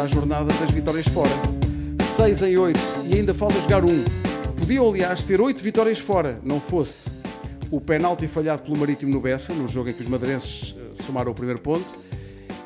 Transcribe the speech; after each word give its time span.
à 0.00 0.06
jornada 0.06 0.50
das 0.54 0.70
vitórias 0.70 1.06
fora. 1.08 1.30
6 2.16 2.42
em 2.42 2.56
8 2.56 2.78
e 3.06 3.18
ainda 3.18 3.34
falta 3.34 3.60
jogar 3.60 3.84
um. 3.84 4.04
Podiam, 4.58 4.88
aliás, 4.88 5.22
ser 5.22 5.42
8 5.42 5.62
vitórias 5.62 5.98
fora, 5.98 6.40
não 6.42 6.58
fosse 6.58 7.10
o 7.70 7.80
penalti 7.80 8.26
falhado 8.26 8.62
pelo 8.62 8.78
Marítimo 8.78 9.12
no 9.12 9.20
Bessa, 9.20 9.52
no 9.52 9.68
jogo 9.68 9.90
em 9.90 9.92
que 9.92 10.00
os 10.00 10.08
madeirenses 10.08 10.74
eh, 10.78 11.02
somaram 11.02 11.32
o 11.32 11.34
primeiro 11.34 11.60
ponto, 11.60 11.86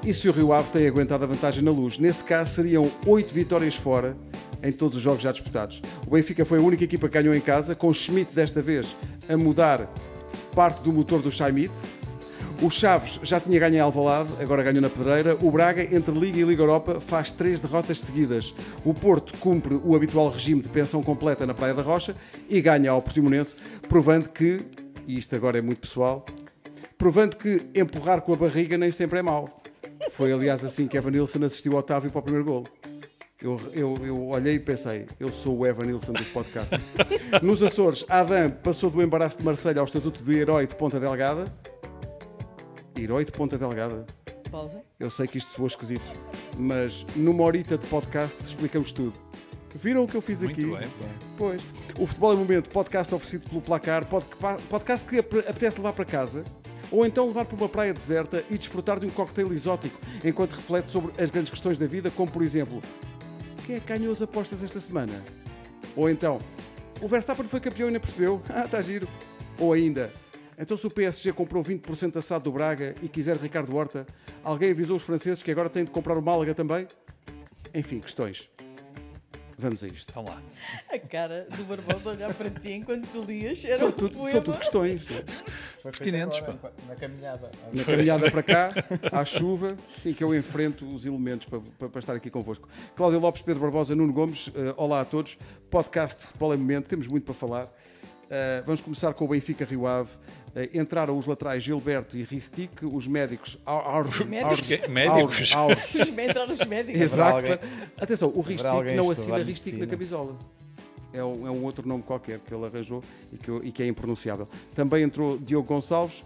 e 0.04 0.14
se 0.14 0.28
o 0.28 0.32
Rio 0.32 0.52
Ave 0.52 0.70
tem 0.70 0.86
aguentado 0.86 1.24
a 1.24 1.26
vantagem 1.26 1.62
na 1.62 1.72
luz. 1.72 1.98
Nesse 1.98 2.22
caso, 2.22 2.54
seriam 2.54 2.88
8 3.04 3.34
vitórias 3.34 3.74
fora 3.74 4.16
em 4.62 4.70
todos 4.70 4.98
os 4.98 5.02
jogos 5.02 5.22
já 5.22 5.32
disputados. 5.32 5.82
O 6.06 6.10
Benfica 6.10 6.44
foi 6.44 6.58
a 6.58 6.62
única 6.62 6.84
equipa 6.84 7.08
que 7.08 7.14
ganhou 7.14 7.34
em 7.34 7.40
casa, 7.40 7.74
com 7.74 7.92
Schmidt 7.92 8.32
desta 8.32 8.62
vez 8.62 8.94
a 9.28 9.36
mudar 9.36 9.92
parte 10.54 10.82
do 10.82 10.92
motor 10.92 11.20
do 11.20 11.32
Schmidt. 11.32 11.72
O 12.62 12.70
Chaves 12.70 13.20
já 13.22 13.38
tinha 13.38 13.58
ganho 13.58 13.74
em 13.74 13.80
Alvalade, 13.80 14.30
agora 14.40 14.62
ganhou 14.62 14.80
na 14.80 14.88
Pedreira. 14.88 15.36
O 15.42 15.50
Braga, 15.50 15.82
entre 15.94 16.18
Liga 16.18 16.38
e 16.38 16.42
Liga 16.44 16.62
Europa, 16.62 17.00
faz 17.00 17.30
três 17.30 17.60
derrotas 17.60 18.00
seguidas. 18.00 18.54
O 18.84 18.94
Porto 18.94 19.36
cumpre 19.38 19.74
o 19.84 19.94
habitual 19.94 20.30
regime 20.30 20.62
de 20.62 20.68
pensão 20.68 21.02
completa 21.02 21.44
na 21.44 21.52
Praia 21.52 21.74
da 21.74 21.82
Rocha 21.82 22.16
e 22.48 22.60
ganha 22.60 22.90
ao 22.90 23.02
Portimonense, 23.02 23.56
provando 23.88 24.30
que, 24.30 24.60
e 25.06 25.18
isto 25.18 25.34
agora 25.36 25.58
é 25.58 25.60
muito 25.60 25.80
pessoal, 25.80 26.24
provando 26.96 27.36
que 27.36 27.60
empurrar 27.74 28.22
com 28.22 28.32
a 28.32 28.36
barriga 28.36 28.78
nem 28.78 28.90
sempre 28.90 29.18
é 29.18 29.22
mau. 29.22 29.48
Foi, 30.12 30.32
aliás, 30.32 30.64
assim 30.64 30.86
que 30.86 30.96
Evan 30.96 31.10
Nilsson 31.10 31.44
assistiu 31.44 31.72
ao 31.72 31.78
Otávio 31.78 32.10
para 32.10 32.20
o 32.20 32.22
primeiro 32.22 32.46
golo. 32.46 32.64
Eu, 33.42 33.60
eu, 33.74 33.94
eu 34.02 34.28
olhei 34.28 34.54
e 34.54 34.58
pensei, 34.58 35.06
eu 35.20 35.30
sou 35.30 35.58
o 35.58 35.66
Evan 35.66 35.84
Nilsson 35.84 36.12
dos 36.12 36.28
podcasts. 36.28 36.80
Nos 37.42 37.62
Açores, 37.62 38.04
Adam 38.08 38.50
passou 38.50 38.88
do 38.88 39.02
embaraço 39.02 39.36
de 39.36 39.44
Marselha 39.44 39.80
ao 39.80 39.84
estatuto 39.84 40.24
de 40.24 40.34
herói 40.34 40.66
de 40.66 40.74
Ponta 40.76 40.98
Delgada. 40.98 41.44
Herói 42.96 43.24
de 43.24 43.32
Ponta 43.32 43.58
Delgada. 43.58 44.06
Pausa. 44.50 44.82
Eu 45.00 45.10
sei 45.10 45.26
que 45.26 45.38
isto 45.38 45.50
soou 45.52 45.66
esquisito, 45.66 46.04
mas 46.56 47.04
numa 47.16 47.42
horita 47.42 47.76
de 47.76 47.86
podcast 47.88 48.40
explicamos 48.42 48.92
tudo. 48.92 49.12
Viram 49.74 50.04
o 50.04 50.08
que 50.08 50.14
eu 50.14 50.22
fiz 50.22 50.40
Muito 50.42 50.52
aqui? 50.60 50.64
bem. 50.70 50.88
Pois. 51.36 51.60
O 51.98 52.06
Futebol 52.06 52.32
é 52.32 52.36
Momento, 52.36 52.70
podcast 52.70 53.12
oferecido 53.12 53.48
pelo 53.48 53.60
Placar, 53.60 54.06
pod- 54.06 54.24
podcast 54.70 55.04
que 55.04 55.18
ap- 55.18 55.34
apetece 55.48 55.78
levar 55.78 55.92
para 55.92 56.04
casa, 56.04 56.44
ou 56.92 57.04
então 57.04 57.26
levar 57.26 57.44
para 57.44 57.56
uma 57.56 57.68
praia 57.68 57.92
deserta 57.92 58.44
e 58.48 58.56
desfrutar 58.56 59.00
de 59.00 59.06
um 59.06 59.10
cocktail 59.10 59.52
exótico, 59.52 59.98
enquanto 60.24 60.52
reflete 60.52 60.90
sobre 60.90 61.12
as 61.20 61.28
grandes 61.30 61.50
questões 61.50 61.76
da 61.76 61.88
vida, 61.88 62.08
como 62.12 62.30
por 62.30 62.42
exemplo, 62.42 62.80
quem 63.66 63.74
é 63.76 63.80
que 63.80 63.86
ganhou 63.88 64.12
as 64.12 64.22
apostas 64.22 64.62
esta 64.62 64.78
semana? 64.78 65.20
Ou 65.96 66.08
então, 66.08 66.40
o 67.00 67.08
Verstappen 67.08 67.46
foi 67.48 67.58
campeão 67.58 67.88
e 67.88 67.92
não 67.92 68.00
percebeu? 68.00 68.40
Ah, 68.54 68.66
está 68.66 68.80
giro. 68.80 69.08
Ou 69.58 69.72
ainda, 69.72 70.12
então 70.58 70.76
se 70.76 70.86
o 70.86 70.90
PSG 70.90 71.32
comprou 71.32 71.62
20% 71.64 72.16
assado 72.16 72.44
do 72.44 72.52
Braga 72.52 72.94
e 73.02 73.08
quiser 73.08 73.36
Ricardo 73.36 73.74
Horta, 73.76 74.06
alguém 74.42 74.70
avisou 74.70 74.96
os 74.96 75.02
franceses 75.02 75.42
que 75.42 75.50
agora 75.50 75.68
têm 75.68 75.84
de 75.84 75.90
comprar 75.90 76.16
o 76.16 76.22
Málaga 76.22 76.54
também? 76.54 76.86
Enfim, 77.74 77.98
questões. 78.00 78.48
Vamos 79.56 79.84
a 79.84 79.86
isto. 79.88 80.12
Vamos 80.12 80.30
lá. 80.30 80.42
A 80.92 80.98
cara 80.98 81.46
do 81.56 81.62
Barbosa 81.64 82.10
olhar 82.10 82.34
para 82.34 82.50
ti 82.50 82.72
enquanto 82.72 83.06
tu 83.06 83.22
lias 83.22 83.64
era 83.64 83.78
São 83.78 83.88
um 83.88 83.92
tudo, 83.92 84.16
poema. 84.16 84.32
são 84.32 84.42
tudo 84.42 84.58
questões. 84.58 85.02
é? 85.12 85.82
Pertinentes, 85.90 86.38
agora, 86.38 86.54
pá. 86.54 86.70
Na 86.88 86.96
caminhada. 86.96 87.50
Na 87.72 87.84
caminhada 87.84 88.30
para 88.32 88.42
cá, 88.42 88.68
à 89.12 89.24
chuva, 89.24 89.76
sim 90.02 90.12
que 90.12 90.24
eu 90.24 90.34
enfrento 90.34 90.84
os 90.92 91.04
elementos 91.06 91.46
para, 91.48 91.60
para- 91.78 91.88
para 91.88 91.98
estar 92.00 92.14
aqui 92.14 92.30
convosco. 92.30 92.68
Cláudio 92.96 93.20
Lopes, 93.20 93.42
Pedro 93.42 93.60
Barbosa, 93.60 93.94
Nuno 93.94 94.12
Gomes, 94.12 94.50
eh, 94.56 94.74
olá 94.76 95.02
a 95.02 95.04
todos. 95.04 95.38
Podcast 95.70 96.18
de 96.20 96.26
Futebol 96.26 96.52
em 96.54 96.58
Momento, 96.58 96.86
temos 96.88 97.06
muito 97.06 97.24
para 97.24 97.34
falar. 97.34 97.68
Eh, 98.28 98.62
vamos 98.66 98.80
começar 98.80 99.14
com 99.14 99.24
o 99.24 99.28
Benfica 99.28 99.64
Rio 99.64 99.86
Ave. 99.86 100.10
Eh, 100.54 100.70
entraram 100.74 101.18
os 101.18 101.26
laterais 101.26 101.62
Gilberto 101.62 102.16
e 102.16 102.22
Ristic, 102.22 102.82
os 102.82 103.06
médicos. 103.06 103.58
Aurs, 103.66 104.20
Médicos? 104.24 104.70
Entraram 106.22 106.52
os 106.54 106.64
médicos. 106.64 107.00
Atenção, 107.96 108.32
o 108.34 108.40
Ristic 108.40 108.94
não 108.94 109.10
assina 109.10 109.38
Ristic 109.38 109.74
na 109.78 109.86
camisola. 109.86 110.38
É 111.12 111.22
um, 111.22 111.46
é 111.46 111.50
um 111.50 111.64
outro 111.64 111.86
nome 111.86 112.02
qualquer 112.02 112.40
que 112.40 112.52
ele 112.52 112.66
arranjou 112.66 113.02
e 113.32 113.38
que, 113.38 113.50
e 113.50 113.72
que 113.72 113.82
é 113.82 113.86
impronunciável. 113.86 114.48
Também 114.74 115.02
entrou 115.04 115.38
Diogo 115.38 115.68
Gonçalves. 115.68 116.24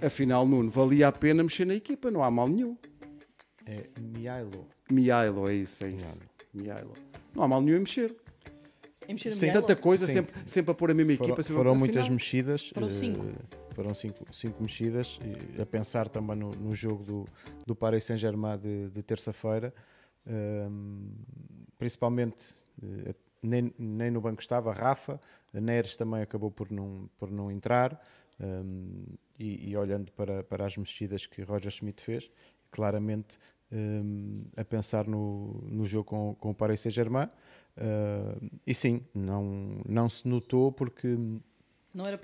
Afinal, 0.00 0.46
Nuno, 0.46 0.70
valia 0.70 1.08
a 1.08 1.12
pena 1.12 1.42
mexer 1.42 1.64
na 1.64 1.74
equipa, 1.74 2.08
não 2.08 2.22
há 2.22 2.30
mal 2.30 2.48
nenhum. 2.48 2.76
É 3.66 3.84
Miailo. 4.00 4.68
Miailo, 4.90 5.48
é 5.48 5.54
isso, 5.54 5.84
é 5.84 5.90
isso. 5.90 6.18
Miailo. 6.54 6.94
Não 7.34 7.42
há 7.42 7.48
mal 7.48 7.60
nenhum 7.60 7.78
em 7.78 7.80
mexer. 7.80 8.14
Em 9.08 9.14
mexer 9.14 9.30
no 9.30 9.34
Sim, 9.36 9.46
Miailo. 9.46 9.62
Tanta 9.62 9.76
coisa, 9.80 10.06
Sim. 10.06 10.12
sempre, 10.12 10.34
sempre 10.46 10.70
a 10.70 10.74
pôr 10.74 10.90
a 10.90 10.94
mesma 10.94 11.14
Foram, 11.16 11.32
equipa. 11.34 11.52
foram 11.54 11.74
muitas 11.74 11.96
afinal, 12.02 12.12
mexidas. 12.14 12.68
Foram 12.68 12.86
eh, 12.88 12.90
cinco. 12.90 13.24
foram 13.74 13.94
cinco, 13.94 14.24
cinco 14.34 14.62
mexidas. 14.62 15.18
e 15.56 15.60
a 15.62 15.64
pensar 15.66 16.08
também 16.08 16.36
no, 16.36 16.50
no 16.50 16.74
jogo 16.74 17.02
do, 17.02 17.24
do 17.66 17.74
Paris 17.74 18.04
Saint-Germain 18.04 18.58
de, 18.58 18.90
de 18.90 19.02
terça-feira. 19.02 19.72
Ehm, 20.26 21.08
principalmente, 21.78 22.54
eh, 22.82 23.14
nem, 23.42 23.72
nem 23.78 24.10
no 24.10 24.20
banco 24.20 24.42
estava 24.42 24.72
Rafa. 24.72 25.18
A 25.54 25.60
Neres 25.60 25.96
também 25.96 26.20
acabou 26.20 26.50
por 26.50 26.70
não, 26.70 27.08
por 27.18 27.30
não 27.30 27.50
entrar. 27.50 27.98
ehm, 28.38 29.04
e, 29.38 29.70
e 29.70 29.76
olhando 29.76 30.12
para, 30.12 30.42
para 30.44 30.66
as 30.66 30.76
mexidas 30.76 31.24
que 31.26 31.42
Roger 31.42 31.70
Schmidt 31.70 32.02
fez, 32.02 32.30
claramente 32.72 33.38
ehm, 33.72 34.42
a 34.56 34.64
pensar 34.64 35.06
no, 35.06 35.62
no 35.66 35.86
jogo 35.86 36.04
com, 36.04 36.34
com 36.34 36.50
o 36.50 36.54
Paris 36.54 36.80
Saint-Germain. 36.80 37.28
Eh, 37.80 38.34
e 38.66 38.74
sim, 38.74 39.02
não, 39.14 39.80
não 39.88 40.08
se 40.10 40.26
notou 40.26 40.72
porque 40.72 41.16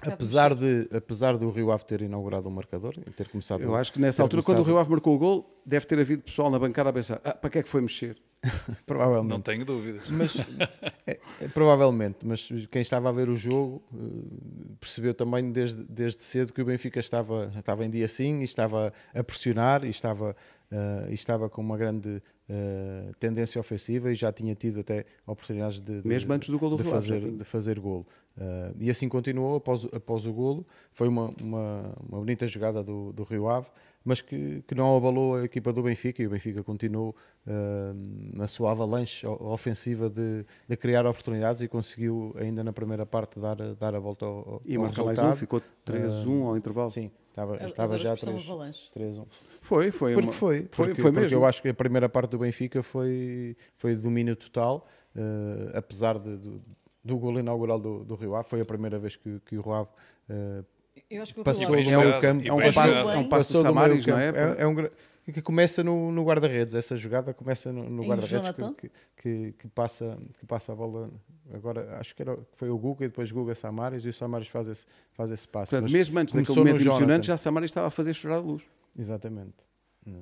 apesar, 0.02 0.54
do 0.54 0.60
de, 0.84 0.96
apesar 0.96 1.38
do 1.38 1.48
Rio 1.50 1.70
Ave 1.70 1.84
ter 1.84 2.02
inaugurado 2.02 2.48
o 2.48 2.50
marcador 2.50 2.94
e 2.98 3.10
ter 3.10 3.28
começado 3.28 3.62
Eu 3.62 3.74
acho 3.74 3.92
que 3.92 4.00
nessa 4.00 4.22
altura, 4.22 4.42
quando 4.42 4.58
o 4.58 4.64
começado- 4.64 4.72
Rio 4.74 4.78
Ave 4.80 4.90
marcou 4.90 5.14
o 5.14 5.18
gol, 5.18 5.62
deve 5.64 5.86
ter 5.86 5.98
havido 5.98 6.22
pessoal 6.22 6.50
na 6.50 6.58
bancada 6.58 6.90
a 6.90 6.92
pensar: 6.92 7.20
ah, 7.24 7.32
para 7.34 7.50
que 7.50 7.58
é 7.58 7.62
que 7.62 7.68
foi 7.68 7.80
mexer? 7.80 8.20
provavelmente 8.84 9.30
Não 9.30 9.40
tenho 9.40 9.64
dúvidas. 9.64 10.02
mas 10.10 10.34
é- 11.06 11.18
é, 11.40 11.48
provavelmente 11.48 12.26
mas 12.26 12.46
quem 12.70 12.82
estava 12.82 13.08
a 13.08 13.12
ver 13.12 13.30
o 13.30 13.34
jogo 13.34 13.82
eh, 13.94 14.76
percebeu 14.78 15.14
também 15.14 15.50
desde, 15.50 15.82
desde 15.84 16.20
cedo 16.22 16.52
que 16.52 16.60
o 16.60 16.64
Benfica 16.64 17.00
estava 17.00 17.50
estava 17.56 17.86
em 17.86 17.90
dia 17.90 18.06
sim 18.06 18.40
e 18.40 18.44
estava 18.44 18.92
a 19.14 19.24
pressionar 19.24 19.82
e 19.84 19.88
estava 19.88 20.36
eh, 20.70 21.06
e 21.08 21.14
estava 21.14 21.48
com 21.48 21.62
uma 21.62 21.78
grande 21.78 22.22
eh, 22.48 23.10
tendência 23.18 23.58
ofensiva 23.60 24.10
e 24.12 24.14
já 24.14 24.32
tinha 24.32 24.54
tido 24.54 24.80
até 24.80 25.04
oportunidades 25.26 25.80
de, 25.80 26.02
de- 26.02 26.08
Mesmo 26.08 26.32
antes 26.32 26.48
do 26.48 26.58
gol 26.58 26.70
do 26.70 26.76
de 26.76 26.84
já 26.84 26.90
fazer 26.90 27.30
de 27.30 27.44
fazer 27.44 27.78
golo 27.80 28.06
Eh, 28.36 28.72
e 28.80 28.90
assim 28.90 29.08
continuou 29.08 29.54
após, 29.56 29.84
o- 29.84 29.90
após 29.94 30.26
o 30.26 30.32
golo. 30.32 30.66
Foi 30.92 31.06
uma, 31.06 31.32
uma, 31.40 31.94
uma 32.10 32.18
bonita 32.18 32.48
jogada 32.48 32.82
do, 32.82 33.12
do 33.12 33.22
Rio 33.22 33.48
Ave 33.48 33.68
mas 34.06 34.20
que, 34.20 34.62
que 34.68 34.74
não 34.74 34.94
abalou 34.98 35.36
a 35.36 35.44
equipa 35.44 35.72
do 35.72 35.82
Benfica 35.82 36.22
e 36.22 36.26
o 36.26 36.30
Benfica 36.30 36.62
continuou 36.62 37.14
eh, 37.46 37.92
na 38.34 38.46
sua 38.48 38.72
avalanche 38.72 39.24
ofensiva 39.26 40.10
de, 40.10 40.44
de 40.68 40.76
criar 40.76 41.06
oportunidades 41.06 41.62
e 41.62 41.68
conseguiu 41.68 42.34
ainda 42.36 42.62
na 42.64 42.72
primeira 42.72 43.06
parte 43.06 43.38
dar, 43.40 43.62
a- 43.62 43.72
dar 43.74 43.94
a 43.94 43.98
volta 44.00 44.26
ao, 44.26 44.32
ao 44.54 44.62
E 44.66 44.76
marcar 44.76 45.04
mais 45.04 45.18
um, 45.18 45.36
ficou 45.36 45.62
3-1 45.86 46.42
ao 46.46 46.56
intervalo. 46.56 46.90
Sim, 46.90 47.10
estava, 47.34 47.54
Adoro 47.54 47.70
estava 47.70 47.94
a 47.94 47.98
já 47.98 48.14
expressão 48.14 48.34
3, 48.38 48.48
avalanche. 48.50 48.90
3-1. 48.96 49.26
Foi, 49.60 49.90
foi. 49.90 50.12
Porque 50.14 50.26
uma- 50.26 50.32
foi, 50.32 50.56
Foi, 50.58 50.86
porque, 50.86 51.02
foi 51.02 51.10
porque 51.10 51.20
mesmo. 51.24 51.38
eu 51.38 51.44
acho 51.44 51.60
que 51.60 51.68
a 51.68 51.74
primeira 51.74 52.08
parte 52.08 52.30
do 52.30 52.38
Benfica 52.38 52.82
foi, 52.82 53.56
foi 53.76 53.94
de 53.96 54.02
domínio 54.02 54.36
total, 54.36 54.86
eh, 55.16 55.72
apesar 55.74 56.18
de- 56.18 56.36
do, 56.36 56.62
do 57.04 57.18
gol 57.18 57.38
inaugural 57.40 57.78
do, 57.78 58.04
do 58.04 58.14
Rio 58.14 58.34
Ave, 58.36 58.48
foi 58.48 58.60
a 58.60 58.64
primeira 58.64 58.98
vez 58.98 59.16
que, 59.16 59.40
que 59.44 59.58
o 59.58 59.62
Rio 59.62 59.72
Ave 59.74 59.88
eh, 60.28 60.62
Eu 61.10 61.22
acho 61.22 61.34
que 61.34 61.40
o 61.40 61.44
passou 61.44 61.66
do 61.66 61.72
meio 61.72 62.20
campo. 62.20 62.42
e 62.44 62.48
É 62.48 62.52
um 62.52 62.72
passo, 62.72 63.10
é 63.10 63.16
um 63.18 63.28
passo 63.28 63.52
do 63.52 63.58
meio 63.62 63.74
Samaris, 63.74 64.06
não 64.06 64.18
é? 64.18 64.32
campo. 64.32 64.60
É, 64.60 64.62
é 64.62 64.66
um 64.66 64.74
gra- 64.74 64.92
que 65.32 65.42
começa 65.42 65.82
no, 65.82 66.12
no 66.12 66.22
guarda-redes, 66.24 66.74
essa 66.74 66.96
jogada 66.96 67.32
começa 67.32 67.72
no, 67.72 67.88
no 67.88 68.04
guarda-redes 68.04 68.50
que, 68.76 68.90
que, 69.16 69.52
que 69.52 69.68
passa, 69.68 70.18
que 70.38 70.46
passa 70.46 70.72
a 70.72 70.74
bola. 70.74 71.10
Agora 71.52 71.98
acho 71.98 72.14
que, 72.14 72.22
era, 72.22 72.38
foi 72.56 72.70
o 72.70 72.78
Guga 72.78 73.04
e 73.04 73.08
depois 73.08 73.30
Guga 73.30 73.54
Samaris 73.54 74.04
e 74.04 74.08
o 74.08 74.12
Samaris 74.12 74.48
faz 74.48 74.68
esse, 74.68 74.86
faz 75.12 75.30
esse 75.30 75.46
passo. 75.46 75.70
Portanto, 75.70 75.84
Mas 75.84 75.92
mesmo 75.92 76.18
antes 76.18 76.34
daquele 76.34 76.58
momento 76.58 76.74
emocionante, 76.76 77.06
Jonathan. 77.06 77.22
já 77.22 77.36
Samara 77.36 77.64
estava 77.64 77.86
a 77.86 77.90
fazer 77.90 78.12
chorar 78.14 78.36
a 78.36 78.40
luz. 78.40 78.62
Exatamente. 78.98 79.74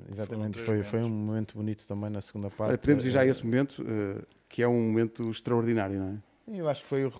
Exatamente, 0.09 0.61
foi, 0.61 0.85
foi 0.85 1.01
um 1.01 1.09
momento 1.11 1.57
bonito 1.57 1.85
também 1.89 2.09
na 2.09 2.21
segunda 2.21 2.49
parte. 2.51 2.79
Podemos 2.79 3.05
ir 3.05 3.11
já 3.11 3.23
a 3.23 3.27
Eh, 3.27 3.31
esse 3.31 3.45
momento, 3.45 3.85
eh, 3.85 4.23
que 4.49 4.63
é 4.63 4.69
um 4.69 4.81
momento 4.81 5.29
extraordinário, 5.29 5.99
não 5.99 6.09
é? 6.49 6.61
Eu 6.61 6.69
acho 6.69 6.83
que 6.83 6.89
foi 6.89 7.05
o 7.05 7.13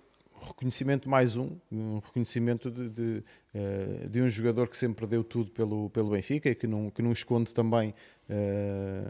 reconhecimento 0.43 1.09
mais 1.09 1.35
um, 1.35 1.57
um 1.71 1.99
reconhecimento 1.99 2.69
de, 2.69 2.89
de, 2.89 3.23
eh, 3.53 4.07
de 4.09 4.21
um 4.21 4.29
jogador 4.29 4.67
que 4.67 4.77
sempre 4.77 5.05
deu 5.07 5.23
tudo 5.23 5.51
pelo, 5.51 5.89
pelo 5.89 6.11
Benfica 6.11 6.49
e 6.49 6.55
que 6.55 6.67
não, 6.67 6.89
que 6.89 7.01
não 7.01 7.11
esconde 7.11 7.53
também 7.53 7.93
eh, 8.29 9.03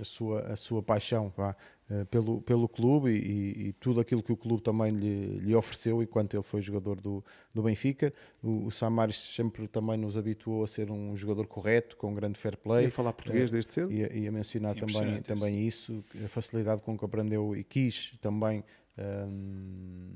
a, 0.00 0.04
sua, 0.04 0.40
a 0.52 0.56
sua 0.56 0.82
paixão 0.82 1.32
vá, 1.36 1.56
eh, 1.90 2.04
pelo, 2.04 2.40
pelo 2.42 2.68
clube 2.68 3.10
e, 3.10 3.16
e- 3.16 3.68
e 3.68 3.72
tudo 3.72 4.00
aquilo 4.00 4.22
que 4.22 4.30
o 4.30 4.36
clube 4.36 4.62
também 4.62 4.92
lhe, 4.92 5.38
lhe 5.38 5.54
ofereceu 5.54 6.02
enquanto 6.02 6.34
ele 6.34 6.42
foi 6.42 6.60
jogador 6.60 7.00
do, 7.00 7.24
do 7.52 7.62
Benfica. 7.62 8.12
O, 8.42 8.66
o 8.66 8.70
Samaris 8.70 9.18
sempre 9.18 9.66
também 9.66 9.96
nos 9.96 10.16
habituou 10.16 10.62
a 10.62 10.66
ser 10.68 10.90
um 10.90 11.16
jogador 11.16 11.46
correto, 11.46 11.96
com 11.96 12.14
grande 12.14 12.38
fair 12.38 12.56
play. 12.56 12.84
Ia 12.84 12.90
falar 12.90 13.12
português 13.12 13.50
desde 13.50 13.72
cedo. 13.72 13.90
Ia, 13.92 14.12
ia 14.16 14.30
mencionar 14.30 14.76
também, 14.76 15.14
isso. 15.14 15.22
também 15.22 15.66
isso, 15.66 16.04
a 16.24 16.28
facilidade 16.28 16.82
com 16.82 16.96
que 16.96 17.04
aprendeu 17.04 17.56
e 17.56 17.64
quis 17.64 18.12
também 18.20 18.62
hum, 18.98 20.10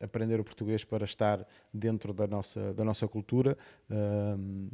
aprender 0.00 0.38
o 0.38 0.44
português 0.44 0.84
para 0.84 1.04
estar 1.04 1.46
dentro 1.72 2.12
da 2.12 2.26
nossa, 2.26 2.74
da 2.74 2.84
nossa 2.84 3.08
cultura. 3.08 3.56
Um, 3.90 4.68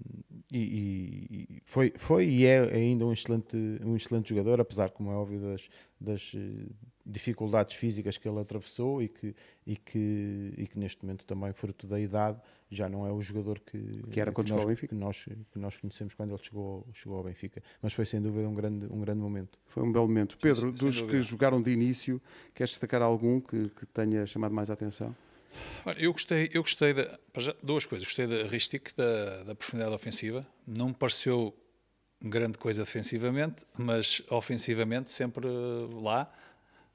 e, 0.52 1.48
e, 1.48 1.62
foi, 1.64 1.92
foi 1.96 2.26
e 2.26 2.46
é 2.46 2.60
ainda 2.74 3.06
um 3.06 3.12
excelente, 3.12 3.56
um 3.84 3.96
excelente 3.96 4.30
jogador, 4.30 4.60
apesar, 4.60 4.90
como 4.90 5.10
é 5.10 5.14
óbvio, 5.14 5.40
das, 5.40 5.69
das 6.00 6.32
eh, 6.34 6.66
dificuldades 7.04 7.75
físicas 7.75 8.16
que 8.16 8.28
ele 8.28 8.38
atravessou 8.38 9.02
e 9.02 9.08
que, 9.08 9.34
e, 9.66 9.76
que, 9.76 10.54
e 10.56 10.66
que 10.66 10.78
neste 10.78 11.04
momento 11.04 11.26
também, 11.26 11.52
fruto 11.52 11.87
da 11.87 11.99
idade, 11.99 12.40
já 12.70 12.88
não 12.88 13.06
é 13.06 13.12
o 13.12 13.20
jogador 13.20 13.60
que, 13.60 14.02
que 14.10 14.20
era 14.20 14.32
quando 14.32 14.46
que 14.46 14.52
nós, 14.52 14.60
chegou 14.60 14.62
ao 14.62 14.69
Benfica. 14.69 14.88
Que 14.88 14.94
nós, 14.94 15.25
que 15.52 15.58
nós 15.58 15.76
conhecemos 15.76 16.14
quando 16.14 16.31
ele 16.31 16.43
chegou, 16.43 16.87
chegou 16.94 17.19
ao 17.19 17.25
Benfica. 17.25 17.62
Mas 17.81 17.93
foi 17.93 18.06
sem 18.06 18.20
dúvida 18.20 18.49
um 18.49 18.54
grande, 18.54 18.87
um 18.87 19.00
grande 19.00 19.20
momento. 19.20 19.58
Foi 19.66 19.82
um 19.82 19.93
belo 19.93 20.06
momento. 20.06 20.38
Pedro, 20.38 20.72
dos 20.72 21.02
que 21.02 21.22
jogaram 21.22 21.60
de 21.60 21.70
início, 21.70 22.20
queres 22.54 22.70
destacar 22.70 23.02
algum 23.02 23.40
que, 23.40 23.69
que 23.70 23.87
tenha 23.87 24.25
chamado 24.26 24.54
mais 24.54 24.70
a 24.70 24.75
atenção? 24.75 25.14
Eu 25.99 26.12
gostei, 26.12 26.49
eu 26.52 26.62
gostei 26.62 26.94
de 26.94 27.06
duas 27.62 27.84
coisas. 27.84 28.06
Gostei 28.06 28.26
da 28.26 28.44
Ristic, 28.44 28.94
da, 28.96 29.43
da 29.44 29.54
profundidade 29.54 29.94
ofensiva. 29.94 30.46
Não 30.66 30.88
me 30.88 30.94
pareceu 30.94 31.54
grande 32.22 32.56
coisa 32.56 32.84
defensivamente, 32.84 33.64
mas 33.76 34.22
ofensivamente 34.31 35.10
sempre 35.10 35.46
lá. 36.00 36.32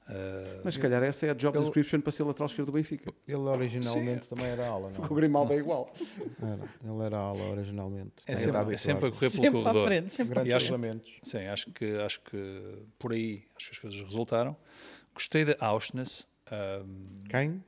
Uh, 0.08 0.60
mas 0.64 0.74
se 0.74 0.80
calhar 0.80 1.02
essa 1.02 1.26
é 1.26 1.30
a 1.30 1.34
job 1.34 1.56
ele, 1.56 1.64
description 1.64 2.00
para 2.00 2.12
ser 2.12 2.22
lateral 2.22 2.46
esquerdo 2.46 2.66
do 2.66 2.72
Benfica. 2.72 3.12
Ele 3.26 3.36
originalmente 3.36 4.24
Sim. 4.24 4.34
também 4.34 4.46
era 4.46 4.66
ala, 4.66 4.90
não? 4.90 5.04
É? 5.04 5.06
O 5.06 5.14
Grimaldo 5.14 5.52
é 5.52 5.56
igual. 5.56 5.92
Era, 6.40 6.92
ele 6.92 7.02
era 7.02 7.16
ala 7.18 7.50
originalmente. 7.50 8.24
É 8.26 8.34
sempre, 8.34 8.74
é 8.74 8.78
sempre 8.78 9.08
a 9.08 9.12
correr 9.12 9.30
sempre 9.30 9.50
pelo 9.50 9.62
corredor. 9.62 9.86
Frente, 9.86 10.12
sempre 10.12 10.48
e 10.48 10.52
acho, 10.52 10.74
sim, 11.22 11.46
acho 11.46 11.70
que, 11.72 11.96
acho 11.98 12.20
que 12.22 12.86
por 12.98 13.12
aí 13.12 13.44
acho 13.54 13.70
que 13.70 13.76
as 13.76 13.78
coisas 13.78 14.02
resultaram. 14.02 14.56
Gostei 15.12 15.44
da 15.44 15.56
Auschwitz. 15.60 16.26
Um, 16.50 17.24
Quem? 17.28 17.62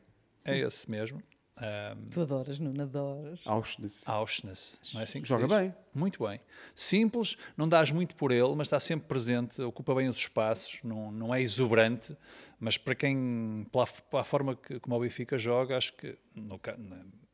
É 0.45 0.59
esse 0.59 0.91
mesmo. 0.91 1.23
Um, 1.61 2.09
tu 2.09 2.23
adoras, 2.23 2.59
não 2.59 2.83
adoras? 2.83 3.41
Auschwitz. 3.45 4.03
Auschwitz, 4.07 4.81
não 4.95 5.01
é 5.01 5.05
assim 5.05 5.21
que 5.21 5.29
Joga 5.29 5.47
bem. 5.47 5.75
Muito 5.95 6.27
bem. 6.27 6.41
Simples, 6.75 7.37
não 7.57 7.69
dás 7.69 7.93
muito 7.93 8.17
por 8.17 8.33
ele, 8.33 8.55
mas 8.55 8.69
está 8.69 8.81
sempre 8.81 9.07
presente, 9.07 9.61
ocupa 9.61 9.95
bem 9.95 10.09
os 10.09 10.17
espaços, 10.17 10.81
não, 10.83 11.13
não 11.13 11.35
é 11.35 11.43
exuberante, 11.43 12.17
mas 12.59 12.79
para 12.79 12.95
quem, 12.95 13.67
pela, 13.71 13.87
pela 13.87 14.25
forma 14.25 14.57
que, 14.57 14.81
como 14.81 14.97
o 14.97 15.01
Benfica 15.01 15.37
joga, 15.37 15.77
acho 15.77 15.93
que, 15.93 16.17
no, 16.35 16.59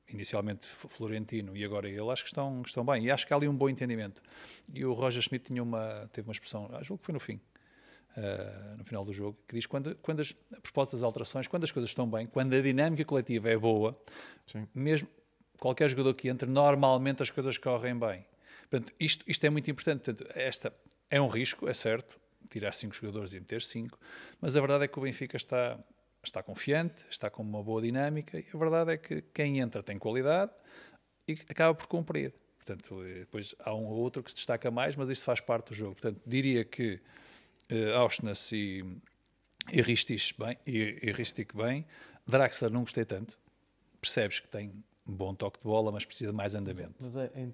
inicialmente 0.08 0.67
Florentino 0.67 1.56
e 1.56 1.64
agora 1.64 1.88
ele, 1.88 2.11
acho 2.11 2.22
que 2.22 2.29
estão, 2.29 2.62
estão 2.64 2.84
bem. 2.84 3.05
E 3.05 3.11
acho 3.11 3.26
que 3.26 3.32
há 3.32 3.37
ali 3.37 3.49
um 3.49 3.56
bom 3.56 3.69
entendimento. 3.69 4.22
E 4.72 4.84
o 4.84 4.93
Roger 4.93 5.22
Schmidt 5.22 5.46
tinha 5.46 5.62
uma, 5.62 6.08
teve 6.12 6.29
uma 6.29 6.32
expressão, 6.32 6.69
acho 6.72 6.96
que 6.99 7.05
foi 7.05 7.12
no 7.12 7.20
fim, 7.20 7.40
uh, 8.17 8.77
no 8.77 8.85
final 8.85 9.05
do 9.05 9.13
jogo, 9.13 9.39
que 9.47 9.55
diz 9.55 9.67
quando, 9.67 9.95
quando 9.97 10.21
as, 10.21 10.35
a 10.57 10.61
propósito 10.61 10.93
das 10.93 11.03
alterações, 11.03 11.47
quando 11.47 11.65
as 11.65 11.73
coisas 11.73 11.91
estão 11.91 12.09
bem, 12.09 12.27
quando 12.27 12.55
a 12.55 12.61
dinâmica 12.61 13.05
coletiva 13.05 13.51
é 13.51 13.57
boa, 13.57 13.99
Sim. 14.47 14.67
mesmo 14.75 15.09
qualquer 15.59 15.89
jogador 15.89 16.15
que 16.15 16.29
entre, 16.29 16.49
normalmente 16.49 17.23
as 17.23 17.31
coisas 17.31 17.59
correm 17.59 17.99
bem. 17.99 18.25
Portanto, 18.71 18.93
isto, 18.99 19.25
isto 19.27 19.45
é 19.45 19.51
muito 19.51 19.71
importante. 19.71 20.05
Portanto, 20.05 20.31
esta 20.35 20.73
é 21.11 21.21
um 21.21 21.29
risco, 21.29 21.69
é 21.69 21.75
certo, 21.75 22.19
tirar 22.51 22.73
cinco 22.73 22.95
jogadores 22.95 23.33
e 23.33 23.41
meter 23.41 23.63
cinco, 23.63 23.99
mas 24.41 24.57
a 24.57 24.61
verdade 24.61 24.85
é 24.85 24.89
que 24.89 24.99
o 24.99 25.03
Benfica 25.03 25.37
está, 25.37 25.79
está 26.23 26.43
confiante, 26.43 27.05
está 27.11 27.31
com 27.31 27.43
uma 27.43 27.63
boa 27.63 27.81
dinâmica 27.81 28.39
e 28.39 28.47
a 28.53 28.59
verdade 28.59 28.93
é 28.93 28.97
que 28.97 29.23
quem 29.33 29.61
entra 29.61 29.83
tem 29.83 29.99
qualidade 29.99 30.53
e 31.29 31.39
acaba 31.49 31.75
por 31.75 31.87
cumprir. 31.87 32.33
Portanto, 32.57 33.01
depois 33.21 33.55
há 33.61 33.73
um 33.73 33.85
ou 33.85 33.99
outro 33.99 34.23
que 34.25 34.31
se 34.31 34.37
destaca 34.37 34.71
mais, 34.73 34.97
mas 34.97 35.09
isto 35.09 35.25
faz 35.25 35.39
parte 35.39 35.69
do 35.69 35.75
jogo. 35.75 35.93
Portanto, 35.93 36.21
diria 36.27 36.65
que 36.65 37.01
uh, 37.71 37.97
Auschwitz 37.97 38.53
e, 38.53 38.85
e 39.73 39.83
bem, 40.39 40.59
e, 40.67 41.01
e 41.03 41.57
bem. 41.57 41.87
Draxler 42.27 42.71
não 42.71 42.81
gostei 42.81 43.05
tanto. 43.05 43.39
Percebes 44.01 44.41
que 44.41 44.49
tem 44.49 44.71
um 45.07 45.15
bom 45.15 45.35
toque 45.35 45.59
de 45.59 45.65
bola, 45.65 45.93
mas 45.93 46.05
precisa 46.05 46.33
mais 46.33 46.55
andamento. 46.55 46.95
Mas 47.01 47.17
é, 47.17 47.49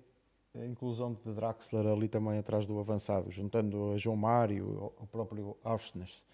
a 0.55 0.67
inclusão 0.67 1.15
de 1.15 1.33
Draxler 1.33 1.87
ali 1.87 2.09
também 2.09 2.39
atrás 2.39 2.67
do 2.67 2.79
avançado, 2.79 3.31
juntando 3.31 3.93
a 3.93 3.99
João 3.99 4.17
Mário, 4.17 4.93
o 4.99 5.07
próprio 5.07 5.57
Auschwitz 5.65 6.25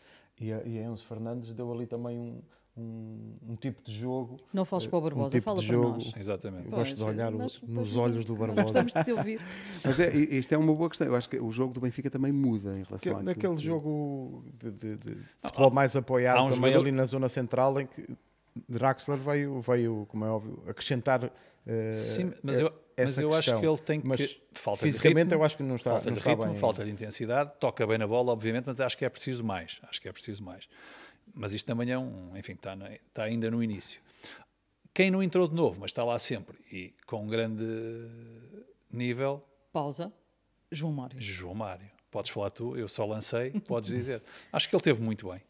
e 0.40 0.46
e 0.46 0.78
a 0.78 0.82
Enzo 0.82 1.04
Fernandes, 1.06 1.52
deu 1.52 1.72
ali 1.72 1.86
também 1.86 2.18
um, 2.18 2.42
um, 2.78 3.34
um, 3.48 3.56
tipo 3.56 3.82
de 3.82 3.92
jogo. 3.92 4.38
Não 4.52 4.64
fales 4.64 4.86
para 4.86 4.98
o 4.98 5.00
Barbosa, 5.00 5.26
um 5.26 5.30
tipo 5.30 5.44
fala 5.44 5.58
para 5.58 5.66
jogo, 5.66 5.90
nós. 5.90 6.12
Exatamente. 6.16 6.68
Gosto 6.68 6.96
de 6.96 7.02
olhar 7.02 7.30
nós, 7.30 7.60
nos 7.62 7.96
olhos 7.96 8.24
do 8.24 8.36
Barbosa. 8.36 8.62
Gostamos 8.62 8.92
de 8.92 9.04
te 9.04 9.12
ouvir. 9.12 9.40
Mas 9.84 10.00
é, 10.00 10.16
isto 10.16 10.52
é 10.52 10.58
uma 10.58 10.74
boa 10.74 10.88
questão. 10.88 11.06
Eu 11.06 11.16
acho 11.16 11.28
que 11.28 11.38
o 11.38 11.50
jogo 11.50 11.72
do 11.74 11.80
Benfica 11.80 12.08
também 12.08 12.32
muda 12.32 12.78
em 12.78 12.84
relação 12.84 13.14
que, 13.14 13.20
a 13.20 13.22
Naquele 13.22 13.56
que... 13.56 13.62
jogo 13.62 14.44
de, 14.58 14.70
de, 14.70 14.96
de 14.96 15.16
futebol 15.40 15.70
mais 15.70 15.96
apoiado, 15.96 16.44
um 16.44 16.50
também 16.50 16.72
jogador... 16.72 16.80
ali 16.80 16.92
na 16.92 17.04
zona 17.04 17.28
central, 17.28 17.80
em 17.80 17.86
que 17.86 18.08
Draxler 18.68 19.18
veio, 19.18 19.60
veio 19.60 20.06
como 20.08 20.24
é 20.24 20.28
óbvio, 20.28 20.62
acrescentar. 20.66 21.24
Uh, 21.24 21.92
Sim, 21.92 22.32
mas 22.42 22.60
eu, 22.60 22.72
mas 22.96 23.18
eu 23.18 23.34
acho 23.34 23.58
que 23.58 23.66
ele 23.66 23.78
tem 23.78 24.00
mas 24.02 24.16
que. 24.18 24.40
Falta 24.52 24.82
fisicamente, 24.82 25.24
ritmo, 25.24 25.34
eu 25.34 25.44
acho 25.44 25.56
que 25.56 25.62
não 25.62 25.76
está, 25.76 25.90
falta 25.92 26.06
não 26.06 26.12
de 26.12 26.18
está 26.18 26.30
ritmo, 26.30 26.46
bem. 26.46 26.54
falta 26.56 26.84
de 26.84 26.90
intensidade, 26.90 27.52
toca 27.60 27.86
bem 27.86 27.98
na 27.98 28.06
bola, 28.06 28.32
obviamente, 28.32 28.64
mas 28.66 28.80
acho 28.80 28.96
que 28.96 29.04
é 29.04 29.08
preciso 29.08 29.44
mais. 29.44 29.80
Acho 29.88 30.00
que 30.00 30.08
é 30.08 30.12
preciso 30.12 30.42
mais. 30.42 30.68
Mas 31.38 31.52
isto 31.52 31.66
também 31.66 31.88
é 31.88 31.96
um. 31.96 32.36
Enfim, 32.36 32.54
está, 32.54 32.74
na, 32.74 32.92
está 32.92 33.22
ainda 33.22 33.48
no 33.48 33.62
início. 33.62 34.00
Quem 34.92 35.08
não 35.08 35.22
entrou 35.22 35.46
de 35.46 35.54
novo, 35.54 35.78
mas 35.80 35.92
está 35.92 36.02
lá 36.02 36.18
sempre 36.18 36.58
e 36.72 36.92
com 37.06 37.22
um 37.22 37.28
grande 37.28 37.64
nível. 38.90 39.40
Pausa. 39.72 40.12
João 40.72 40.92
Mário. 40.92 41.22
João 41.22 41.54
Mário. 41.54 41.88
Podes 42.10 42.32
falar 42.32 42.50
tu, 42.50 42.76
eu 42.76 42.88
só 42.88 43.06
lancei, 43.06 43.52
podes 43.60 43.90
dizer. 43.90 44.20
Acho 44.52 44.68
que 44.68 44.74
ele 44.74 44.82
teve 44.82 45.00
muito 45.00 45.30
bem. 45.30 45.40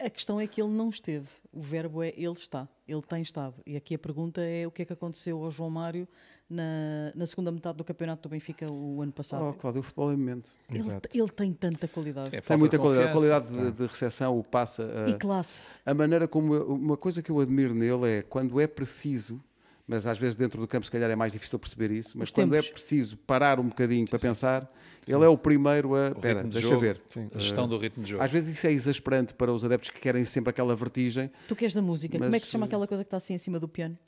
A 0.00 0.08
questão 0.08 0.40
é 0.40 0.46
que 0.46 0.62
ele 0.62 0.70
não 0.70 0.90
esteve. 0.90 1.26
O 1.52 1.60
verbo 1.60 2.02
é 2.02 2.12
ele 2.16 2.32
está, 2.32 2.68
ele 2.86 3.02
tem 3.02 3.20
estado. 3.20 3.54
E 3.66 3.76
aqui 3.76 3.96
a 3.96 3.98
pergunta 3.98 4.40
é 4.40 4.64
o 4.64 4.70
que 4.70 4.82
é 4.82 4.84
que 4.84 4.92
aconteceu 4.92 5.42
ao 5.42 5.50
João 5.50 5.70
Mário 5.70 6.06
na, 6.48 7.12
na 7.16 7.26
segunda 7.26 7.50
metade 7.50 7.78
do 7.78 7.84
campeonato 7.84 8.22
do 8.22 8.30
Benfica 8.30 8.70
o 8.70 9.02
ano 9.02 9.12
passado. 9.12 9.44
Oh, 9.44 9.52
Cláudio, 9.54 9.80
o 9.80 9.82
futebol 9.82 10.12
é 10.12 10.16
momento. 10.16 10.52
Ele, 10.70 10.84
ele, 11.12 11.28
tem 11.30 11.52
tanta 11.52 11.88
qualidade. 11.88 12.30
Sim, 12.30 12.40
tem 12.40 12.56
muita 12.56 12.78
qualidade. 12.78 13.08
A 13.08 13.12
qualidade 13.12 13.48
de, 13.48 13.72
de 13.72 13.86
recepção, 13.86 14.38
o 14.38 14.44
passa. 14.44 14.88
A, 15.04 15.10
e 15.10 15.14
classe. 15.14 15.80
A 15.84 15.92
maneira 15.92 16.28
como. 16.28 16.54
Uma 16.54 16.96
coisa 16.96 17.20
que 17.20 17.30
eu 17.30 17.40
admiro 17.40 17.74
nele 17.74 18.18
é 18.18 18.22
quando 18.22 18.60
é 18.60 18.68
preciso 18.68 19.42
mas 19.88 20.06
às 20.06 20.18
vezes 20.18 20.36
dentro 20.36 20.60
do 20.60 20.68
campo 20.68 20.84
se 20.84 20.92
calhar 20.92 21.10
é 21.10 21.16
mais 21.16 21.32
difícil 21.32 21.58
perceber 21.58 21.90
isso, 21.90 22.16
mas 22.16 22.28
Os 22.28 22.32
quando 22.32 22.52
tempos. 22.52 22.68
é 22.68 22.72
preciso 22.72 23.16
parar 23.16 23.58
um 23.58 23.68
bocadinho 23.68 24.06
sim, 24.06 24.10
para 24.10 24.18
sim. 24.18 24.28
pensar, 24.28 24.70
sim. 25.04 25.14
ele 25.14 25.24
é 25.24 25.28
o 25.28 25.38
primeiro 25.38 25.94
a... 25.94 26.08
Espera, 26.08 26.44
de 26.44 26.50
deixa 26.50 26.68
jogo, 26.68 26.80
ver. 26.80 27.00
A 27.34 27.38
gestão 27.38 27.66
do 27.66 27.78
ritmo 27.78 28.04
de 28.04 28.10
jogo. 28.10 28.22
Às 28.22 28.30
vezes 28.30 28.54
isso 28.54 28.66
é 28.66 28.72
exasperante 28.72 29.32
para 29.32 29.50
os 29.50 29.64
adeptos 29.64 29.88
que 29.88 29.98
querem 29.98 30.24
sempre 30.26 30.50
aquela 30.50 30.76
vertigem. 30.76 31.30
Tu 31.48 31.56
queres 31.56 31.72
da 31.72 31.80
música, 31.80 32.18
mas... 32.18 32.26
como 32.26 32.36
é 32.36 32.38
que 32.38 32.44
se 32.44 32.52
chama 32.52 32.66
aquela 32.66 32.86
coisa 32.86 33.02
que 33.02 33.08
está 33.08 33.16
assim 33.16 33.32
em 33.32 33.38
cima 33.38 33.58
do 33.58 33.66
piano? 33.66 33.98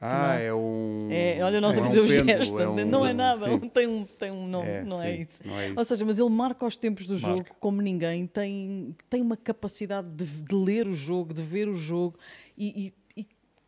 Ah, 0.00 0.38
é? 0.38 0.46
é 0.46 0.54
um. 0.54 1.08
É, 1.10 1.42
olha, 1.42 1.60
nós 1.60 1.76
é 1.76 1.80
a 1.80 1.84
fazer 1.84 2.00
um 2.00 2.04
o 2.04 2.08
gesto. 2.08 2.58
É 2.58 2.68
um... 2.68 2.84
Não 2.86 3.06
é 3.06 3.12
nada, 3.12 3.46
tem 3.72 3.86
um, 3.86 4.04
tem 4.04 4.30
um 4.30 4.46
nome, 4.46 4.68
é, 4.68 4.84
não, 4.84 5.02
é 5.02 5.16
isso. 5.16 5.42
não, 5.44 5.58
é 5.58 5.66
isso. 5.66 5.78
Ou 5.78 5.84
seja, 5.84 6.04
mas 6.04 6.18
ele 6.18 6.30
marca 6.30 6.64
os 6.64 6.76
tempos 6.76 7.06
do 7.06 7.14
marca. 7.20 7.38
jogo 7.38 7.46
como 7.58 7.82
ninguém, 7.82 8.26
tem, 8.26 8.94
tem 9.08 9.20
uma 9.20 9.36
capacidade 9.36 10.08
de, 10.08 10.24
de, 10.24 10.54
ler 10.54 10.86
o 10.86 10.94
jogo, 10.94 11.34
de 11.34 11.42
ver 11.42 11.68
o 11.68 11.74
jogo 11.74 12.18
e, 12.56 12.86
e 12.86 12.94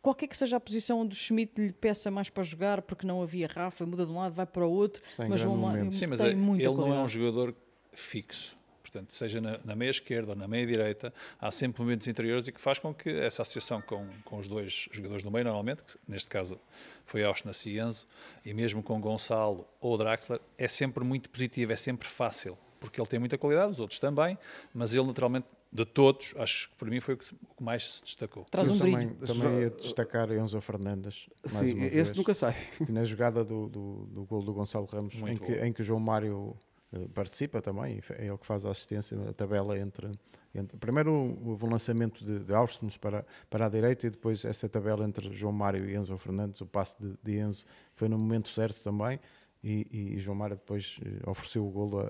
qualquer 0.03 0.27
que 0.27 0.35
seja 0.35 0.57
a 0.57 0.59
posição 0.59 0.99
onde 0.99 1.13
o 1.13 1.15
Schmidt 1.15 1.59
lhe 1.59 1.71
peça 1.71 2.11
mais 2.11 2.29
para 2.29 2.43
jogar, 2.43 2.81
porque 2.81 3.07
não 3.07 3.23
havia 3.23 3.47
Rafa, 3.47 3.85
muda 3.85 4.05
de 4.05 4.11
um 4.11 4.19
lado, 4.19 4.35
vai 4.35 4.45
para 4.45 4.65
o 4.65 4.69
outro, 4.69 5.01
Sem 5.15 5.29
mas 5.29 5.39
João 5.39 5.55
Sim, 5.91 6.07
mas 6.07 6.19
é, 6.19 6.27
ele 6.27 6.45
qualidade. 6.45 6.75
não 6.75 6.93
é 6.93 6.99
um 6.99 7.07
jogador 7.07 7.55
fixo. 7.93 8.55
Portanto, 8.83 9.11
seja 9.11 9.41
na, 9.41 9.59
na, 9.63 9.75
meia 9.75 9.89
esquerda 9.89 10.33
ou 10.33 10.35
na 10.35 10.47
meia 10.47 10.67
direita, 10.67 11.11
há 11.39 11.49
sempre 11.49 11.81
momentos 11.81 12.05
interiores 12.07 12.47
e 12.47 12.51
que 12.51 12.61
faz 12.61 12.77
com 12.77 12.93
que 12.93 13.09
essa 13.09 13.41
associação 13.41 13.81
com, 13.81 14.07
com 14.23 14.37
os 14.37 14.47
dois 14.47 14.87
jogadores 14.91 15.23
no 15.23 15.31
meio, 15.31 15.45
normalmente, 15.45 15.81
que 15.81 15.97
neste 16.07 16.29
caso 16.29 16.59
foi 17.05 17.23
Auschwitz 17.23 17.65
e 17.65 17.79
Enzo, 17.79 18.05
e 18.45 18.53
mesmo 18.53 18.83
com 18.83 18.99
Gonçalo 19.01 19.67
ou 19.81 19.97
Draxler, 19.97 20.39
é 20.57 20.67
sempre 20.67 21.03
muito 21.03 21.27
positivo, 21.29 21.71
é 21.71 21.75
sempre 21.75 22.07
fácil, 22.07 22.55
porque 22.79 23.01
ele 23.01 23.07
tem 23.07 23.19
muita 23.19 23.35
qualidade, 23.37 23.71
os 23.71 23.79
outros 23.79 23.99
também, 23.99 24.37
mas 24.73 24.93
ele 24.93 25.07
naturalmente 25.07 25.47
de 25.73 25.85
todos, 25.85 26.35
acho 26.37 26.69
que 26.69 26.75
para 26.75 26.87
mim 26.87 26.99
foi 26.99 27.15
o 27.15 27.17
que 27.17 27.25
mais 27.59 27.95
se 27.95 28.03
destacou. 28.03 28.45
Traz 28.45 28.69
um 28.69 28.77
também, 28.77 29.09
também 29.09 29.61
ia 29.61 29.69
destacar 29.71 30.31
Enzo 30.31 30.61
Fernandes. 30.61 31.27
Sim, 31.45 31.81
esse 31.81 31.89
vez, 31.89 32.13
nunca 32.13 32.35
sai. 32.35 32.55
Na 32.87 33.03
jogada 33.03 33.43
do, 33.43 33.67
do, 33.67 34.05
do 34.05 34.23
gol 34.23 34.43
do 34.43 34.53
Gonçalo 34.53 34.85
Ramos, 34.85 35.15
em 35.15 35.35
que, 35.35 35.51
em 35.53 35.73
que, 35.73 35.81
o 35.81 35.83
João 35.83 35.99
Mário 35.99 36.55
uh, 36.93 37.09
participa 37.09 37.59
também, 37.59 37.99
é 38.11 38.27
ele 38.27 38.37
que 38.37 38.45
faz 38.45 38.67
a 38.67 38.69
assistência, 38.69 39.17
a 39.27 39.33
tabela 39.33 39.75
entre. 39.75 40.11
entre 40.53 40.77
primeiro 40.77 41.11
o, 41.11 41.57
o 41.59 41.67
lançamento 41.67 42.23
de, 42.23 42.37
de 42.37 42.53
Austin 42.53 42.89
para, 43.01 43.25
para 43.49 43.65
a 43.65 43.69
direita 43.69 44.05
e 44.05 44.11
depois 44.11 44.45
essa 44.45 44.69
tabela 44.69 45.03
entre 45.03 45.33
João 45.33 45.53
Mário 45.53 45.89
e 45.89 45.95
Enzo 45.95 46.15
Fernandes, 46.19 46.61
o 46.61 46.67
passe 46.67 46.95
de, 46.99 47.15
de 47.23 47.39
Enzo 47.39 47.65
foi 47.95 48.07
no 48.07 48.17
momento 48.19 48.49
certo 48.49 48.83
também. 48.83 49.19
E, 49.63 49.87
e 50.15 50.19
João 50.19 50.35
Mário 50.37 50.55
depois 50.55 50.99
uh, 50.99 51.31
ofereceu 51.31 51.65
o 51.65 51.71
golo 51.71 51.99
a, 51.99 52.03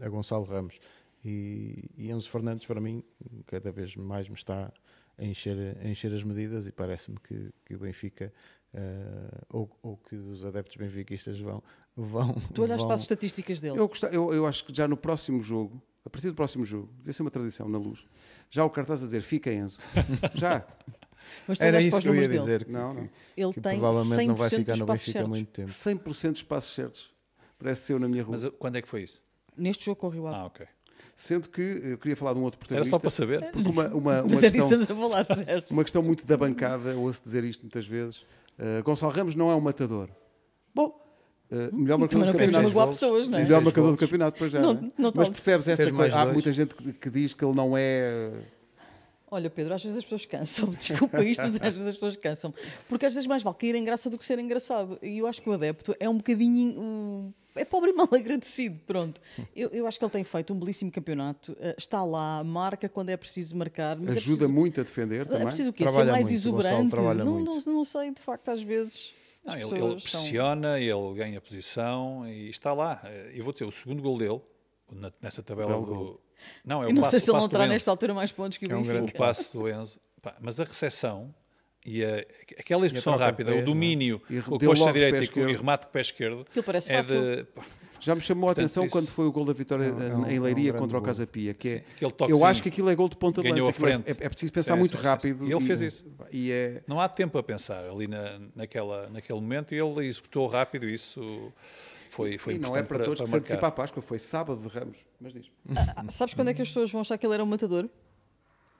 a, 0.00 0.06
a 0.06 0.08
Gonçalo 0.08 0.44
Ramos. 0.44 0.80
E, 1.24 1.90
e 1.96 2.10
Enzo 2.10 2.28
Fernandes, 2.28 2.66
para 2.66 2.80
mim, 2.80 3.02
cada 3.46 3.72
vez 3.72 3.96
mais 3.96 4.28
me 4.28 4.34
está 4.34 4.72
a 5.16 5.24
encher, 5.24 5.76
a 5.82 5.88
encher 5.88 6.12
as 6.12 6.22
medidas 6.22 6.66
e 6.66 6.72
parece-me 6.72 7.18
que, 7.18 7.52
que 7.64 7.74
o 7.74 7.78
Benfica 7.78 8.32
uh, 8.74 9.46
ou, 9.50 9.78
ou, 9.82 9.96
que 9.96 10.16
os 10.16 10.44
adeptos 10.44 10.76
benfiquistas 10.76 11.38
vão. 11.38 11.62
vão 11.96 12.34
tu 12.52 12.62
olhas 12.62 12.78
vão... 12.78 12.88
para 12.88 12.96
as 12.96 13.02
estatísticas 13.02 13.60
dele? 13.60 13.78
Eu, 13.78 13.90
eu, 14.12 14.34
eu 14.34 14.46
acho 14.46 14.64
que 14.64 14.74
já 14.74 14.86
no 14.86 14.96
próximo 14.96 15.40
jogo, 15.42 15.80
a 16.04 16.10
partir 16.10 16.28
do 16.28 16.34
próximo 16.34 16.64
jogo, 16.64 16.92
deve 16.98 17.12
ser 17.12 17.22
uma 17.22 17.30
tradição 17.30 17.68
na 17.68 17.78
luz, 17.78 18.04
já 18.50 18.64
o 18.64 18.70
cartaz 18.70 19.02
a 19.02 19.06
dizer 19.06 19.22
fica 19.22 19.52
Enzo. 19.52 19.80
já. 20.34 20.66
Mas 21.48 21.58
Era 21.58 21.80
isso 21.80 22.02
que 22.02 22.08
eu 22.08 22.14
ia 22.14 22.28
dizer. 22.28 22.64
Que, 22.64 22.72
não, 22.72 22.92
não. 22.92 23.10
Ele 23.34 23.52
que 23.54 23.60
tem 23.60 23.78
provavelmente 23.78 24.26
não 24.26 24.34
vai 24.34 24.50
ficar 24.50 24.76
no 24.76 24.84
Benfica 24.84 25.22
há 25.22 25.26
muito 25.26 25.50
tempo. 25.50 25.70
100% 25.70 26.32
de 26.32 26.38
espaços 26.38 26.74
certos. 26.74 27.14
Parece 27.58 27.82
ser 27.82 27.98
na 27.98 28.08
minha 28.08 28.22
rua. 28.22 28.36
Mas 28.38 28.50
quando 28.58 28.76
é 28.76 28.82
que 28.82 28.88
foi 28.88 29.02
isso? 29.02 29.22
Neste 29.56 29.86
jogo 29.86 30.00
com 30.00 30.08
o 30.08 30.10
Rio 30.10 30.26
Ave. 30.26 30.36
Ah, 30.36 30.44
ok. 30.44 30.66
Sendo 31.16 31.48
que 31.48 31.60
eu 31.60 31.98
queria 31.98 32.16
falar 32.16 32.32
de 32.32 32.40
um 32.40 32.42
outro 32.42 32.58
protagonista. 32.58 32.88
Era 32.88 32.90
só 32.90 32.98
para 32.98 33.10
saber. 33.10 33.50
Porque 33.50 33.68
uma, 33.68 33.86
uma, 33.88 34.22
uma, 34.22 34.34
é 34.34 34.50
questão, 34.50 34.80
a 34.80 34.84
falar, 34.84 35.24
certo. 35.24 35.70
uma 35.70 35.84
questão 35.84 36.02
muito 36.02 36.26
da 36.26 36.36
bancada, 36.36 36.96
ouço 36.96 37.22
dizer 37.22 37.44
isto 37.44 37.62
muitas 37.62 37.86
vezes. 37.86 38.24
Uh, 38.58 38.82
Gonçalo 38.82 39.12
Ramos 39.12 39.34
não 39.34 39.50
é 39.50 39.54
um 39.54 39.60
matador. 39.60 40.08
Bom, 40.74 41.04
Uh, 41.50 41.72
melhor 41.76 41.98
marcador 41.98 42.26
do 42.26 42.38
campeonato. 42.38 42.90
Pessoas, 42.90 43.28
não 43.28 43.38
é? 43.38 43.42
Melhor 43.42 43.62
marcador 43.62 43.90
do 43.90 43.96
campeonato, 43.96 44.38
pois 44.38 44.50
já. 44.50 44.60
Não, 44.60 44.72
é? 44.72 44.90
não 44.96 45.12
Mas 45.14 45.28
percebes 45.28 45.68
esta 45.68 45.92
coisa? 45.92 46.20
Há 46.20 46.26
muita 46.26 46.52
gente 46.52 46.74
que, 46.74 46.92
que, 46.92 47.10
diz 47.10 47.34
que 47.34 47.44
ele 47.44 47.54
não 47.54 47.76
é. 47.76 48.32
Olha, 49.30 49.50
Pedro, 49.50 49.74
às 49.74 49.82
vezes 49.82 49.98
as 49.98 50.04
pessoas 50.04 50.24
cansam. 50.24 50.70
Desculpa 50.74 51.22
isto, 51.22 51.42
mas 51.42 51.62
às 51.62 51.74
vezes 51.74 51.88
as 51.88 51.94
pessoas 51.94 52.16
cansam. 52.16 52.54
Porque 52.88 53.04
às 53.04 53.12
vezes 53.12 53.26
mais 53.26 53.42
vale 53.42 53.56
cair 53.56 53.74
em 53.74 53.84
graça 53.84 54.08
do 54.08 54.16
que 54.16 54.24
ser 54.24 54.38
engraçado. 54.38 54.98
E 55.02 55.18
eu 55.18 55.26
acho 55.26 55.42
que 55.42 55.48
o 55.48 55.52
adepto 55.52 55.94
é 56.00 56.08
um 56.08 56.16
bocadinho. 56.16 56.80
Um 56.80 57.32
é 57.56 57.64
pobre 57.64 57.90
e 57.90 57.92
mal 57.92 58.08
agradecido, 58.12 58.80
pronto. 58.86 59.20
Eu, 59.54 59.68
eu, 59.70 59.86
acho 59.86 59.98
que 59.98 60.04
ele 60.04 60.12
tem 60.12 60.24
feito 60.24 60.52
um 60.52 60.58
belíssimo 60.58 60.90
campeonato, 60.90 61.52
uh, 61.52 61.74
está 61.78 62.04
lá, 62.04 62.42
marca 62.44 62.88
quando 62.88 63.10
é 63.10 63.16
preciso 63.16 63.56
marcar. 63.56 63.96
Ajuda 63.96 64.10
é 64.10 64.14
preciso, 64.14 64.48
muito 64.48 64.80
a 64.80 64.84
defender 64.84 65.26
também. 65.26 65.42
É 65.42 65.46
preciso 65.46 65.70
o 65.70 65.72
quê? 65.72 65.84
Trabalha 65.84 66.06
Ser 66.06 66.12
mais 66.12 66.26
muito, 66.26 66.36
exuberante? 66.36 66.96
Não, 66.96 67.40
não, 67.40 67.60
não, 67.60 67.84
sei, 67.84 68.10
de 68.12 68.20
facto, 68.20 68.48
às 68.48 68.62
vezes. 68.62 69.12
Não, 69.44 69.54
ele, 69.54 69.78
ele, 69.78 70.00
pressiona, 70.00 70.80
ele 70.80 71.14
ganha 71.14 71.40
posição 71.40 72.26
e 72.26 72.48
está 72.48 72.72
lá. 72.72 73.00
Eh, 73.04 73.32
eu 73.34 73.44
vou 73.44 73.52
dizer, 73.52 73.66
o 73.66 73.72
segundo 73.72 74.02
gol 74.02 74.16
dele, 74.16 74.40
nessa 75.20 75.42
tabela 75.42 75.74
do. 75.80 76.18
Não, 76.64 76.82
é 76.82 76.86
o 76.86 76.92
não 76.92 77.02
passo, 77.02 77.12
sei 77.12 77.20
se 77.20 77.30
ele 77.30 77.38
não 77.38 77.48
terá 77.48 77.66
nesta 77.66 77.90
altura 77.90 78.14
mais 78.14 78.32
pontos 78.32 78.58
que 78.58 78.66
o 78.66 78.72
é 78.72 78.76
um 78.76 78.82
Benfica. 78.82 79.16
O 79.16 79.18
passo 79.18 79.52
do 79.52 79.68
Enzo. 79.68 80.00
Mas 80.40 80.58
a 80.58 80.64
recepção 80.64 81.34
e 81.84 82.04
a, 82.04 82.24
aquela 82.58 82.86
execução 82.86 83.16
rápida, 83.16 83.52
pé, 83.52 83.58
o 83.58 83.64
domínio 83.64 84.20
é? 84.30 84.40
com 84.40 84.56
a 84.56 84.58
coxa 84.58 84.92
direita 84.92 85.22
e, 85.22 85.28
com, 85.28 85.40
o 85.40 85.46
remate 85.46 85.84
com 85.84 85.90
o 85.90 85.92
pé 85.92 86.00
esquerdo. 86.00 86.40
Aquilo 86.42 86.64
parece 86.64 86.92
é. 86.92 87.02
De, 87.02 87.46
já 88.00 88.14
me 88.14 88.20
chamou 88.20 88.48
a 88.48 88.52
atenção 88.52 88.84
isso, 88.84 88.92
quando 88.92 89.08
foi 89.08 89.26
o 89.26 89.32
gol 89.32 89.44
da 89.44 89.52
vitória 89.52 89.90
não, 89.90 90.30
em 90.30 90.38
Leiria 90.38 90.74
um 90.74 90.78
contra 90.78 90.98
o 90.98 91.02
Casa 91.02 91.26
Pia, 91.26 91.54
que 91.54 91.68
é, 91.68 91.84
eu 92.28 92.44
acho 92.44 92.62
que 92.62 92.68
aquilo 92.68 92.90
é 92.90 92.94
gol 92.94 93.08
de 93.08 93.16
ponta 93.16 93.42
de 93.42 93.50
lança. 93.50 93.86
É, 94.06 94.10
é, 94.10 94.28
preciso 94.28 94.52
pensar 94.52 94.74
sim, 94.74 94.78
muito 94.78 94.96
sim, 94.96 95.02
rápido. 95.02 95.44
Sim, 95.44 95.50
e 95.50 95.52
ele 95.52 95.64
fez 95.64 95.80
isso. 95.80 96.06
E 96.30 96.50
é... 96.50 96.82
Não 96.86 97.00
há 97.00 97.08
tempo 97.08 97.38
a 97.38 97.42
pensar 97.42 97.84
ali 97.84 98.06
na, 98.06 98.40
naquela, 98.54 99.08
naquele 99.08 99.40
momento 99.40 99.74
e 99.74 99.78
ele 99.78 100.06
executou 100.06 100.46
rápido 100.46 100.88
isso. 100.88 101.52
Foi, 102.10 102.38
foi 102.38 102.54
e 102.54 102.58
não 102.58 102.76
é 102.76 102.82
para, 102.82 102.98
para 102.98 103.04
todos 103.06 103.18
para 103.18 103.24
que 103.24 103.30
se 103.30 103.36
antecipa 103.36 103.66
a 103.66 103.70
Páscoa, 103.72 104.00
foi 104.00 104.20
sábado 104.20 104.60
de 104.60 104.68
Ramos, 104.68 104.98
mas 105.20 105.32
diz. 105.32 105.50
Ah, 105.96 106.04
sabes 106.10 106.32
quando 106.32 106.48
é 106.48 106.54
que 106.54 106.62
as 106.62 106.68
pessoas 106.68 106.90
vão 106.92 107.00
achar 107.00 107.18
que 107.18 107.26
ele 107.26 107.34
era 107.34 107.42
um 107.42 107.46
matador? 107.46 107.88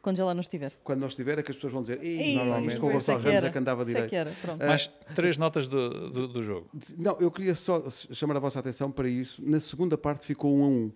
Quando 0.04 0.18
já 0.18 0.24
lá 0.26 0.34
não 0.34 0.42
estiver. 0.42 0.70
Quando 0.84 1.00
não 1.00 1.08
estiver 1.08 1.38
é 1.38 1.42
que 1.42 1.50
as 1.50 1.56
pessoas 1.56 1.72
vão 1.72 1.80
dizer 1.80 1.98
Ei, 2.02 2.34
normalmente 2.34 2.78
com 2.78 2.88
o 2.88 2.92
Gonçalo 2.92 3.22
Ramos 3.22 3.44
é 3.44 3.50
que 3.50 3.56
andava 3.56 3.86
direito. 3.86 4.10
Que 4.10 4.16
era. 4.16 4.30
Mais 4.58 4.86
três 5.14 5.38
notas 5.38 5.66
do, 5.66 6.10
do, 6.10 6.28
do, 6.28 6.42
jogo. 6.42 6.68
Não, 6.98 7.16
eu 7.18 7.30
queria 7.30 7.54
só 7.54 7.82
chamar 7.88 8.36
a 8.36 8.38
vossa 8.38 8.60
atenção 8.60 8.92
para 8.92 9.08
isso. 9.08 9.42
Na 9.42 9.58
segunda 9.58 9.96
parte 9.96 10.26
ficou 10.26 10.54
um 10.54 10.62
a 10.62 10.68
um. 10.68 10.92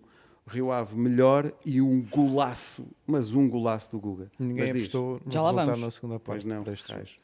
Rio 0.46 0.72
Ave 0.72 0.96
melhor 0.96 1.52
e 1.64 1.80
um 1.80 2.02
golaço, 2.02 2.86
mas 3.06 3.32
um 3.32 3.48
golaço 3.48 3.90
do 3.90 4.00
Guga. 4.00 4.30
Ninguém 4.38 4.68
mas 4.68 4.76
apostou 4.76 5.20
no 5.24 5.30
já 5.32 5.42
lá 5.42 5.52
vamos. 5.52 5.80
na 5.80 5.90
segunda 5.90 6.18
parte. 6.18 6.42
Pois 6.42 6.44
não, 6.44 6.64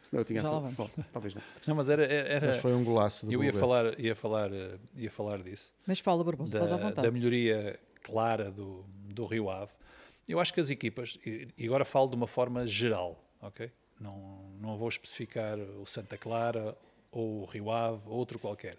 senão 0.00 0.20
eu 0.20 0.24
tinha 0.24 0.42
já 0.42 0.48
essa... 0.48 0.60
Bom, 0.76 0.90
talvez 1.10 1.34
não. 1.34 1.42
Não, 1.66 1.74
mas 1.74 1.88
era, 1.88 2.04
era... 2.04 2.46
Mas 2.48 2.60
foi 2.60 2.74
um 2.74 2.84
golaço 2.84 3.24
do 3.24 3.32
Eu 3.32 3.38
Guga. 3.38 3.46
ia 3.46 3.58
falar, 3.58 3.98
ia 3.98 4.14
falar, 4.14 4.50
ia 4.94 5.10
falar 5.10 5.42
disso. 5.42 5.72
Mas 5.86 6.00
fala, 6.00 6.22
Barbosa, 6.22 6.58
da, 6.58 6.90
da 6.90 7.10
melhoria 7.10 7.80
clara 8.02 8.50
do, 8.50 8.84
do 9.14 9.24
Rio 9.24 9.48
Ave. 9.48 9.72
Eu 10.26 10.40
acho 10.40 10.54
que 10.54 10.60
as 10.60 10.70
equipas, 10.70 11.18
e 11.24 11.66
agora 11.66 11.84
falo 11.84 12.08
de 12.08 12.16
uma 12.16 12.26
forma 12.26 12.66
geral, 12.66 13.22
ok? 13.40 13.70
Não, 14.00 14.50
não 14.60 14.76
vou 14.76 14.88
especificar 14.88 15.58
o 15.58 15.84
Santa 15.84 16.16
Clara 16.16 16.76
ou 17.12 17.42
o 17.42 17.44
Rio 17.44 17.70
Ave, 17.70 18.02
ou 18.06 18.16
outro 18.16 18.38
qualquer. 18.38 18.76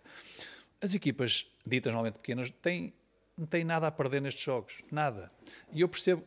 As 0.81 0.93
equipas 0.93 1.45
ditas 1.65 1.91
normalmente 1.91 2.19
pequenas 2.19 2.49
têm, 2.49 2.93
não 3.37 3.45
têm 3.45 3.63
nada 3.63 3.87
a 3.87 3.91
perder 3.91 4.21
nestes 4.21 4.43
jogos, 4.43 4.81
nada. 4.91 5.31
E 5.71 5.81
eu 5.81 5.87
percebo 5.87 6.23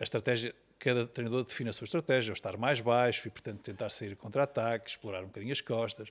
a 0.00 0.02
estratégia, 0.02 0.54
cada 0.78 1.06
treinador 1.06 1.44
define 1.44 1.70
a 1.70 1.72
sua 1.72 1.84
estratégia, 1.84 2.32
ou 2.32 2.34
estar 2.34 2.56
mais 2.56 2.80
baixo 2.80 3.28
e, 3.28 3.30
portanto, 3.30 3.60
tentar 3.60 3.90
sair 3.90 4.16
contra-ataque, 4.16 4.90
explorar 4.90 5.22
um 5.22 5.26
bocadinho 5.26 5.52
as 5.52 5.60
costas, 5.60 6.08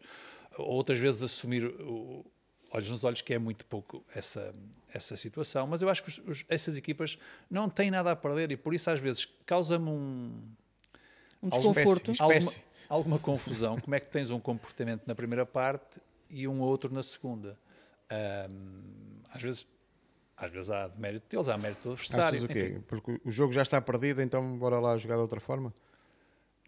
outras 0.57 0.99
vezes 0.99 1.23
assumir 1.23 1.65
o, 1.65 2.25
olhos 2.71 2.89
nos 2.89 3.03
olhos 3.03 3.21
que 3.21 3.33
é 3.33 3.39
muito 3.39 3.65
pouco 3.65 4.03
essa, 4.15 4.53
essa 4.93 5.17
situação, 5.17 5.67
mas 5.67 5.81
eu 5.81 5.89
acho 5.89 6.03
que 6.03 6.09
os, 6.09 6.17
os, 6.25 6.45
essas 6.47 6.77
equipas 6.77 7.17
não 7.49 7.69
têm 7.69 7.91
nada 7.91 8.11
a 8.11 8.15
perder 8.15 8.51
e 8.51 8.57
por 8.57 8.73
isso 8.73 8.89
às 8.89 8.99
vezes 8.99 9.27
causa-me 9.45 9.89
um, 9.89 10.41
um 11.43 11.49
desconforto, 11.49 12.11
alguma, 12.17 12.35
alguma, 12.35 12.51
alguma, 12.87 13.19
confusão. 13.19 13.77
Como 13.79 13.93
é 13.93 13.99
que 13.99 14.09
tens 14.09 14.29
um 14.29 14.39
comportamento 14.39 15.03
na 15.05 15.13
primeira 15.13 15.45
parte 15.45 15.99
e 16.29 16.47
um 16.47 16.61
outro 16.61 16.93
na 16.93 17.03
segunda? 17.03 17.57
Um, 18.49 19.21
às 19.33 19.41
vezes 19.41 19.67
às 20.37 20.51
vezes 20.51 20.71
há 20.71 20.89
mérito 20.97 21.29
deles, 21.29 21.47
há 21.47 21.57
mérito 21.57 21.83
do 21.83 21.91
adversário. 21.91 22.39
Achas 22.39 22.43
o 22.43 22.47
quê? 22.47 22.69
Enfim. 22.71 22.83
Porque 22.87 23.21
o 23.23 23.29
jogo 23.29 23.53
já 23.53 23.61
está 23.61 23.79
perdido, 23.79 24.23
então 24.23 24.57
bora 24.57 24.79
lá 24.79 24.97
jogar 24.97 25.15
de 25.15 25.21
outra 25.21 25.39
forma? 25.39 25.71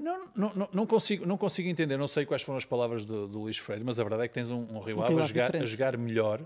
Não, 0.04 0.28
não, 0.36 0.70
não, 0.74 0.86
consigo, 0.86 1.26
não 1.26 1.38
consigo 1.38 1.70
entender, 1.70 1.96
não 1.96 2.10
sei 2.10 2.26
quais 2.26 2.42
foram 2.42 2.58
as 2.58 2.66
palavras 2.66 3.06
do, 3.06 3.26
do 3.26 3.40
Luís 3.40 3.58
Freire, 3.58 3.86
mas 3.86 3.98
a 3.98 4.04
verdade 4.04 4.24
é 4.26 4.28
que 4.28 4.34
tens 4.34 4.50
um, 4.50 4.68
um 4.70 4.80
Rio 4.82 5.02
Ave 5.02 5.18
a 5.18 5.24
jogar, 5.24 5.56
a 5.56 5.66
jogar 5.66 5.98
melhor. 5.98 6.46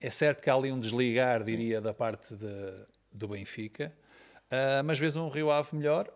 É 0.00 0.08
certo 0.08 0.40
que 0.42 0.48
há 0.48 0.54
ali 0.54 0.72
um 0.72 0.78
desligar, 0.78 1.44
diria, 1.44 1.82
da 1.82 1.92
parte 1.92 2.34
de, 2.34 2.86
do 3.12 3.28
Benfica, 3.28 3.92
uh, 4.46 4.82
mas 4.84 4.98
vês 4.98 5.16
um 5.16 5.28
Rio 5.28 5.50
Ave 5.50 5.76
melhor. 5.76 6.10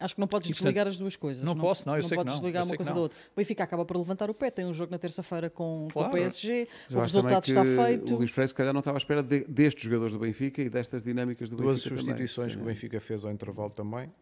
Acho 0.00 0.16
que 0.16 0.20
não 0.20 0.26
podes 0.26 0.50
e, 0.50 0.52
desligar 0.52 0.88
as 0.88 0.96
duas 0.96 1.14
coisas. 1.14 1.40
Não, 1.44 1.54
não 1.54 1.60
posso, 1.60 1.86
não, 1.86 1.94
eu 1.94 2.02
não 2.02 2.08
sei 2.08 2.16
podes 2.16 2.32
que 2.32 2.36
não. 2.36 2.40
desligar 2.40 2.64
uma 2.66 2.76
coisa 2.76 2.92
da 2.92 3.00
outra. 3.00 3.16
O 3.16 3.36
Benfica 3.36 3.62
acaba 3.62 3.84
por 3.84 3.96
levantar 3.96 4.28
o 4.28 4.34
pé, 4.34 4.50
tem 4.50 4.64
um 4.64 4.74
jogo 4.74 4.90
na 4.90 4.98
terça-feira 4.98 5.48
com, 5.48 5.86
claro. 5.92 6.10
com 6.10 6.16
o 6.16 6.20
PSG, 6.20 6.68
o 6.90 6.98
resultado 6.98 7.46
está 7.46 7.64
feito. 7.64 8.12
O 8.12 8.18
Luís 8.18 8.32
Freire, 8.32 8.48
se 8.48 8.54
calhar, 8.54 8.72
não 8.72 8.80
estava 8.80 8.96
à 8.96 8.98
espera 8.98 9.22
de, 9.22 9.44
destes 9.44 9.84
jogadores 9.84 10.12
do 10.12 10.18
Benfica 10.18 10.60
e 10.60 10.68
destas 10.68 11.00
dinâmicas 11.00 11.48
do 11.48 11.56
Duas 11.56 11.76
Benfica. 11.76 11.90
Duas 11.90 12.00
substituições 12.00 12.52
também. 12.54 12.64
que 12.64 12.70
o 12.70 12.74
Benfica 12.74 13.00
fez 13.00 13.24
ao 13.24 13.30
intervalo 13.30 13.70
também. 13.70 14.12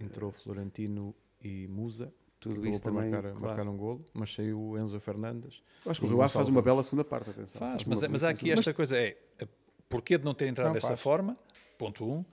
Entrou 0.00 0.30
Florentino 0.30 1.14
e 1.44 1.68
Musa. 1.68 2.12
Tudo 2.40 2.66
isso 2.66 2.82
também 2.82 3.10
marcar, 3.10 3.30
claro. 3.30 3.40
marcar 3.40 3.68
um 3.68 3.76
golo, 3.76 4.04
mas 4.12 4.34
saiu 4.34 4.60
o 4.60 4.78
Enzo 4.78 5.00
Fernandes. 5.00 5.62
acho 5.86 6.00
que 6.00 6.06
o 6.06 6.08
Rio 6.10 6.28
faz 6.28 6.48
uma 6.48 6.60
bela 6.60 6.82
segunda 6.82 7.04
parte, 7.04 7.30
atenção. 7.30 7.58
Faz, 7.58 7.82
faz 7.82 7.86
mas, 7.86 8.02
é, 8.02 8.08
mas 8.08 8.24
há 8.24 8.28
aqui 8.30 8.50
esta 8.50 8.70
mas... 8.70 8.76
coisa: 8.76 8.98
é 8.98 9.16
porquê 9.88 10.18
de 10.18 10.24
não 10.24 10.34
ter 10.34 10.48
entrado 10.48 10.66
não, 10.66 10.74
dessa 10.74 10.88
faz. 10.88 11.00
forma? 11.00 11.36
Ponto 11.78 12.04
1. 12.04 12.12
Um. 12.12 12.24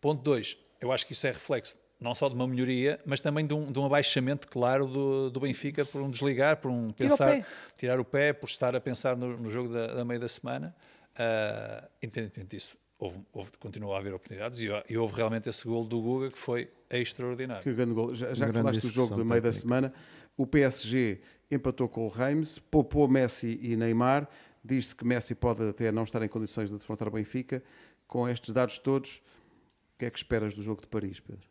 Ponto 0.00 0.22
2, 0.22 0.56
eu 0.80 0.90
acho 0.90 1.06
que 1.06 1.12
isso 1.12 1.26
é 1.26 1.32
reflexo 1.32 1.76
não 2.00 2.14
só 2.14 2.28
de 2.28 2.34
uma 2.34 2.46
melhoria, 2.46 3.00
mas 3.04 3.20
também 3.20 3.46
de 3.46 3.52
um, 3.52 3.70
de 3.70 3.78
um 3.78 3.84
abaixamento 3.84 4.46
claro 4.46 4.86
do, 4.86 5.30
do, 5.30 5.40
Benfica 5.40 5.84
por 5.84 6.00
um 6.00 6.08
desligar, 6.08 6.58
por 6.58 6.70
um 6.70 6.92
pensar, 6.92 7.38
o 7.38 7.44
tirar 7.76 7.98
o 7.98 8.04
pé, 8.04 8.32
por 8.32 8.48
estar 8.48 8.74
a 8.76 8.80
pensar 8.80 9.16
no, 9.16 9.36
no 9.36 9.50
jogo 9.50 9.68
da, 9.72 9.88
da 9.88 10.04
meia 10.04 10.20
da 10.20 10.28
semana. 10.28 10.74
Uh, 11.14 11.88
independentemente 12.00 12.56
disso, 12.56 12.76
houve, 12.98 13.18
houve, 13.32 13.50
continuou 13.58 13.94
a 13.94 13.98
haver 13.98 14.12
oportunidades 14.12 14.60
e, 14.60 14.68
e, 14.88 14.98
houve 14.98 15.14
realmente 15.14 15.48
esse 15.48 15.66
gol 15.66 15.84
do 15.84 16.00
Guga 16.00 16.30
que 16.30 16.38
foi 16.38 16.70
extraordinário. 16.90 17.62
Que 17.62 17.72
grande 17.72 17.94
gol. 17.94 18.14
Já, 18.14 18.34
já 18.34 18.46
que 18.46 18.52
falaste 18.52 18.80
do 18.80 18.90
jogo 18.90 19.14
do 19.14 19.24
meio 19.24 19.40
da 19.40 19.52
semana, 19.52 19.92
o 20.36 20.46
PSG 20.46 21.20
empatou 21.50 21.88
com 21.88 22.06
o 22.06 22.08
Reims, 22.08 22.58
poupou 22.58 23.08
Messi 23.08 23.58
e 23.62 23.76
Neymar, 23.76 24.28
diz-se 24.64 24.94
que 24.94 25.04
Messi 25.04 25.34
pode 25.34 25.66
até 25.68 25.92
não 25.92 26.02
estar 26.02 26.22
em 26.22 26.28
condições 26.28 26.70
de 26.70 26.76
defrontar 26.76 27.08
o 27.08 27.10
Benfica. 27.10 27.62
Com 28.06 28.26
estes 28.26 28.54
dados 28.54 28.78
todos, 28.78 29.16
o 29.16 29.98
que 29.98 30.06
é 30.06 30.10
que 30.10 30.16
esperas 30.16 30.54
do 30.54 30.62
jogo 30.62 30.80
de 30.80 30.86
Paris, 30.86 31.20
Pedro? 31.20 31.46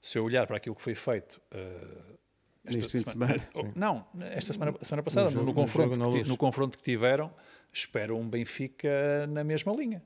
Se 0.00 0.16
eu 0.16 0.24
olhar 0.24 0.46
para 0.46 0.56
aquilo 0.56 0.76
que 0.76 0.80
foi 0.82 0.94
feito 0.94 1.40
uh, 1.52 2.18
esta 2.64 2.88
fim 2.88 2.98
semana, 2.98 3.34
de 3.36 3.40
semana. 3.40 3.72
Oh, 3.74 3.78
não, 3.78 4.06
esta 4.26 4.52
semana, 4.52 4.76
semana 4.80 5.02
passada, 5.02 5.30
no, 5.30 5.32
jogo, 5.32 5.46
no, 5.46 5.54
confronto 5.54 5.96
no, 5.96 6.12
que, 6.12 6.28
no, 6.28 6.36
confronto 6.36 6.78
que 6.78 6.84
tiveram, 6.84 7.34
espero 7.72 8.16
um 8.16 8.28
Benfica 8.28 9.26
na 9.28 9.42
mesma 9.42 9.72
linha. 9.72 10.02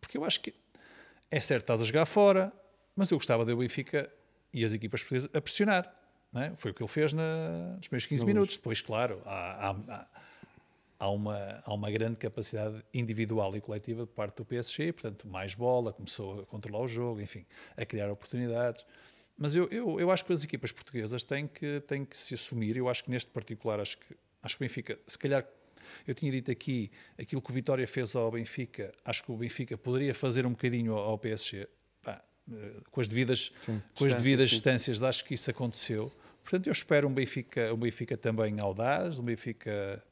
Porque 0.00 0.16
eu 0.16 0.24
acho 0.24 0.40
que 0.40 0.54
é 1.30 1.40
certo, 1.40 1.62
estás 1.62 1.80
a 1.80 1.84
jogar 1.84 2.06
fora, 2.06 2.52
mas 2.94 3.10
eu 3.10 3.18
gostava 3.18 3.44
de 3.44 3.52
o 3.52 3.56
Benfica 3.56 4.10
e 4.52 4.64
as 4.64 4.72
equipas 4.72 5.00
portuguesas 5.00 5.30
a 5.32 5.40
pressionar. 5.40 5.94
É? 6.34 6.54
Foi 6.56 6.70
o 6.70 6.74
que 6.74 6.82
ele 6.82 6.88
fez 6.88 7.12
na, 7.12 7.74
nos 7.76 7.88
primeiros 7.88 8.06
15 8.06 8.24
minutos. 8.24 8.56
Depois, 8.56 8.80
claro, 8.80 9.20
há, 9.26 9.70
há, 9.70 10.06
há, 10.98 11.10
uma, 11.10 11.62
há 11.64 11.74
uma 11.74 11.90
grande 11.90 12.18
capacidade 12.18 12.82
individual 12.92 13.54
e 13.54 13.60
coletiva 13.60 14.06
de 14.06 14.12
parte 14.12 14.36
do 14.36 14.44
PSG, 14.44 14.92
portanto, 14.92 15.28
mais 15.28 15.54
bola, 15.54 15.92
começou 15.92 16.40
a 16.40 16.46
controlar 16.46 16.80
o 16.84 16.88
jogo, 16.88 17.20
enfim, 17.20 17.44
a 17.76 17.84
criar 17.84 18.10
oportunidades. 18.10 18.86
Mas 19.36 19.54
eu, 19.54 19.68
eu, 19.70 20.00
eu 20.00 20.10
acho 20.10 20.24
que 20.24 20.32
as 20.32 20.42
equipas 20.42 20.72
portuguesas 20.72 21.22
têm 21.22 21.46
que, 21.46 21.80
têm 21.80 22.04
que 22.04 22.16
se 22.16 22.32
assumir. 22.32 22.76
Eu 22.76 22.88
acho 22.88 23.04
que 23.04 23.10
neste 23.10 23.30
particular, 23.30 23.78
acho 23.80 23.98
que, 23.98 24.16
acho 24.42 24.56
que 24.56 24.62
o 24.62 24.66
Benfica, 24.66 24.98
se 25.06 25.18
calhar 25.18 25.46
eu 26.06 26.14
tinha 26.14 26.30
dito 26.30 26.50
aqui 26.50 26.90
aquilo 27.18 27.40
que 27.40 27.50
o 27.50 27.54
Vitória 27.54 27.86
fez 27.86 28.14
ao 28.14 28.30
Benfica, 28.30 28.92
acho 29.04 29.24
que 29.24 29.32
o 29.32 29.36
Benfica 29.36 29.76
poderia 29.76 30.14
fazer 30.14 30.46
um 30.46 30.50
bocadinho 30.50 30.94
ao 30.94 31.18
PSG, 31.18 31.68
pá, 32.02 32.22
eh, 32.52 32.80
com 32.90 33.00
as 33.00 33.08
devidas, 33.08 33.52
sim, 33.64 33.82
com 33.94 34.04
as 34.04 34.14
devidas 34.14 34.50
distâncias, 34.50 35.02
acho 35.02 35.24
que 35.24 35.34
isso 35.34 35.50
aconteceu. 35.50 36.12
Portanto, 36.42 36.66
eu 36.66 36.72
espero 36.72 37.08
um 37.08 37.12
Benfica, 37.12 37.72
um 37.72 37.76
Benfica 37.76 38.16
também 38.16 38.58
audaz, 38.58 39.18
um 39.18 39.22
Benfica 39.22 40.02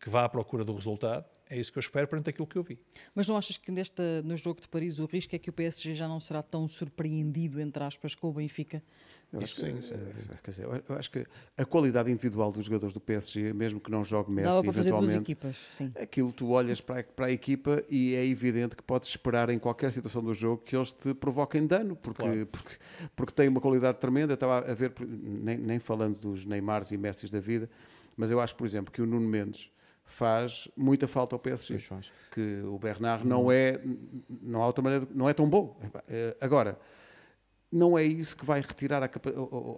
que 0.00 0.10
vá 0.10 0.24
à 0.24 0.28
procura 0.28 0.64
do 0.64 0.74
resultado. 0.74 1.24
É 1.48 1.58
isso 1.58 1.72
que 1.72 1.78
eu 1.78 1.80
espero 1.80 2.08
perante 2.08 2.30
aquilo 2.30 2.46
que 2.46 2.56
eu 2.56 2.62
vi. 2.62 2.78
Mas 3.14 3.26
não 3.26 3.36
achas 3.36 3.56
que 3.56 3.70
neste, 3.70 4.02
no 4.24 4.36
jogo 4.36 4.60
de 4.60 4.68
Paris 4.68 4.98
o 4.98 5.06
risco 5.06 5.34
é 5.36 5.38
que 5.38 5.48
o 5.48 5.52
PSG 5.52 5.94
já 5.94 6.08
não 6.08 6.18
será 6.18 6.42
tão 6.42 6.66
surpreendido, 6.66 7.60
entre 7.60 7.82
aspas, 7.84 8.14
com 8.14 8.28
o 8.28 8.32
Benfica? 8.32 8.82
Eu 9.32 9.40
acho, 9.40 9.56
que, 9.56 9.60
sim, 9.60 9.66
é, 9.68 10.36
quer 10.42 10.50
dizer, 10.52 10.66
eu 10.88 10.96
acho 10.96 11.10
que 11.10 11.26
a 11.58 11.64
qualidade 11.64 12.10
individual 12.10 12.52
dos 12.52 12.64
jogadores 12.64 12.94
do 12.94 13.00
PSG, 13.00 13.52
mesmo 13.52 13.80
que 13.80 13.90
não 13.90 14.04
jogue 14.04 14.30
Messi, 14.30 14.46
Dava 14.46 14.62
para 14.62 14.70
eventualmente, 14.70 15.06
fazer 15.08 15.20
equipas, 15.20 15.56
sim. 15.70 15.92
aquilo 16.00 16.32
tu 16.32 16.50
olhas 16.50 16.80
para 16.80 17.00
a, 17.00 17.04
para 17.04 17.26
a 17.26 17.32
equipa 17.32 17.82
e 17.90 18.14
é 18.14 18.24
evidente 18.24 18.76
que 18.76 18.82
podes 18.84 19.08
esperar 19.08 19.50
em 19.50 19.58
qualquer 19.58 19.90
situação 19.90 20.22
do 20.22 20.32
jogo 20.32 20.62
que 20.64 20.76
eles 20.76 20.92
te 20.92 21.12
provoquem 21.12 21.66
dano, 21.66 21.96
porque, 21.96 22.22
claro. 22.22 22.46
porque, 22.46 22.76
porque 23.16 23.32
têm 23.32 23.48
uma 23.48 23.60
qualidade 23.60 23.98
tremenda. 23.98 24.32
Eu 24.32 24.34
estava 24.34 24.58
a 24.58 24.74
ver, 24.74 24.92
nem, 25.00 25.58
nem 25.58 25.78
falando 25.80 26.16
dos 26.18 26.44
Neymars 26.44 26.92
e 26.92 26.96
Messi 26.96 27.30
da 27.30 27.40
vida, 27.40 27.68
mas 28.16 28.30
eu 28.30 28.40
acho, 28.40 28.54
por 28.56 28.66
exemplo, 28.66 28.92
que 28.92 29.02
o 29.02 29.06
Nuno 29.06 29.28
Mendes 29.28 29.70
faz 30.06 30.68
muita 30.76 31.06
falta 31.06 31.34
ao 31.34 31.38
PSG. 31.38 31.78
Que 32.32 32.62
o 32.64 32.78
Bernard 32.78 33.26
não 33.26 33.50
é, 33.50 33.80
não 34.40 34.62
há 34.62 34.66
outra 34.66 34.82
maneira, 34.82 35.06
não 35.12 35.28
é 35.28 35.34
tão 35.34 35.48
bom. 35.48 35.78
Eh, 36.08 36.36
agora, 36.40 36.78
não 37.70 37.98
é 37.98 38.04
isso 38.04 38.36
que 38.36 38.44
vai 38.44 38.60
retirar 38.60 39.02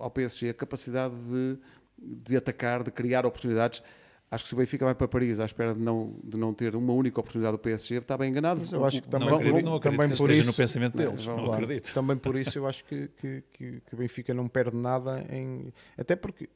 ao 0.01 0.11
PSG 0.11 0.51
a 0.51 0.55
capacidade 0.55 1.15
de, 1.15 1.59
de 1.99 2.37
atacar, 2.37 2.85
de 2.85 2.91
criar 2.91 3.25
oportunidades. 3.25 3.83
Acho 4.31 4.45
que 4.45 4.49
se 4.51 4.55
o 4.55 4.59
Benfica 4.59 4.85
vai 4.85 4.95
para 4.95 5.09
Paris 5.09 5.41
à 5.41 5.47
espera 5.47 5.75
de 5.75 5.81
não, 5.81 6.15
de 6.23 6.37
não 6.37 6.53
ter 6.53 6.77
uma 6.77 6.93
única 6.93 7.19
oportunidade 7.19 7.57
do 7.57 7.59
PSG, 7.59 7.97
está 7.97 8.17
bem 8.19 8.31
enganado. 8.31 8.61
Mas 8.61 8.73
eu 8.73 8.85
acho 8.85 9.01
que 9.01 9.09
também, 9.09 9.27
não 9.27 9.37
acredito, 9.37 9.65
não 9.65 9.75
acredito 9.77 9.99
também 9.99 10.15
que 10.15 10.19
por 10.19 10.31
isso, 10.31 10.51
no 10.51 10.55
pensamento 10.55 10.97
deles. 10.99 11.27
Não, 11.27 11.37
não 11.39 11.53
acredito. 11.55 11.95
Também 11.95 12.17
por 12.19 12.37
isso 12.37 12.59
eu 12.59 12.67
acho 12.67 12.85
que, 12.85 13.09
que, 13.17 13.43
que, 13.51 13.81
que 13.81 13.95
o 13.95 13.97
Benfica 13.97 14.35
não 14.35 14.47
perde 14.47 14.77
nada 14.77 15.25
em. 15.31 15.73
Até 15.97 16.15
porque 16.15 16.51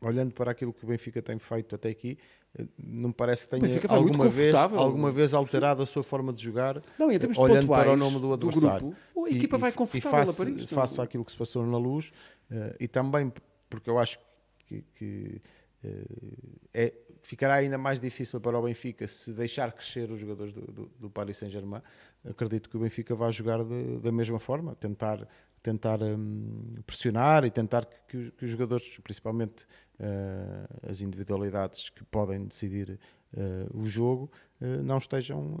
olhando 0.00 0.32
para 0.32 0.52
aquilo 0.52 0.72
que 0.72 0.84
o 0.84 0.88
Benfica 0.88 1.20
tem 1.20 1.38
feito 1.38 1.74
até 1.74 1.88
aqui, 1.88 2.18
eh, 2.58 2.66
não 2.78 3.10
parece 3.10 3.48
que 3.48 3.58
tenha 3.58 3.80
alguma 3.88 4.28
vez, 4.28 4.54
alguma 4.54 5.10
vez 5.10 5.34
alterado 5.34 5.82
a 5.82 5.86
sua 5.86 6.02
forma 6.02 6.32
de 6.32 6.42
jogar, 6.42 6.82
não, 6.98 7.08
olhando 7.08 7.68
para 7.68 7.90
o 7.92 7.96
nome 7.96 8.20
do 8.20 8.32
adversário. 8.32 8.80
Do 8.80 8.96
grupo, 9.14 9.26
a 9.26 9.30
equipa 9.30 9.56
e, 9.56 9.60
vai 9.60 9.72
confortável 9.72 10.22
e 10.22 10.26
face, 10.26 10.36
para 10.36 10.50
isto. 10.50 10.74
Face 10.74 11.00
àquilo 11.00 11.24
que 11.24 11.32
se 11.32 11.36
passou 11.38 11.66
na 11.66 11.78
luz, 11.78 12.12
uh, 12.50 12.74
e 12.78 12.86
também 12.86 13.32
porque 13.68 13.90
eu 13.90 13.98
acho 13.98 14.18
que, 14.66 14.82
que 14.94 15.42
uh, 15.84 16.68
é, 16.72 16.94
ficará 17.22 17.54
ainda 17.54 17.76
mais 17.76 18.00
difícil 18.00 18.40
para 18.40 18.58
o 18.58 18.62
Benfica 18.62 19.06
se 19.06 19.32
deixar 19.32 19.72
crescer 19.72 20.10
os 20.10 20.20
jogadores 20.20 20.52
do, 20.52 20.60
do, 20.62 20.92
do 20.98 21.10
Paris 21.10 21.36
Saint-Germain. 21.36 21.82
Acredito 22.24 22.68
que 22.68 22.76
o 22.76 22.80
Benfica 22.80 23.14
vai 23.14 23.30
jogar 23.32 23.62
de, 23.64 23.98
da 23.98 24.12
mesma 24.12 24.38
forma, 24.38 24.74
tentar 24.74 25.26
tentar 25.62 26.02
um, 26.02 26.76
pressionar 26.86 27.44
e 27.44 27.50
tentar 27.50 27.84
que, 27.84 28.30
que, 28.32 28.44
os 28.44 28.50
jogadores, 28.50 28.98
principalmente 29.02 29.64
uh, 30.00 30.88
as 30.88 31.00
individualidades 31.00 31.90
que 31.90 32.04
podem 32.04 32.46
decidir 32.46 32.98
uh, 33.34 33.78
o 33.78 33.86
jogo, 33.86 34.30
uh, 34.60 34.82
não 34.82 34.98
estejam, 34.98 35.56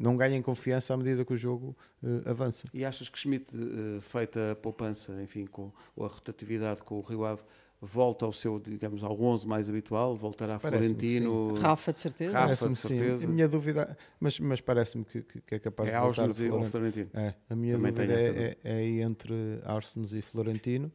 não 0.00 0.16
ganhem 0.16 0.40
confiança 0.42 0.94
à 0.94 0.96
medida 0.96 1.24
que 1.24 1.32
o 1.32 1.36
jogo 1.36 1.76
avança. 2.24 2.66
E 2.72 2.84
achas 2.84 3.08
que 3.08 3.18
Schmidt, 3.18 3.52
feita 4.00 4.52
a 4.52 4.56
poupança, 4.56 5.22
enfim, 5.22 5.46
com 5.46 5.70
a 5.98 6.06
rotatividade 6.06 6.82
com 6.82 6.98
o 6.98 7.00
Rio 7.00 7.24
Ave, 7.24 7.42
volta 7.80 8.24
ao 8.24 8.32
seu, 8.32 8.58
digamos, 8.58 9.04
ao 9.04 9.20
11 9.20 9.46
mais 9.46 9.68
habitual, 9.68 10.16
voltará 10.16 10.58
Florentino, 10.58 11.54
Rafa 11.54 11.92
de 11.92 12.00
certeza, 12.00 12.38
Rafa 12.38 12.68
de 12.68 12.76
certeza. 12.76 13.18
Sim. 13.18 13.24
A 13.24 13.28
minha 13.28 13.48
dúvida, 13.48 13.96
mas, 14.18 14.40
mas 14.40 14.60
parece-me 14.60 15.04
que, 15.04 15.22
que, 15.22 15.54
é 15.54 15.58
capaz 15.58 15.88
é 15.88 15.92
de 15.92 15.98
voltar 15.98 16.14
Florentino. 16.14 16.64
Florentino. 16.64 17.10
É, 17.14 17.34
a 17.48 17.54
minha 17.54 17.72
Também 17.72 17.92
dúvida 17.92 18.14
é, 18.14 18.56
é, 18.64 18.72
é, 18.72 19.00
entre 19.00 19.60
Arsens 19.64 20.12
e 20.12 20.22
Florentino. 20.22 20.90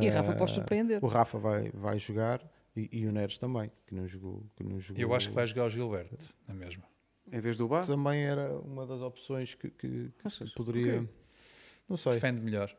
E 0.00 0.08
uh, 0.08 0.12
Rafa 0.12 0.34
pode 0.34 0.52
surpreender. 0.52 1.04
O 1.04 1.06
Rafa 1.06 1.38
vai, 1.38 1.70
vai 1.74 1.98
jogar 1.98 2.42
e, 2.74 2.88
e, 2.90 3.06
o 3.06 3.12
Neres 3.12 3.36
também, 3.36 3.70
que 3.86 3.94
não 3.94 4.08
jogou, 4.08 4.46
que 4.56 4.64
não 4.64 4.80
jogou. 4.80 5.02
Eu 5.02 5.14
acho 5.14 5.28
que 5.28 5.34
vai 5.34 5.46
jogar 5.46 5.66
o 5.66 5.70
Gilberto, 5.70 6.16
na 6.48 6.54
mesma. 6.54 6.84
Em 7.30 7.40
vez 7.40 7.56
do 7.56 7.68
Bar? 7.68 7.86
Também 7.86 8.24
era 8.24 8.58
uma 8.60 8.86
das 8.86 9.02
opções 9.02 9.54
que, 9.54 9.70
que, 9.70 10.10
que 10.10 10.54
poderia. 10.56 11.00
Okay. 11.02 11.08
Não 11.88 11.96
sei. 11.96 12.12
Defende 12.12 12.40
melhor. 12.40 12.74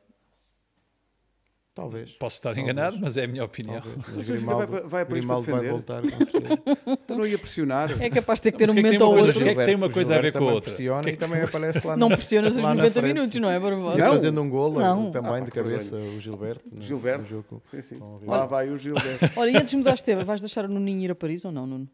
Talvez. 1.75 2.11
Posso 2.11 2.35
estar 2.35 2.49
Talvez. 2.49 2.63
enganado, 2.63 2.99
mas 3.01 3.17
é 3.17 3.23
a 3.23 3.27
minha 3.27 3.43
opinião. 3.43 3.81
Mas 4.15 4.27
Grimaldo, 4.27 4.67
vai, 4.67 4.81
vai, 4.83 5.05
Grimaldo 5.05 5.51
vai 5.51 5.67
voltar. 5.69 6.03
não 7.09 7.25
ia 7.25 7.39
pressionar. 7.39 7.99
É 7.99 8.11
capaz 8.11 8.39
de 8.39 8.43
ter 8.43 8.51
que 8.51 8.59
ter 8.59 8.69
um 8.69 8.75
momento 8.75 9.01
ou 9.01 9.17
outro. 9.17 9.31
O 9.31 9.43
que 9.43 9.49
é 9.49 9.55
que 9.55 9.65
tem 9.65 9.75
uma 9.75 9.89
coisa 9.89 10.15
a 10.15 10.21
ver 10.21 10.31
com 10.31 10.37
a 10.37 10.53
outra? 10.53 10.61
Pressiona 10.61 11.01
que 11.01 11.09
é 11.09 11.11
que... 11.13 11.17
também 11.17 11.41
aparece 11.41 11.85
lá 11.85 11.97
Não 11.97 12.09
pressionas 12.13 12.55
os 12.55 12.61
90 12.61 13.01
minutos, 13.01 13.39
não 13.39 13.49
é, 13.49 13.59
Barbosa? 13.59 13.97
Não. 13.97 14.11
Fazendo 14.11 14.41
um 14.41 14.49
golo 14.49 14.79
não. 14.79 15.09
também 15.09 15.33
ah, 15.33 15.39
de 15.39 15.51
cabeça, 15.51 15.95
o 15.95 16.19
Gilberto. 16.19 16.75
No, 16.75 16.81
Gilberto. 16.81 17.23
No 17.23 17.29
jogo. 17.29 17.61
Sim, 17.63 17.81
sim. 17.81 17.99
Lá 18.27 18.45
vai 18.45 18.69
o 18.69 18.77
Gilberto. 18.77 19.31
Olha, 19.35 19.49
e 19.49 19.55
antes 19.55 19.71
de 19.71 19.77
mudar 19.77 19.95
Esteva, 19.95 20.23
vais 20.23 20.41
deixar 20.41 20.65
o 20.65 20.67
Nuninho 20.67 21.01
ir 21.01 21.11
a 21.11 21.15
Paris 21.15 21.43
ou 21.43 21.51
não, 21.51 21.65
Nuno? 21.65 21.89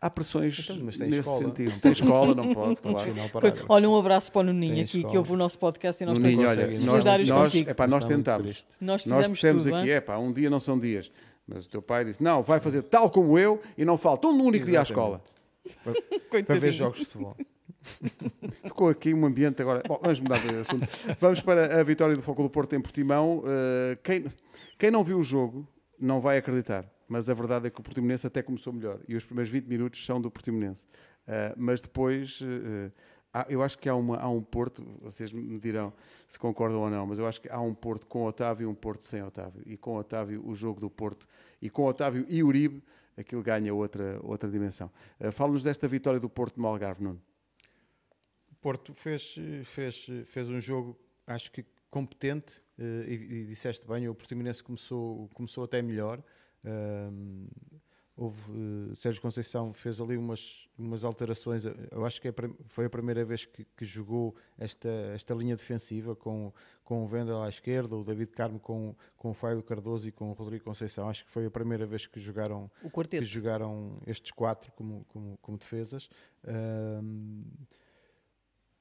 Há 0.00 0.08
pressões 0.08 0.56
então, 0.60 0.76
nesse 0.76 1.02
escola. 1.18 1.38
sentido. 1.38 1.80
Tem 1.80 1.90
escola, 1.90 2.32
não 2.32 2.54
pode, 2.54 2.76
claro. 2.76 3.12
Olha, 3.68 3.90
um 3.90 3.98
abraço 3.98 4.30
para 4.30 4.42
o 4.42 4.44
Nuninho 4.44 4.84
aqui, 4.84 5.02
que 5.02 5.18
ouve 5.18 5.32
o 5.32 5.36
nosso 5.36 5.58
podcast 5.58 6.00
e 6.00 6.06
nós 6.06 6.16
Nuninho, 6.16 6.48
olha, 6.48 6.66
nós, 6.66 7.04
nós, 7.26 7.54
epá, 7.54 7.86
nós 7.88 8.04
tentámos. 8.04 8.64
Nós, 8.80 9.04
nós 9.06 9.28
dissemos 9.28 9.64
tudo, 9.64 9.74
aqui, 9.74 9.90
é 9.90 10.00
pá, 10.00 10.16
um 10.16 10.32
dia 10.32 10.48
não 10.48 10.60
são 10.60 10.78
dias. 10.78 11.10
Mas 11.48 11.64
o 11.64 11.68
teu 11.68 11.82
pai 11.82 12.04
disse, 12.04 12.22
não, 12.22 12.42
vai 12.44 12.60
fazer 12.60 12.82
tal 12.82 13.10
como 13.10 13.36
eu 13.36 13.60
e 13.76 13.84
não 13.84 13.98
falta 13.98 14.28
um 14.28 14.30
único 14.30 14.68
Exatamente. 14.68 14.70
dia 14.70 14.80
à 14.80 14.82
escola. 14.82 15.22
Para, 16.30 16.44
para 16.44 16.56
ver 16.60 16.72
jogos 16.72 17.00
de 17.00 17.04
futebol. 17.06 17.36
Ficou 18.62 18.88
aqui 18.90 19.12
um 19.12 19.26
ambiente 19.26 19.60
agora. 19.62 19.82
Bom, 19.84 19.98
vamos 20.00 20.20
mudar 20.20 20.38
de 20.38 20.48
assunto. 20.60 20.86
Vamos 21.18 21.40
para 21.40 21.80
a 21.80 21.82
vitória 21.82 22.14
do 22.14 22.22
Foco 22.22 22.44
do 22.44 22.50
Porto 22.50 22.76
em 22.76 22.80
Portimão. 22.80 23.38
Uh, 23.38 23.96
quem, 24.04 24.26
quem 24.78 24.92
não 24.92 25.02
viu 25.02 25.18
o 25.18 25.22
jogo 25.24 25.66
não 25.98 26.20
vai 26.20 26.38
acreditar 26.38 26.88
mas 27.08 27.30
a 27.30 27.34
verdade 27.34 27.66
é 27.66 27.70
que 27.70 27.80
o 27.80 27.82
Portimonense 27.82 28.26
até 28.26 28.42
começou 28.42 28.72
melhor 28.72 29.00
e 29.08 29.16
os 29.16 29.24
primeiros 29.24 29.50
20 29.50 29.64
minutos 29.64 30.04
são 30.04 30.20
do 30.20 30.30
Portimonense. 30.30 30.86
Uh, 31.26 31.56
mas 31.56 31.80
depois, 31.80 32.40
uh, 32.42 32.92
há, 33.32 33.46
eu 33.48 33.62
acho 33.62 33.78
que 33.78 33.88
há, 33.88 33.94
uma, 33.94 34.18
há 34.18 34.28
um 34.28 34.42
Porto, 34.42 34.84
vocês 35.00 35.32
me 35.32 35.58
dirão 35.58 35.92
se 36.28 36.38
concordam 36.38 36.82
ou 36.82 36.90
não, 36.90 37.06
mas 37.06 37.18
eu 37.18 37.26
acho 37.26 37.40
que 37.40 37.48
há 37.48 37.60
um 37.60 37.74
Porto 37.74 38.06
com 38.06 38.24
Otávio 38.26 38.64
e 38.64 38.66
um 38.66 38.74
Porto 38.74 39.02
sem 39.02 39.22
Otávio. 39.22 39.62
E 39.64 39.76
com 39.76 39.96
Otávio, 39.96 40.46
o 40.46 40.54
jogo 40.54 40.80
do 40.80 40.90
Porto, 40.90 41.26
e 41.62 41.70
com 41.70 41.86
Otávio 41.86 42.26
e 42.28 42.42
Uribe, 42.42 42.82
aquilo 43.16 43.42
ganha 43.42 43.74
outra, 43.74 44.20
outra 44.22 44.50
dimensão. 44.50 44.90
Uh, 45.18 45.32
Fala-nos 45.32 45.62
desta 45.62 45.88
vitória 45.88 46.20
do 46.20 46.28
Porto 46.28 46.60
no 46.60 46.66
Algarve, 46.66 47.02
Nuno. 47.02 47.22
Porto 48.60 48.92
fez, 48.92 49.36
fez, 49.64 50.06
fez 50.26 50.48
um 50.50 50.60
jogo, 50.60 50.98
acho 51.26 51.50
que 51.50 51.64
competente, 51.90 52.60
e, 52.76 53.12
e 53.12 53.44
disseste 53.44 53.86
bem, 53.86 54.08
o 54.08 54.14
Portimonense 54.14 54.62
começou, 54.62 55.28
começou 55.28 55.64
até 55.64 55.80
melhor. 55.80 56.22
Um, 56.64 57.46
houve, 58.18 58.40
uh, 58.50 58.96
Sérgio 58.96 59.22
Conceição 59.22 59.72
fez 59.72 60.00
ali 60.00 60.16
umas, 60.16 60.68
umas 60.76 61.04
alterações. 61.04 61.64
Eu 61.64 62.04
acho 62.04 62.20
que 62.20 62.28
é, 62.28 62.34
foi 62.66 62.86
a 62.86 62.90
primeira 62.90 63.24
vez 63.24 63.44
que, 63.44 63.64
que, 63.64 63.84
jogou 63.84 64.34
esta, 64.58 64.88
esta 65.14 65.32
linha 65.34 65.56
defensiva 65.56 66.16
com, 66.16 66.52
com 66.82 67.04
o 67.04 67.06
Vendel 67.06 67.40
à 67.42 67.48
esquerda, 67.48 67.94
o 67.96 68.02
David 68.02 68.32
Carmo 68.32 68.58
com, 68.58 68.94
com 69.16 69.30
o 69.30 69.34
Fábio 69.34 69.62
Cardoso 69.62 70.08
e 70.08 70.12
com 70.12 70.30
o 70.30 70.32
Rodrigo 70.32 70.64
Conceição. 70.64 71.08
Acho 71.08 71.24
que 71.24 71.30
foi 71.30 71.46
a 71.46 71.50
primeira 71.50 71.86
vez 71.86 72.06
que 72.06 72.18
jogaram, 72.18 72.68
que 73.08 73.24
jogaram 73.24 74.02
estes 74.06 74.32
quatro 74.32 74.72
como, 74.72 75.04
como, 75.08 75.38
como 75.40 75.56
defesas. 75.56 76.10
Um, 76.44 77.44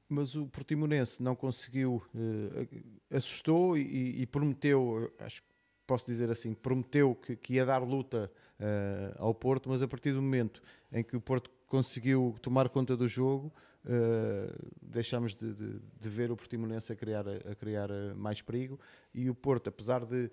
mas 0.09 0.35
o 0.35 0.47
Portimonense 0.47 1.21
não 1.21 1.35
conseguiu, 1.35 2.01
uh, 2.15 3.15
assustou 3.15 3.77
e, 3.77 4.21
e, 4.21 4.25
prometeu, 4.25 5.13
acho 5.19 5.41
que 5.41 5.56
posso 5.87 6.05
dizer 6.05 6.29
assim, 6.29 6.53
prometeu 6.53 7.15
que, 7.15 7.35
que 7.35 7.53
ia 7.53 7.65
dar 7.65 7.81
luta 7.81 8.29
uh, 8.59 9.15
ao 9.17 9.33
Porto, 9.33 9.69
mas 9.69 9.81
a 9.81 9.87
partir 9.87 10.11
do 10.11 10.21
momento 10.21 10.61
em 10.91 11.01
que 11.01 11.15
o 11.15 11.21
Porto 11.21 11.49
conseguiu 11.65 12.35
tomar 12.41 12.67
conta 12.67 12.95
do 12.95 13.07
jogo, 13.07 13.51
uh, 13.85 14.69
deixámos 14.81 15.33
de, 15.33 15.53
de, 15.53 15.79
de, 15.79 16.09
ver 16.09 16.29
o 16.29 16.35
Portimonense 16.35 16.91
a 16.91 16.95
criar, 16.95 17.25
a 17.27 17.55
criar 17.55 17.89
eh, 17.89 18.13
mais 18.13 18.41
perigo. 18.41 18.79
E 19.13 19.29
o 19.29 19.35
Porto, 19.35 19.69
apesar 19.69 20.05
de 20.05 20.25
uh, 20.25 20.29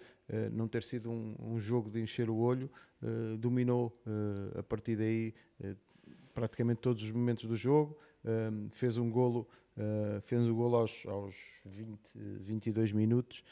não 0.53 0.67
ter 0.67 0.83
sido 0.83 1.11
um, 1.11 1.37
um, 1.39 1.61
jogo 1.61 1.89
de 1.89 2.01
encher 2.01 2.29
o 2.29 2.37
olho, 2.37 2.71
dominou 3.39 4.01
a 4.59 4.63
partir 4.63 4.97
daí 4.97 5.35
praticamente 6.33 6.81
todos 6.81 7.03
os 7.03 7.13
momentos 7.13 7.45
do 7.45 7.55
jogo, 7.55 7.99
fez 8.71 8.97
um 8.97 9.11
golo 9.11 9.47
Uh, 9.77 10.21
fez 10.21 10.47
o 10.47 10.55
golo 10.55 10.77
aos, 10.77 11.05
aos 11.05 11.35
20, 11.67 11.99
22 12.17 12.93
minutos, 12.93 13.43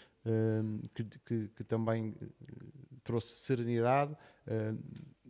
que, 0.95 1.05
que, 1.05 1.49
que, 1.49 1.65
também 1.65 2.15
eh, 2.21 2.27
trouxe 3.03 3.35
serenidade. 3.41 4.13
Uh, 4.47 4.79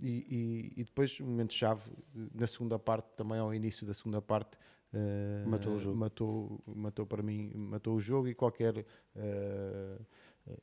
e, 0.00 0.72
e, 0.76 0.81
e, 0.81 0.85
depois, 0.85 1.18
um 1.20 1.26
momento-chave, 1.26 1.90
na 2.35 2.46
segunda 2.46 2.78
parte, 2.78 3.09
também 3.16 3.38
ao 3.38 3.55
início 3.55 3.87
da 3.87 3.94
segunda 3.94 4.20
parte, 4.20 4.59
matou 5.46 5.74
o 5.74 5.78
jogo. 5.78 5.96
Matou, 5.96 6.64
matou 6.66 7.07
para 7.07 7.22
mim, 7.22 7.52
matou 7.57 7.96
o 7.96 8.00
jogo 8.00 8.28
e 8.28 8.35
qualquer 8.35 8.85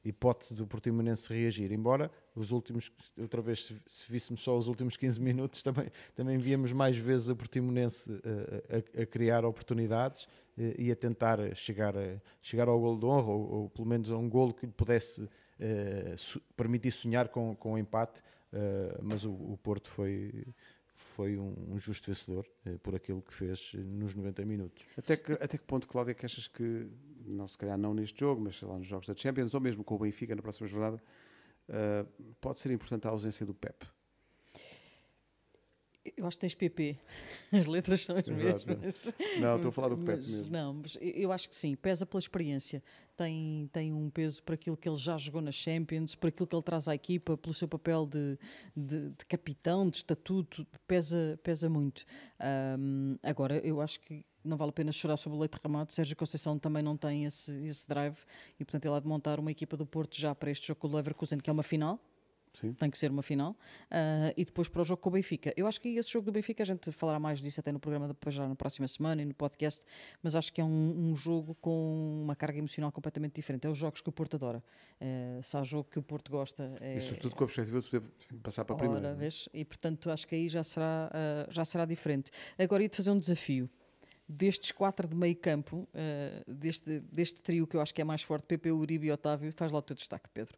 hipótese 0.03 0.53
do 0.53 0.67
Portimonense 0.67 1.31
reagir. 1.31 1.71
Embora 1.71 2.11
os 2.35 2.51
últimos, 2.51 2.91
outra 3.17 3.41
vez, 3.41 3.65
se, 3.65 3.75
se 3.87 4.11
víssemos 4.11 4.41
só 4.41 4.57
os 4.57 4.67
últimos 4.67 4.97
15 4.97 5.19
minutos, 5.21 5.63
também, 5.63 5.89
também 6.15 6.37
víamos 6.37 6.71
mais 6.71 6.97
vezes 6.97 7.29
o 7.29 7.35
Portimonense 7.35 8.11
a, 8.11 8.99
a, 8.99 9.03
a 9.03 9.05
criar 9.05 9.45
oportunidades 9.45 10.27
e 10.77 10.91
a 10.91 10.95
tentar 10.95 11.39
chegar, 11.55 11.95
a, 11.97 12.19
chegar 12.41 12.67
ao 12.67 12.79
golo 12.79 12.99
de 12.99 13.05
honra, 13.05 13.31
ou, 13.31 13.51
ou 13.51 13.69
pelo 13.69 13.87
menos 13.87 14.11
a 14.11 14.17
um 14.17 14.29
golo 14.29 14.53
que 14.53 14.65
lhe 14.65 14.71
pudesse 14.71 15.23
uh, 15.23 16.41
permitir 16.55 16.91
sonhar 16.91 17.29
com, 17.29 17.55
com 17.55 17.73
o 17.73 17.77
empate. 17.77 18.21
Uh, 18.51 18.99
mas 19.01 19.25
o, 19.25 19.31
o, 19.31 19.57
Porto 19.61 19.87
foi, 19.89 20.47
foi 20.95 21.37
um, 21.37 21.73
um 21.73 21.79
justo 21.79 22.09
vencedor 22.09 22.45
por 22.81 22.95
aquilo 22.95 23.21
que 23.21 23.33
fez 23.33 23.73
nos 23.75 24.15
90 24.15 24.43
minutos. 24.43 24.83
Até 24.97 25.15
que, 25.15 25.33
até 25.33 25.57
que 25.57 25.63
ponto, 25.63 25.87
Cláudia, 25.87 26.15
que 26.15 26.25
achas 26.25 26.47
que, 26.47 26.87
não 27.29 27.47
se 27.47 27.57
calhar 27.57 27.77
não 27.77 27.93
neste 27.93 28.19
jogo, 28.19 28.41
mas 28.41 28.57
sei 28.57 28.67
lá, 28.67 28.77
nos 28.77 28.87
jogos 28.87 29.07
da 29.07 29.15
Champions, 29.15 29.53
ou 29.53 29.61
mesmo 29.61 29.83
com 29.83 29.95
o 29.95 29.99
Benfica 29.99 30.35
na 30.35 30.41
próxima 30.41 30.67
jornada, 30.67 31.01
uh, 31.69 32.33
pode 32.41 32.59
ser 32.59 32.71
importante 32.71 33.07
a 33.07 33.11
ausência 33.11 33.45
do 33.45 33.53
Pep? 33.53 33.85
Eu 36.15 36.25
acho 36.25 36.37
que 36.37 36.41
tens 36.41 36.55
PP. 36.55 36.97
As 37.51 37.65
letras 37.65 38.01
são 38.05 38.17
as 38.17 38.27
Exato. 38.27 38.67
mesmas. 38.67 39.13
Não, 39.39 39.55
estou 39.55 39.69
a 39.69 39.71
falar 39.71 39.89
do 39.89 39.97
Pep 39.97 40.17
mas, 40.19 40.29
mesmo. 40.29 40.51
Não, 40.51 40.73
mas 40.73 40.97
eu 41.01 41.31
acho 41.31 41.49
que 41.49 41.55
sim. 41.55 41.75
Pesa 41.75 42.05
pela 42.05 42.19
experiência. 42.19 42.83
Tem, 43.17 43.69
tem 43.73 43.93
um 43.93 44.09
peso 44.09 44.41
para 44.43 44.55
aquilo 44.55 44.77
que 44.77 44.87
ele 44.87 44.97
já 44.97 45.17
jogou 45.17 45.41
na 45.41 45.51
Champions, 45.51 46.15
para 46.15 46.29
aquilo 46.29 46.47
que 46.47 46.55
ele 46.55 46.63
traz 46.63 46.87
à 46.87 46.95
equipa, 46.95 47.37
pelo 47.37 47.53
seu 47.53 47.67
papel 47.67 48.05
de, 48.05 48.37
de, 48.75 49.09
de 49.09 49.25
capitão, 49.25 49.89
de 49.89 49.97
estatuto. 49.97 50.65
Pesa, 50.87 51.39
pesa 51.43 51.69
muito. 51.69 52.05
Um, 52.79 53.17
agora, 53.23 53.57
eu 53.59 53.81
acho 53.81 53.99
que 53.99 54.23
não 54.43 54.57
vale 54.57 54.69
a 54.69 54.73
pena 54.73 54.91
chorar 54.91 55.17
sobre 55.17 55.37
o 55.37 55.39
leite 55.39 55.57
derramado. 55.57 55.91
Sérgio 55.91 56.15
Conceição 56.15 56.57
também 56.57 56.81
não 56.81 56.95
tem 56.95 57.25
esse, 57.25 57.51
esse 57.65 57.87
drive 57.87 58.17
e, 58.59 58.63
portanto, 58.63 58.85
ele 58.85 58.95
há 58.95 58.99
de 58.99 59.07
montar 59.07 59.39
uma 59.39 59.51
equipa 59.51 59.75
do 59.75 59.85
Porto 59.85 60.17
já 60.17 60.33
para 60.33 60.49
este 60.51 60.67
jogo 60.67 60.79
com 60.79 60.87
o 60.87 60.95
Leverkusen, 60.95 61.39
que 61.39 61.49
é 61.49 61.53
uma 61.53 61.63
final 61.63 61.99
Sim. 62.59 62.73
Tem 62.73 62.89
que 62.89 62.97
ser 62.97 63.11
uma 63.11 63.21
final. 63.21 63.51
Uh, 63.51 64.33
e 64.35 64.45
depois 64.45 64.67
para 64.67 64.81
o 64.81 64.85
jogo 64.85 65.01
com 65.01 65.09
o 65.09 65.13
Benfica. 65.13 65.53
Eu 65.55 65.67
acho 65.67 65.79
que 65.79 65.89
esse 65.89 66.11
jogo 66.11 66.25
do 66.25 66.31
Benfica, 66.31 66.63
a 66.63 66.65
gente 66.65 66.91
falará 66.91 67.19
mais 67.19 67.41
disso 67.41 67.59
até 67.59 67.71
no 67.71 67.79
programa 67.79 68.07
depois 68.07 68.35
já 68.35 68.47
na 68.47 68.55
próxima 68.55 68.87
semana 68.87 69.21
e 69.21 69.25
no 69.25 69.33
podcast, 69.33 69.85
mas 70.21 70.35
acho 70.35 70.51
que 70.51 70.59
é 70.59 70.63
um, 70.63 71.11
um 71.11 71.15
jogo 71.15 71.55
com 71.55 72.21
uma 72.23 72.35
carga 72.35 72.57
emocional 72.57 72.91
completamente 72.91 73.35
diferente. 73.35 73.65
É 73.65 73.69
os 73.69 73.77
jogos 73.77 74.01
que 74.01 74.09
o 74.09 74.11
Porto 74.11 74.35
adora. 74.35 74.63
Uh, 74.99 75.43
se 75.43 75.55
há 75.55 75.63
jogo 75.63 75.89
que 75.89 75.99
o 75.99 76.03
Porto 76.03 76.31
gosta. 76.31 76.75
É... 76.81 76.97
E 76.97 77.01
sobretudo 77.01 77.35
com 77.35 77.43
a 77.43 77.47
perspectiva 77.47 77.81
de 77.81 77.89
poder 77.89 78.39
passar 78.41 78.65
para 78.65 78.75
a 78.75 78.79
primeira. 78.79 79.07
Ora, 79.09 79.15
vês? 79.15 79.47
E 79.53 79.63
portanto 79.63 80.09
acho 80.09 80.27
que 80.27 80.35
aí 80.35 80.49
já 80.49 80.63
será, 80.63 81.11
uh, 81.13 81.53
já 81.53 81.63
será 81.63 81.85
diferente. 81.85 82.31
Agora 82.57 82.83
ia-te 82.83 82.97
fazer 82.97 83.11
um 83.11 83.19
desafio 83.19 83.69
destes 84.29 84.71
quatro 84.71 85.07
de 85.07 85.15
meio 85.15 85.35
campo, 85.35 85.77
uh, 85.77 86.53
deste, 86.53 86.99
deste 86.99 87.41
trio 87.41 87.65
que 87.65 87.75
eu 87.75 87.81
acho 87.81 87.93
que 87.93 88.01
é 88.01 88.03
mais 88.03 88.21
forte, 88.21 88.45
PP, 88.45 88.71
Uribe 88.71 89.07
e 89.07 89.11
Otávio, 89.11 89.51
faz 89.51 89.71
lá 89.71 89.79
o 89.79 89.81
teu 89.81 89.95
destaque, 89.95 90.29
Pedro. 90.31 90.57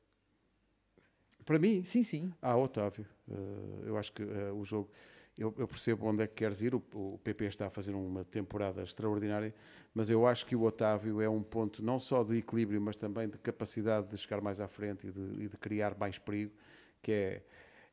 Para 1.51 1.59
mim? 1.59 1.83
Sim, 1.83 2.01
sim. 2.01 2.33
Ah, 2.41 2.55
Otávio. 2.55 3.05
Uh, 3.27 3.83
eu 3.85 3.97
acho 3.97 4.13
que 4.13 4.23
uh, 4.23 4.55
o 4.57 4.63
jogo. 4.63 4.89
Eu, 5.37 5.53
eu, 5.57 5.67
percebo 5.67 6.07
onde 6.07 6.23
é 6.23 6.27
que 6.27 6.35
queres 6.35 6.61
ir. 6.61 6.73
O, 6.73 6.81
o, 6.93 7.19
PP 7.21 7.43
está 7.43 7.67
a 7.67 7.69
fazer 7.69 7.93
uma 7.93 8.23
temporada 8.23 8.81
extraordinária, 8.81 9.53
mas 9.93 10.09
eu 10.09 10.25
acho 10.25 10.45
que 10.45 10.55
o 10.55 10.63
Otávio 10.63 11.19
é 11.19 11.27
um 11.27 11.43
ponto 11.43 11.83
não 11.83 11.99
só 11.99 12.23
de 12.23 12.37
equilíbrio, 12.37 12.79
mas 12.79 12.95
também 12.95 13.27
de 13.27 13.37
capacidade 13.37 14.07
de 14.07 14.15
chegar 14.15 14.39
mais 14.39 14.61
à 14.61 14.67
frente 14.69 15.07
e 15.07 15.11
de, 15.11 15.43
e 15.43 15.49
de 15.49 15.57
criar 15.57 15.93
mais 15.99 16.17
perigo. 16.17 16.53
Que 17.01 17.11
é, 17.11 17.43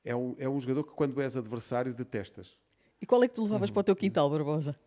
é, 0.05 0.15
um, 0.15 0.37
é 0.39 0.49
um 0.49 0.61
jogador 0.61 0.85
que, 0.85 0.93
quando 0.93 1.21
és 1.21 1.37
adversário, 1.37 1.93
detestas. 1.93 2.57
E 3.03 3.07
qual 3.07 3.25
é 3.25 3.27
que 3.27 3.35
tu 3.35 3.43
levavas 3.43 3.73
para 3.73 3.81
o 3.81 3.85
teu 3.85 3.97
quintal, 3.97 4.31
Barbosa? 4.31 4.79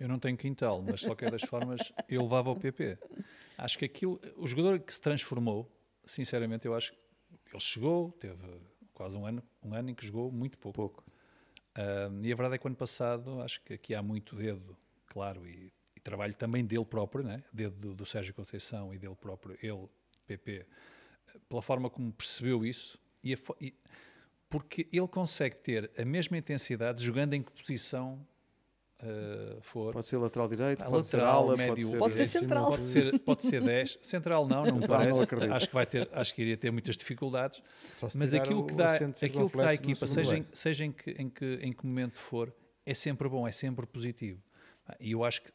Eu 0.00 0.08
não 0.08 0.18
tenho 0.18 0.38
quintal, 0.38 0.80
mas 0.80 1.00
de 1.00 1.06
qualquer 1.06 1.30
das 1.30 1.42
formas 1.42 1.92
eu 2.08 2.22
levava 2.22 2.48
o 2.48 2.56
PP. 2.58 2.96
Acho 3.58 3.78
que 3.78 3.84
aquilo, 3.84 4.18
o 4.38 4.48
jogador 4.48 4.80
que 4.80 4.90
se 4.90 4.98
transformou, 5.02 5.70
sinceramente, 6.06 6.66
eu 6.66 6.74
acho 6.74 6.92
que 6.92 6.99
ele 7.54 7.60
chegou, 7.60 8.12
teve 8.12 8.36
quase 8.92 9.16
um 9.16 9.26
ano, 9.26 9.42
um 9.62 9.74
ano 9.74 9.90
em 9.90 9.94
que 9.94 10.06
jogou 10.06 10.30
muito 10.30 10.58
pouco. 10.58 10.76
pouco. 10.76 11.04
Uh, 11.70 12.24
e 12.24 12.32
a 12.32 12.36
verdade 12.36 12.56
é 12.56 12.58
que 12.58 12.66
o 12.66 12.68
ano 12.68 12.76
passado 12.76 13.40
acho 13.42 13.60
que 13.62 13.74
aqui 13.74 13.94
há 13.94 14.02
muito 14.02 14.34
dedo, 14.34 14.76
claro, 15.06 15.46
e, 15.46 15.72
e 15.96 16.00
trabalho 16.00 16.34
também 16.34 16.64
dele 16.64 16.84
próprio, 16.84 17.24
né? 17.24 17.42
dedo 17.52 17.76
do, 17.76 17.94
do, 17.94 18.06
Sérgio 18.06 18.34
Conceição 18.34 18.92
e 18.92 18.98
dele 18.98 19.14
próprio, 19.14 19.56
ele, 19.62 19.88
PP, 20.26 20.66
pela 21.48 21.62
forma 21.62 21.88
como 21.88 22.12
percebeu 22.12 22.64
isso, 22.64 22.98
e, 23.22 23.34
a, 23.34 23.38
e 23.60 23.74
porque 24.48 24.88
ele 24.92 25.06
consegue 25.06 25.56
ter 25.56 25.90
a 25.96 26.04
mesma 26.04 26.36
intensidade 26.36 27.04
jogando 27.04 27.34
em 27.34 27.42
que 27.42 27.52
posição 27.52 28.26
uh, 29.02 29.60
for. 29.60 29.92
Pode 29.92 30.06
ser 30.06 30.16
lateral 30.16 30.48
direito, 30.48 30.78
pode 30.84 30.96
lateral, 30.96 31.44
ser 31.44 31.48
ala, 31.48 31.56
médio, 31.56 31.74
pode 31.74 31.90
ser, 31.90 31.98
pode 31.98 32.16
ser 32.16 32.26
central. 32.26 32.66
Pode 32.70 32.86
ser, 32.86 33.18
pode 33.20 33.42
ser 33.42 33.62
10. 33.62 33.98
Central 34.00 34.46
não, 34.46 34.64
não 34.64 34.76
me 34.78 34.86
parece. 34.86 35.34
Não 35.34 35.54
acho 35.54 35.68
que 35.68 35.74
vai 35.74 35.86
ter, 35.86 36.08
acho 36.12 36.34
que 36.34 36.42
iria 36.42 36.56
ter 36.56 36.70
muitas 36.70 36.96
dificuldades. 36.96 37.62
Mas 38.14 38.34
aquilo 38.34 38.66
que 38.66 38.74
dá, 38.74 38.94
aquilo 38.94 39.50
que 39.50 39.56
dá 39.56 39.68
à 39.68 39.74
equipa, 39.74 40.06
seja, 40.06 40.36
em, 40.36 40.46
seja 40.52 40.84
em, 40.84 40.92
que, 40.92 41.10
em, 41.10 41.28
que, 41.28 41.58
em 41.62 41.72
que 41.72 41.86
momento 41.86 42.18
for, 42.18 42.52
é 42.86 42.94
sempre 42.94 43.28
bom, 43.28 43.46
é 43.46 43.52
sempre 43.52 43.86
positivo. 43.86 44.42
E 44.98 45.12
eu 45.12 45.24
acho 45.24 45.42
que 45.42 45.52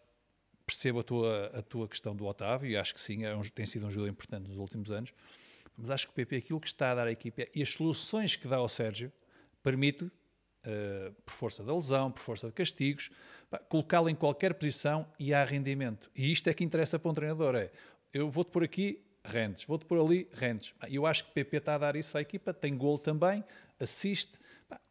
percebo 0.66 1.00
a 1.00 1.04
tua, 1.04 1.52
a 1.54 1.62
tua 1.62 1.88
questão 1.88 2.16
do 2.16 2.26
Otávio, 2.26 2.70
e 2.70 2.76
acho 2.76 2.94
que 2.94 3.00
sim, 3.00 3.24
é 3.24 3.36
um, 3.36 3.42
tem 3.42 3.66
sido 3.66 3.86
um 3.86 3.92
jogador 3.92 4.10
importante 4.10 4.48
nos 4.48 4.58
últimos 4.58 4.90
anos, 4.90 5.14
mas 5.78 5.90
acho 5.90 6.08
que 6.08 6.12
o 6.12 6.16
PP, 6.16 6.38
aquilo 6.38 6.60
que 6.60 6.68
está 6.68 6.92
a 6.92 6.96
dar 6.96 7.08
à 7.08 7.12
equipa 7.12 7.44
e 7.54 7.62
as 7.62 7.70
soluções 7.70 8.36
que 8.36 8.48
dá 8.48 8.58
ao 8.58 8.68
Sérgio, 8.68 9.12
permite, 9.62 10.06
uh, 10.06 11.12
por 11.26 11.34
força 11.34 11.64
da 11.64 11.74
lesão, 11.74 12.12
por 12.12 12.22
força 12.22 12.48
de 12.48 12.54
castigos, 12.54 13.10
colocá-lo 13.70 14.10
em 14.10 14.16
qualquer 14.16 14.54
posição 14.54 15.08
e 15.20 15.34
há 15.34 15.44
rendimento. 15.44 16.10
E 16.16 16.32
isto 16.32 16.50
é 16.50 16.54
que 16.54 16.64
interessa 16.64 17.00
para 17.00 17.12
um 17.12 17.14
treinador: 17.14 17.56
é 17.56 17.72
eu 18.14 18.30
vou-te 18.30 18.52
por 18.52 18.64
aqui, 18.64 19.04
rendes, 19.24 19.66
vou-te 19.66 19.86
por 19.86 20.00
ali, 20.00 20.28
rendes. 20.34 20.74
E 20.88 20.96
eu 20.96 21.06
acho 21.06 21.26
que 21.26 21.32
o 21.32 21.34
PP 21.34 21.58
está 21.58 21.76
a 21.76 21.78
dar 21.78 21.96
isso 21.96 22.18
à 22.18 22.22
equipa, 22.22 22.54
tem 22.54 22.78
gol 22.78 22.98
também, 22.98 23.44
assiste. 23.80 24.40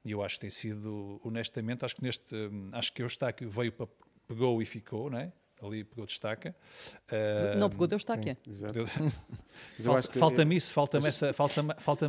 E 0.04 0.12
eu 0.12 0.22
acho 0.22 0.36
que 0.36 0.42
tem 0.42 0.50
sido, 0.50 1.20
honestamente, 1.24 1.84
acho 1.84 1.96
que 1.96 2.02
neste, 2.02 2.34
acho 2.72 2.92
que 2.92 3.02
o 3.02 3.06
Eustáquio 3.06 3.48
veio 3.48 3.72
para, 3.72 3.88
pegou 4.26 4.60
e 4.60 4.64
ficou, 4.64 5.10
não 5.10 5.18
é? 5.18 5.32
ali 5.62 5.84
pegou 5.84 6.06
destaca. 6.06 6.54
Uh, 7.10 7.58
não 7.58 7.70
pegou, 7.70 7.86
deu 7.86 7.96
estaca. 7.96 8.36
Falta-me 9.82 10.20
falta 10.20 10.54
isso, 10.54 10.72
falta-me 10.72 11.08
essa, 11.08 11.32
falta-me 11.32 11.74
falta 11.78 12.06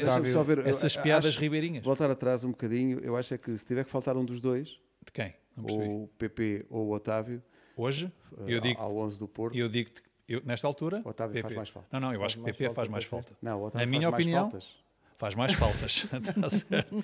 essa, 0.00 0.68
essas 0.68 0.96
piadas 0.96 1.32
acho, 1.32 1.40
ribeirinhas. 1.40 1.84
Voltar 1.84 2.10
atrás 2.10 2.44
um 2.44 2.50
bocadinho, 2.50 2.98
eu 3.00 3.16
acho 3.16 3.34
é 3.34 3.38
que 3.38 3.56
se 3.56 3.64
tiver 3.64 3.84
que 3.84 3.90
faltar 3.90 4.16
um 4.16 4.24
dos 4.24 4.40
dois, 4.40 4.80
de 5.04 5.12
quem? 5.12 5.34
Ou 5.62 6.04
o 6.04 6.08
PP 6.18 6.66
ou 6.70 6.86
o 6.86 6.92
Otávio. 6.92 7.42
Hoje, 7.76 8.12
eu 8.46 8.60
digo, 8.60 8.80
ao 8.80 8.96
11 8.96 9.18
do 9.18 9.28
Porto. 9.28 9.56
Eu 9.56 9.68
digo 9.68 9.90
eu, 10.28 10.42
nesta 10.44 10.66
altura, 10.66 11.00
o 11.04 11.08
Otávio 11.08 11.32
PP. 11.32 11.42
faz 11.42 11.56
mais 11.56 11.68
falta. 11.70 11.88
Não, 11.90 12.00
não, 12.00 12.12
eu 12.12 12.20
faz 12.20 12.32
acho 12.32 12.38
que 12.38 12.44
PP 12.44 12.64
falta, 12.64 12.74
faz 12.74 12.88
mais 12.88 13.04
falta. 13.04 13.32
Não, 13.40 13.60
o 13.60 13.64
Otávio 13.64 13.86
Na 13.86 13.90
minha 13.90 14.08
opinião, 14.10 14.50
faltas. 14.50 14.76
faz 15.16 15.34
mais 15.34 15.52
faltas. 15.54 16.06
tá 16.42 16.50
certo. 16.50 16.96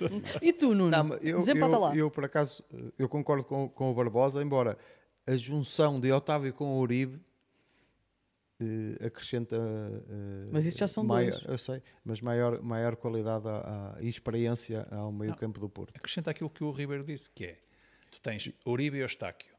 E 0.43 0.53
tu, 0.53 0.75
Nuno? 0.75 0.90
Não, 0.90 1.14
eu, 1.14 1.40
eu, 1.40 1.79
lá. 1.79 1.97
Eu, 1.97 2.11
por 2.11 2.25
acaso, 2.25 2.62
eu 2.99 3.09
concordo 3.09 3.45
com, 3.45 3.67
com 3.69 3.90
o 3.90 3.95
Barbosa, 3.95 4.43
embora 4.43 4.77
a 5.27 5.35
junção 5.37 5.99
de 5.99 6.12
Otávio 6.12 6.53
com 6.53 6.67
o 6.77 6.81
Uribe 6.81 7.19
uh, 8.61 9.07
acrescenta. 9.07 9.57
Uh, 9.57 10.51
mas 10.53 10.67
isso 10.67 10.79
já 10.79 10.88
são 10.88 11.03
maior, 11.03 11.31
dois. 11.31 11.45
Eu 11.47 11.57
sei, 11.57 11.83
mas 12.05 12.21
maior, 12.21 12.61
maior 12.62 12.95
qualidade 12.95 13.47
e 14.01 14.09
experiência 14.09 14.87
ao 14.90 15.11
meio-campo 15.11 15.59
do 15.59 15.69
Porto. 15.71 15.97
Acrescenta 15.97 16.31
aquilo 16.31 16.51
que 16.51 16.62
o 16.62 16.71
Ribeiro 16.73 17.05
disse, 17.05 17.31
que 17.31 17.45
é 17.47 17.59
tens 18.24 18.50
Uribe 18.66 18.96
e 18.96 19.00
Eustáquio. 19.00 19.52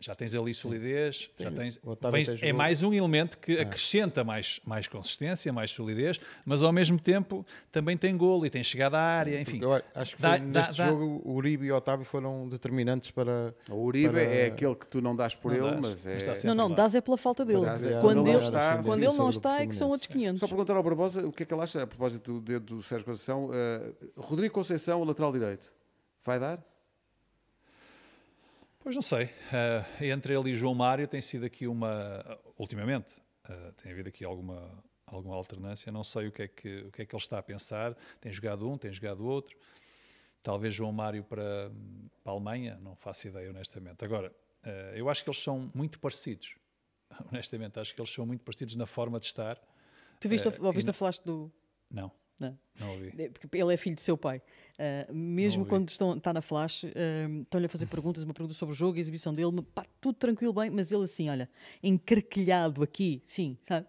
Já 0.00 0.14
tens 0.14 0.32
ali 0.32 0.54
solidez, 0.54 1.28
já 1.36 1.50
tens, 1.50 1.80
vens, 2.12 2.40
é 2.40 2.52
mais 2.52 2.84
um 2.84 2.94
elemento 2.94 3.36
que 3.36 3.56
é. 3.56 3.62
acrescenta 3.62 4.22
mais, 4.22 4.60
mais 4.64 4.86
consistência, 4.86 5.52
mais 5.52 5.72
solidez, 5.72 6.20
mas 6.44 6.62
ao 6.62 6.72
mesmo 6.72 7.00
tempo 7.00 7.44
também 7.72 7.96
tem 7.96 8.16
golo 8.16 8.46
e 8.46 8.50
tem 8.50 8.62
chegada 8.62 8.96
à 8.96 9.02
área, 9.02 9.40
enfim. 9.40 9.58
Eu 9.60 9.72
acho 9.96 10.14
que 10.14 10.22
dá, 10.22 10.38
neste 10.38 10.76
dá, 10.76 10.86
jogo 10.86 11.20
o 11.24 11.32
Uribe 11.32 11.66
e 11.66 11.72
o 11.72 11.76
Otávio 11.76 12.04
foram 12.04 12.48
determinantes 12.48 13.10
para... 13.10 13.52
O 13.68 13.74
Uribe 13.86 14.10
para... 14.10 14.22
é 14.22 14.46
aquele 14.46 14.76
que 14.76 14.86
tu 14.86 15.02
não 15.02 15.16
dás 15.16 15.34
por 15.34 15.50
não 15.50 15.66
ele, 15.66 15.80
dás, 15.80 16.04
mas 16.04 16.44
é... 16.44 16.46
não, 16.46 16.54
não, 16.54 16.72
dás 16.72 16.94
é 16.94 17.00
pela 17.00 17.18
falta 17.18 17.44
dele. 17.44 17.66
É, 17.66 18.00
quando, 18.00 18.28
ele, 18.28 18.38
está, 18.38 18.80
quando 18.84 19.02
ele 19.02 19.16
não 19.16 19.30
está 19.30 19.62
é 19.62 19.66
que 19.66 19.74
são 19.74 19.88
outros 19.88 20.06
500. 20.06 20.38
Só 20.38 20.46
perguntar 20.46 20.76
ao 20.76 20.82
Barbosa 20.84 21.26
o 21.26 21.32
que 21.32 21.42
é 21.42 21.46
que 21.46 21.52
ele 21.52 21.62
acha 21.62 21.82
a 21.82 21.86
propósito 21.88 22.34
do 22.34 22.40
dedo 22.40 22.76
do 22.76 22.82
Sérgio 22.84 23.04
Conceição. 23.04 23.46
Uh, 23.46 24.12
Rodrigo 24.16 24.54
Conceição, 24.54 25.02
lateral 25.02 25.32
direito, 25.32 25.74
vai 26.24 26.38
dar? 26.38 26.62
Pois 28.88 28.96
não 28.96 29.02
sei. 29.02 29.26
Uh, 29.26 30.02
entre 30.02 30.34
ele 30.34 30.52
e 30.52 30.56
João 30.56 30.74
Mário 30.74 31.06
tem 31.06 31.20
sido 31.20 31.44
aqui 31.44 31.66
uma. 31.66 32.24
Ultimamente, 32.56 33.12
uh, 33.44 33.70
tem 33.72 33.92
havido 33.92 34.08
aqui 34.08 34.24
alguma, 34.24 34.82
alguma 35.04 35.34
alternância. 35.36 35.92
Não 35.92 36.02
sei 36.02 36.28
o 36.28 36.32
que, 36.32 36.40
é 36.40 36.48
que, 36.48 36.78
o 36.78 36.90
que 36.90 37.02
é 37.02 37.04
que 37.04 37.14
ele 37.14 37.22
está 37.22 37.36
a 37.36 37.42
pensar. 37.42 37.94
Tem 38.18 38.32
jogado 38.32 38.66
um, 38.66 38.78
tem 38.78 38.90
jogado 38.90 39.26
outro. 39.26 39.54
Talvez 40.42 40.74
João 40.74 40.90
Mário 40.90 41.22
para, 41.22 41.70
para 42.24 42.32
a 42.32 42.34
Alemanha, 42.34 42.78
não 42.80 42.96
faço 42.96 43.28
ideia, 43.28 43.50
honestamente. 43.50 44.02
Agora, 44.02 44.34
uh, 44.64 44.96
eu 44.96 45.10
acho 45.10 45.22
que 45.22 45.28
eles 45.28 45.42
são 45.42 45.70
muito 45.74 45.98
parecidos. 45.98 46.54
Honestamente, 47.30 47.78
acho 47.78 47.94
que 47.94 48.00
eles 48.00 48.10
são 48.10 48.24
muito 48.24 48.42
parecidos 48.42 48.74
na 48.74 48.86
forma 48.86 49.20
de 49.20 49.26
estar. 49.26 49.60
Tu 50.18 50.30
viste, 50.30 50.48
uh, 50.48 50.64
ouviste 50.64 50.88
a 50.88 50.94
falaste 50.94 51.22
do. 51.24 51.52
Não. 51.90 52.10
Não, 52.40 52.58
não 52.78 52.90
ouvi. 52.92 53.28
Porque 53.30 53.58
ele 53.58 53.74
é 53.74 53.76
filho 53.76 53.96
de 53.96 54.02
seu 54.02 54.16
pai. 54.16 54.40
Uh, 54.78 55.12
mesmo 55.12 55.66
quando 55.66 55.88
estão, 55.88 56.16
está 56.16 56.32
na 56.32 56.40
flash, 56.40 56.84
uh, 56.84 56.88
estão-lhe 57.42 57.66
a 57.66 57.68
fazer 57.68 57.86
perguntas, 57.86 58.22
uma 58.22 58.32
pergunta 58.32 58.54
sobre 58.54 58.72
o 58.72 58.76
jogo, 58.76 58.96
a 58.96 59.00
exibição 59.00 59.34
dele, 59.34 59.60
pá, 59.74 59.84
tudo 60.00 60.14
tranquilo 60.14 60.52
bem, 60.52 60.70
mas 60.70 60.92
ele 60.92 61.02
assim, 61.02 61.28
olha, 61.28 61.50
encarquilhado 61.82 62.80
aqui, 62.80 63.20
sim, 63.24 63.58
sabe? 63.62 63.88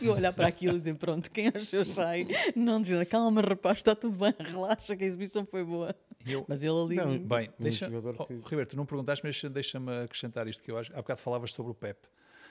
E 0.00 0.08
olhar 0.08 0.32
para 0.32 0.46
aquilo 0.46 0.76
e 0.76 0.78
dizer, 0.78 0.94
pronto, 0.94 1.28
quem 1.28 1.48
achou 1.48 1.84
sai, 1.84 2.28
não 2.54 2.80
dizer, 2.80 3.04
calma 3.06 3.40
rapaz, 3.40 3.78
está 3.78 3.96
tudo 3.96 4.16
bem, 4.16 4.32
relaxa 4.38 4.96
que 4.96 5.02
a 5.02 5.06
exibição 5.08 5.44
foi 5.44 5.64
boa. 5.64 5.92
Eu, 6.24 6.44
mas 6.46 6.62
ele 6.62 6.80
ali... 6.80 6.94
Não, 6.94 7.18
bem, 7.18 7.50
deixa, 7.58 7.90
oh, 7.90 8.24
que... 8.24 8.34
Roberto, 8.34 8.76
não 8.76 8.86
perguntaste, 8.86 9.26
mas 9.26 9.42
deixa-me 9.52 10.04
acrescentar 10.04 10.46
isto 10.46 10.62
que 10.62 10.70
eu 10.70 10.78
acho, 10.78 10.92
há 10.92 10.98
bocado 10.98 11.20
falavas 11.20 11.52
sobre 11.52 11.72
o 11.72 11.74
Pep 11.74 11.98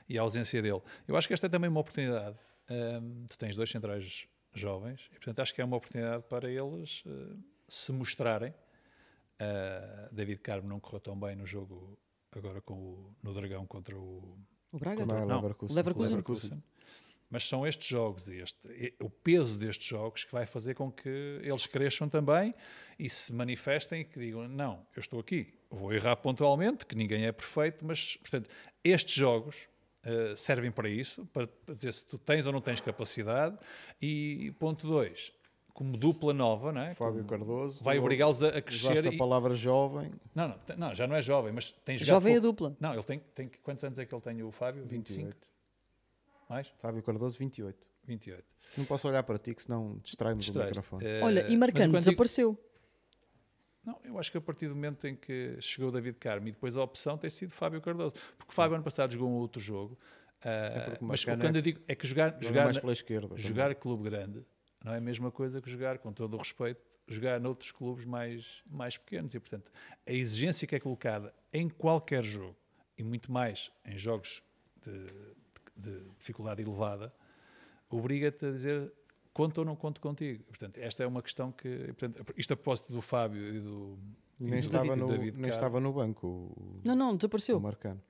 e 0.09 0.17
a 0.17 0.21
ausência 0.21 0.61
dele. 0.61 0.81
Eu 1.07 1.15
acho 1.15 1.25
que 1.25 1.33
esta 1.33 1.47
é 1.47 1.49
também 1.49 1.69
uma 1.69 1.79
oportunidade. 1.79 2.37
Um, 2.69 3.25
tu 3.29 3.37
tens 3.37 3.55
dois 3.55 3.69
centrais 3.69 4.27
jovens, 4.59 5.09
e 5.11 5.15
portanto 5.15 5.39
acho 5.39 5.53
que 5.53 5.61
é 5.61 5.65
uma 5.65 5.77
oportunidade 5.77 6.23
para 6.23 6.49
eles 6.49 7.03
uh, 7.05 7.37
se 7.67 7.91
mostrarem 7.91 8.53
Uh, 9.37 10.11
David 10.11 10.39
Carmo 10.41 10.67
não 10.67 10.79
correu 10.79 10.99
tão 10.99 11.19
bem 11.19 11.35
no 11.35 11.45
jogo 11.45 11.95
agora 12.35 12.59
com 12.59 12.73
o, 12.73 13.15
no 13.21 13.33
Dragão 13.33 13.67
contra 13.67 13.95
o. 13.95 14.35
O 14.71 14.79
Braga? 14.79 15.05
Não, 15.05 15.25
não, 15.25 15.35
Leverkusen. 15.37 15.75
Leverkusen. 15.75 16.09
Leverkusen. 16.09 16.63
Mas 17.29 17.47
são 17.47 17.67
estes 17.67 17.87
jogos 17.87 18.29
e 18.29 18.37
este, 18.37 18.95
o 19.01 19.09
peso 19.09 19.57
destes 19.57 19.85
jogos 19.85 20.23
que 20.23 20.31
vai 20.31 20.45
fazer 20.45 20.73
com 20.73 20.91
que 20.91 21.39
eles 21.43 21.65
cresçam 21.67 22.09
também 22.09 22.53
e 22.97 23.09
se 23.09 23.31
manifestem 23.31 24.01
e 24.01 24.05
que 24.05 24.19
digam: 24.19 24.47
não, 24.47 24.85
eu 24.95 24.99
estou 24.99 25.19
aqui, 25.19 25.53
vou 25.69 25.93
errar 25.93 26.15
pontualmente, 26.15 26.85
que 26.85 26.95
ninguém 26.95 27.25
é 27.25 27.31
perfeito, 27.31 27.85
mas, 27.85 28.15
portanto, 28.17 28.49
estes 28.83 29.13
jogos 29.13 29.69
uh, 30.07 30.35
servem 30.37 30.71
para 30.71 30.89
isso, 30.89 31.25
para, 31.27 31.47
para 31.47 31.75
dizer 31.75 31.91
se 31.91 32.05
tu 32.05 32.17
tens 32.17 32.45
ou 32.45 32.53
não 32.53 32.61
tens 32.61 32.79
capacidade. 32.79 33.57
E 34.01 34.53
ponto 34.59 34.87
2, 34.87 35.33
como 35.73 35.95
dupla 35.95 36.33
nova, 36.33 36.71
não 36.71 36.81
é? 36.81 36.93
Fábio 36.95 37.23
como 37.23 37.29
Cardoso. 37.29 37.83
Vai 37.83 37.99
obrigá-los 37.99 38.41
a, 38.41 38.47
a 38.49 38.61
crescer. 38.61 39.05
E... 39.05 39.09
a 39.09 39.17
palavra 39.17 39.53
jovem. 39.53 40.11
Não, 40.33 40.47
não, 40.47 40.57
não, 40.75 40.95
já 40.95 41.05
não 41.05 41.15
é 41.15 41.21
jovem, 41.21 41.53
mas 41.53 41.71
tem 41.71 41.97
jogado. 41.99 42.15
Jovem 42.15 42.35
é 42.35 42.39
dupla. 42.39 42.75
Não, 42.79 42.93
ele 42.93 43.03
tem, 43.03 43.19
tem. 43.35 43.51
Quantos 43.61 43.83
anos 43.83 43.99
é 43.99 44.05
que 44.05 44.13
ele 44.13 44.21
tem, 44.21 44.41
o 44.41 44.51
Fábio? 44.51 44.83
25? 44.85 45.27
28. 45.27 45.47
Mais? 46.49 46.67
Fábio 46.79 47.03
Cardoso, 47.03 47.37
28. 47.37 47.77
28. 48.07 48.43
Não 48.77 48.85
posso 48.85 49.07
olhar 49.07 49.21
para 49.21 49.37
ti, 49.37 49.53
que 49.53 49.61
senão 49.61 49.99
distrai-me 50.01 50.41
do 50.41 50.59
microfone. 50.59 51.03
Uh, 51.03 51.25
Olha, 51.25 51.47
e 51.47 51.57
marcando, 51.57 51.91
desapareceu. 51.91 52.51
Digo... 52.51 52.67
Não, 53.87 53.97
eu 54.03 54.19
acho 54.19 54.29
que 54.29 54.37
a 54.37 54.41
partir 54.41 54.67
do 54.67 54.75
momento 54.75 55.07
em 55.07 55.15
que 55.15 55.55
chegou 55.61 55.89
David 55.89 56.17
Carmo 56.17 56.49
e 56.49 56.51
depois 56.51 56.75
a 56.75 56.83
opção 56.83 57.17
tem 57.17 57.29
sido 57.29 57.51
Fábio 57.51 57.79
Cardoso. 57.79 58.15
Porque 58.37 58.51
o 58.51 58.53
Fábio 58.53 58.75
ano 58.75 58.83
passado 58.83 59.13
jogou 59.13 59.29
um 59.29 59.35
outro 59.35 59.61
jogo. 59.61 59.97
Uh, 60.41 60.97
mas 60.99 61.23
o 61.23 61.25
que 61.25 61.31
eu 61.31 61.61
digo 61.61 61.81
é 61.87 61.95
que 61.95 62.05
jogar, 62.05 62.37
jogar, 62.41 62.73
na, 62.73 63.37
jogar 63.37 63.73
clube 63.75 64.03
grande 64.03 64.45
não 64.83 64.93
é 64.93 64.97
a 64.97 65.01
mesma 65.01 65.31
coisa 65.31 65.61
que 65.61 65.69
jogar, 65.69 65.99
com 65.99 66.11
todo 66.11 66.33
o 66.33 66.37
respeito, 66.37 66.81
jogar 67.07 67.39
noutros 67.39 67.71
clubes 67.71 68.03
mais, 68.03 68.61
mais 68.69 68.97
pequenos. 68.97 69.33
E, 69.33 69.39
portanto, 69.39 69.71
a 70.05 70.11
exigência 70.11 70.67
que 70.67 70.75
é 70.75 70.79
colocada 70.81 71.33
em 71.53 71.69
qualquer 71.69 72.25
jogo, 72.25 72.57
e 72.97 73.03
muito 73.03 73.31
mais 73.31 73.71
em 73.85 73.97
jogos 73.97 74.43
de, 74.85 75.07
de 75.77 76.09
dificuldade 76.19 76.61
elevada, 76.61 77.13
obriga-te 77.89 78.47
a 78.47 78.51
dizer 78.51 78.91
conto 79.37 79.59
ou 79.59 79.65
não 79.65 79.75
conto 79.75 80.01
contigo. 80.01 80.43
Portanto, 80.45 80.79
esta 80.79 81.03
é 81.03 81.07
uma 81.07 81.21
questão 81.21 81.51
que. 81.51 81.93
Portanto, 81.93 82.33
isto 82.35 82.53
a 82.53 82.57
propósito 82.57 82.91
do 82.91 83.01
Fábio 83.01 83.55
e 83.55 83.59
do. 83.59 83.99
Nem, 84.39 84.59
estava, 84.59 84.83
David, 84.83 85.01
no, 85.01 85.07
David 85.07 85.39
nem 85.39 85.51
estava 85.51 85.79
no 85.79 85.93
banco. 85.93 86.27
O, 86.27 86.81
não, 86.83 86.95
não, 86.95 87.15
desapareceu. 87.15 87.57
O 87.57 87.61
Marcano. 87.61 88.01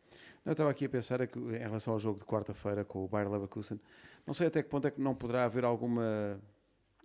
Eu 0.46 0.54
estava 0.54 0.70
aqui 0.70 0.86
a 0.86 0.90
pensar 0.90 1.20
é 1.20 1.28
que, 1.28 1.38
em 1.38 1.58
relação 1.58 1.92
ao 1.92 2.00
jogo 2.00 2.20
de 2.20 2.26
quarta-feira 2.26 2.86
com 2.86 3.04
o 3.04 3.08
Bayer 3.08 3.30
Leverkusen, 3.30 3.80
não 4.26 4.34
sei 4.34 4.48
até 4.48 4.64
que 4.64 4.70
ponto 4.70 4.88
é 4.88 4.92
que 4.92 5.02
não 5.02 5.14
poderá 5.14 5.44
haver 5.44 5.66
alguma, 5.66 6.40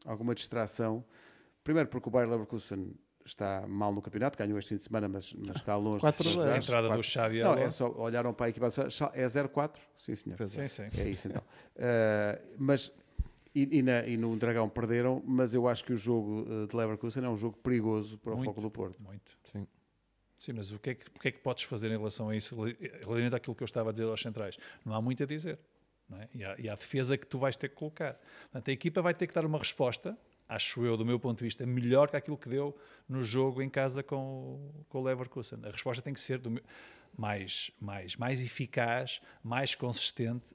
alguma 0.07 0.33
distração. 0.35 1.05
Primeiro, 1.65 1.89
porque 1.89 2.09
o 2.09 2.13
Bayer 2.13 2.31
Leverkusen 2.31 2.95
está 3.25 3.65
mal 3.67 3.93
no 3.93 4.01
campeonato, 4.01 4.39
ganhou 4.39 4.59
este 4.59 4.71
fim 4.71 4.77
de 4.77 4.85
semana, 4.85 5.09
mas, 5.09 5.33
mas 5.35 5.57
está 5.57 5.77
longe 5.77 6.01
quatro 6.01 6.23
de 6.23 6.31
chegar. 6.31 6.53
A 6.53 6.59
entrada 6.59 6.89
quatro. 6.89 7.03
do 7.03 7.05
Xavi 7.05 7.41
Não, 7.41 7.55
é 7.55 7.71
só 7.71 7.93
olharam 7.97 8.33
para 8.33 8.47
a 8.47 8.49
equipa, 8.49 8.67
é 8.67 9.27
0-4? 9.27 9.77
Sim, 9.97 10.15
senhor. 10.15 10.49
Sim, 10.49 10.69
sim. 10.69 10.89
É 10.97 11.09
isso 11.09 11.29
então. 11.29 11.43
Uh, 11.43 12.43
mas 12.59 12.93
e, 13.55 13.79
e, 13.79 13.83
na, 13.83 14.07
e, 14.07 14.17
no 14.17 14.37
Dragão 14.37 14.69
perderam, 14.69 15.23
mas 15.27 15.53
eu 15.53 15.69
acho 15.69 15.85
que 15.85 15.93
o 15.93 15.97
jogo 15.97 16.47
eh, 16.49 16.67
de 16.67 16.77
Leverkusen 16.77 17.25
é 17.25 17.29
um 17.29 17.37
jogo 17.37 17.57
perigoso 17.59 18.17
para 18.19 18.33
muito, 18.35 18.43
o 18.43 18.45
Foco 18.47 18.61
do 18.61 18.71
Porto. 18.71 19.03
Muito. 19.03 19.33
Sim. 19.45 19.67
Sim, 20.39 20.55
mas 20.55 20.73
o 20.73 20.79
que, 20.79 20.91
é 20.91 20.95
que, 20.95 21.07
o 21.07 21.21
que 21.21 21.29
é 21.29 21.31
que 21.31 21.39
podes 21.39 21.63
fazer 21.65 21.89
em 21.89 21.97
relação 21.97 22.29
a 22.29 22.37
isso, 22.37 22.57
relativamente 22.61 23.37
àquilo 23.37 23.55
que 23.55 23.63
eu 23.63 23.65
estava 23.65 23.91
a 23.91 23.93
dizer 23.93 24.05
aos 24.05 24.21
centrais? 24.21 24.59
Não 24.85 24.93
há 24.95 25.01
muito 25.01 25.23
a 25.23 25.27
dizer. 25.27 25.59
É? 26.19 26.29
E, 26.35 26.45
há, 26.45 26.57
e 26.59 26.69
há 26.69 26.75
defesa 26.75 27.17
que 27.17 27.27
tu 27.27 27.39
vais 27.39 27.57
ter 27.57 27.69
que 27.69 27.77
colocar. 27.77 28.21
Portanto, 28.51 28.69
a 28.69 28.73
equipa 28.73 29.01
vai 29.01 29.15
ter 29.15 29.27
que 29.27 29.35
dar 29.35 29.47
uma 29.47 29.59
resposta, 29.59 30.19
acho 30.49 30.85
eu, 30.85 30.97
do 30.97 31.07
meu 31.07 31.19
ponto 31.19 31.39
de 31.39 31.45
vista, 31.45 31.65
melhor 31.65 32.11
que 32.11 32.17
aquilo 32.17 32.37
que 32.37 32.49
deu 32.49 32.77
no 33.09 33.23
jogo 33.23 33.63
em 33.63 33.69
casa 33.69 34.03
com, 34.03 34.71
com 34.89 34.99
o 34.99 35.03
Leverkusen. 35.03 35.61
A 35.65 35.71
resposta 35.71 36.03
tem 36.03 36.13
que 36.13 36.21
ser 36.21 36.39
do, 36.39 36.61
mais, 37.17 37.71
mais, 37.81 38.17
mais 38.17 38.43
eficaz, 38.43 39.21
mais 39.43 39.75
consistente 39.75 40.55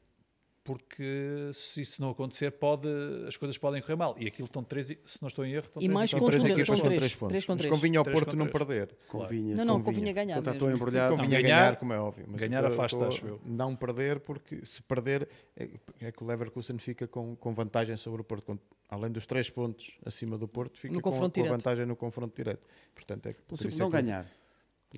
porque 0.67 1.49
se 1.53 1.80
isso 1.80 2.01
não 2.01 2.10
acontecer, 2.10 2.51
pode, 2.51 2.89
as 3.25 3.38
coisas 3.38 3.58
podem 3.58 3.82
correr 3.82 3.95
mal. 3.95 4.13
E 4.19 4.27
aquilo 4.27 4.47
estão 4.47 4.62
três, 4.62 4.88
se 4.88 5.21
não 5.21 5.30
estou 5.30 5.45
em 5.45 5.53
erro, 5.53 5.65
estão 5.65 5.82
e 5.82 5.88
mais 5.88 6.12
três 6.12 6.45
equipas 6.45 6.82
com 6.82 6.89
três 6.89 7.15
pontos. 7.15 7.45
Três 7.45 7.47
Mas 7.47 7.65
convinha 7.67 7.99
ao 7.99 8.03
Porto 8.03 8.36
não 8.36 8.47
perder. 8.47 8.93
Convinha, 9.08 9.56
não, 9.56 9.63
não, 9.63 9.82
convinha, 9.82 10.12
ganhar. 10.12 10.39
Então, 10.39 10.51
estou 10.51 10.69
embrulhado. 10.69 11.15
Convinha 11.15 11.41
ganhar, 11.41 11.60
ganhar, 11.60 11.75
como 11.77 11.93
é 11.93 11.99
óbvio. 11.99 12.25
Mas 12.27 12.41
ganhar 12.41 12.65
afasta, 12.65 13.08
acho 13.08 13.25
eu. 13.25 13.39
Não 13.45 13.77
perder, 13.77 14.19
porque 14.19 14.60
se 14.65 14.82
perder, 14.82 15.30
é, 15.56 15.69
é, 16.01 16.12
que 16.12 16.21
o 16.21 16.27
Leverkusen 16.27 16.77
fica 16.80 17.08
com, 17.08 17.34
com 17.38 17.53
vantagem 17.53 17.95
sobre 17.95 18.19
o 18.19 18.23
Porto. 18.25 18.60
Além 18.89 19.10
dos 19.10 19.25
três 19.25 19.49
pontos 19.49 19.97
acima 20.06 20.38
do 20.38 20.49
Porto, 20.49 20.77
fica 20.77 20.99
com, 20.99 21.01
com 21.01 21.45
a 21.45 21.47
vantagem 21.47 21.86
no 21.86 21.95
confronto 21.95 22.36
direto. 22.36 22.63
Portanto, 22.93 23.27
é, 23.27 23.32
por 23.47 23.58
simples 23.58 23.80
não 23.80 23.88
é 23.88 23.91
ganhar. 23.91 24.25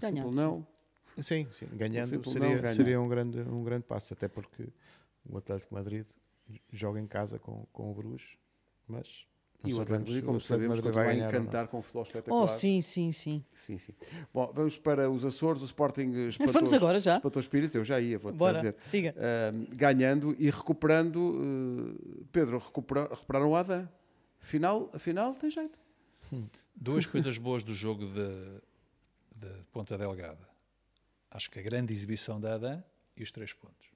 Ganhar. 0.01 0.25
não. 0.32 0.65
Sim, 1.21 1.47
sim, 1.51 1.67
ganhando 1.73 2.23
seria, 2.29 2.73
seria 2.73 3.01
um, 3.01 3.08
grande, 3.08 3.39
um 3.41 3.63
grande 3.63 3.84
passo, 3.84 4.13
até 4.13 4.27
porque 4.27 4.67
o 5.25 5.38
Atlético 5.38 5.73
Madrid 5.73 6.08
joga 6.71 6.99
em 6.99 7.08
casa 7.08 7.39
com, 7.39 7.65
com 7.71 7.91
o 7.91 7.93
Bruges, 7.93 8.38
mas 8.88 9.27
e 9.65 9.73
o 9.73 9.82
Atlético 9.82 10.10
Madrid, 10.10 10.25
como 10.25 10.39
sabemos, 10.39 10.79
continua 10.79 11.03
a 11.03 11.15
encantar 11.15 11.67
com 11.67 11.79
o 11.79 11.82
futebol 11.82 12.03
espetacular. 12.03 12.43
Oh, 12.43 12.47
sim, 12.47 12.82
sim, 12.82 13.12
sim. 13.12 13.43
sim, 13.53 13.77
sim. 13.77 13.93
Bom, 14.34 14.49
vamos 14.53 14.77
para 14.77 15.10
os 15.10 15.25
Açores, 15.25 15.62
o 15.62 15.65
Sporting 15.65 16.12
espantou, 16.29 16.53
vamos 16.53 16.73
agora 16.73 17.01
já. 17.01 17.17
espantou 17.17 17.41
espírito, 17.41 17.77
eu 17.77 17.84
já 17.84 17.99
ia, 17.99 18.17
vou-te 18.17 18.38
dizer. 18.38 18.75
siga. 18.82 19.13
Uh, 19.17 19.75
ganhando 19.75 20.34
e 20.39 20.49
recuperando, 20.49 21.17
uh, 21.17 22.25
Pedro, 22.32 22.58
recupera, 22.58 23.01
recuperaram 23.10 23.49
o 23.49 23.55
Adam. 23.55 23.88
Afinal, 24.41 24.89
afinal, 24.93 25.36
tem 25.36 25.51
jeito. 25.51 25.77
Hum. 26.32 26.43
Duas 26.73 27.05
coisas 27.05 27.38
boas 27.38 27.62
do 27.62 27.73
jogo 27.73 28.05
de, 28.05 28.62
de 29.36 29.63
Ponta 29.73 29.97
Delgada. 29.97 30.47
Acho 31.29 31.51
que 31.51 31.60
a 31.60 31.62
grande 31.62 31.91
exibição 31.91 32.39
da 32.39 32.55
Adam 32.55 32.82
e 33.17 33.23
os 33.23 33.32
três 33.32 33.51
pontos. 33.51 33.88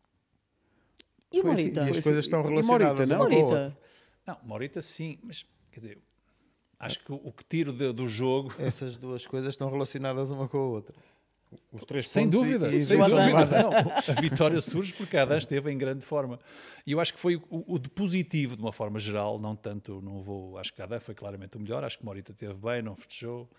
E 1.33 1.41
o 1.41 1.47
Morita? 1.47 1.81
Assim, 1.81 1.91
e 1.91 1.97
as 1.97 2.03
coisas 2.03 2.25
estão 2.25 2.43
relacionadas. 2.43 3.09
Morita, 3.09 3.17
não? 3.17 3.47
Morita. 3.49 3.77
Não, 4.25 4.37
Morita 4.43 4.81
sim, 4.81 5.17
mas 5.23 5.43
quer 5.71 5.79
dizer, 5.79 5.97
acho 6.79 6.99
que 6.99 7.11
o, 7.11 7.31
que 7.31 7.43
tiro 7.43 7.73
de, 7.73 7.91
do 7.91 8.07
jogo. 8.07 8.53
Essas 8.59 8.97
duas 8.97 9.25
coisas 9.25 9.49
estão 9.49 9.69
relacionadas 9.69 10.29
uma 10.29 10.47
com 10.47 10.57
a 10.57 10.61
outra. 10.61 10.95
Os 11.71 11.85
três 11.85 12.09
sem 12.09 12.27
dúvida, 12.27 12.71
e, 12.71 12.77
e 12.77 12.79
sem 12.79 12.97
dúvida. 12.97 13.45
Não, 13.45 13.71
a 13.71 14.21
vitória 14.21 14.59
surge 14.59 14.93
porque 14.93 15.15
a 15.17 15.21
Adán 15.21 15.37
esteve 15.37 15.71
em 15.71 15.77
grande 15.77 16.03
forma. 16.03 16.39
E 16.85 16.91
eu 16.91 16.99
acho 16.99 17.13
que 17.13 17.19
foi 17.19 17.35
o, 17.35 17.75
o, 17.75 17.79
de 17.79 17.89
positivo, 17.89 18.55
de 18.55 18.61
uma 18.61 18.73
forma 18.73 18.99
geral, 18.99 19.37
não 19.37 19.55
tanto, 19.55 20.01
não 20.01 20.23
vou. 20.23 20.57
Acho 20.57 20.73
que 20.73 20.81
a 20.81 20.85
Adán 20.85 20.99
foi 20.99 21.13
claramente 21.13 21.55
o 21.57 21.59
melhor, 21.59 21.83
acho 21.83 21.99
que 21.99 22.05
Morita 22.05 22.31
esteve 22.31 22.55
bem, 22.55 22.81
não 22.81 22.95
festejou. 22.95 23.49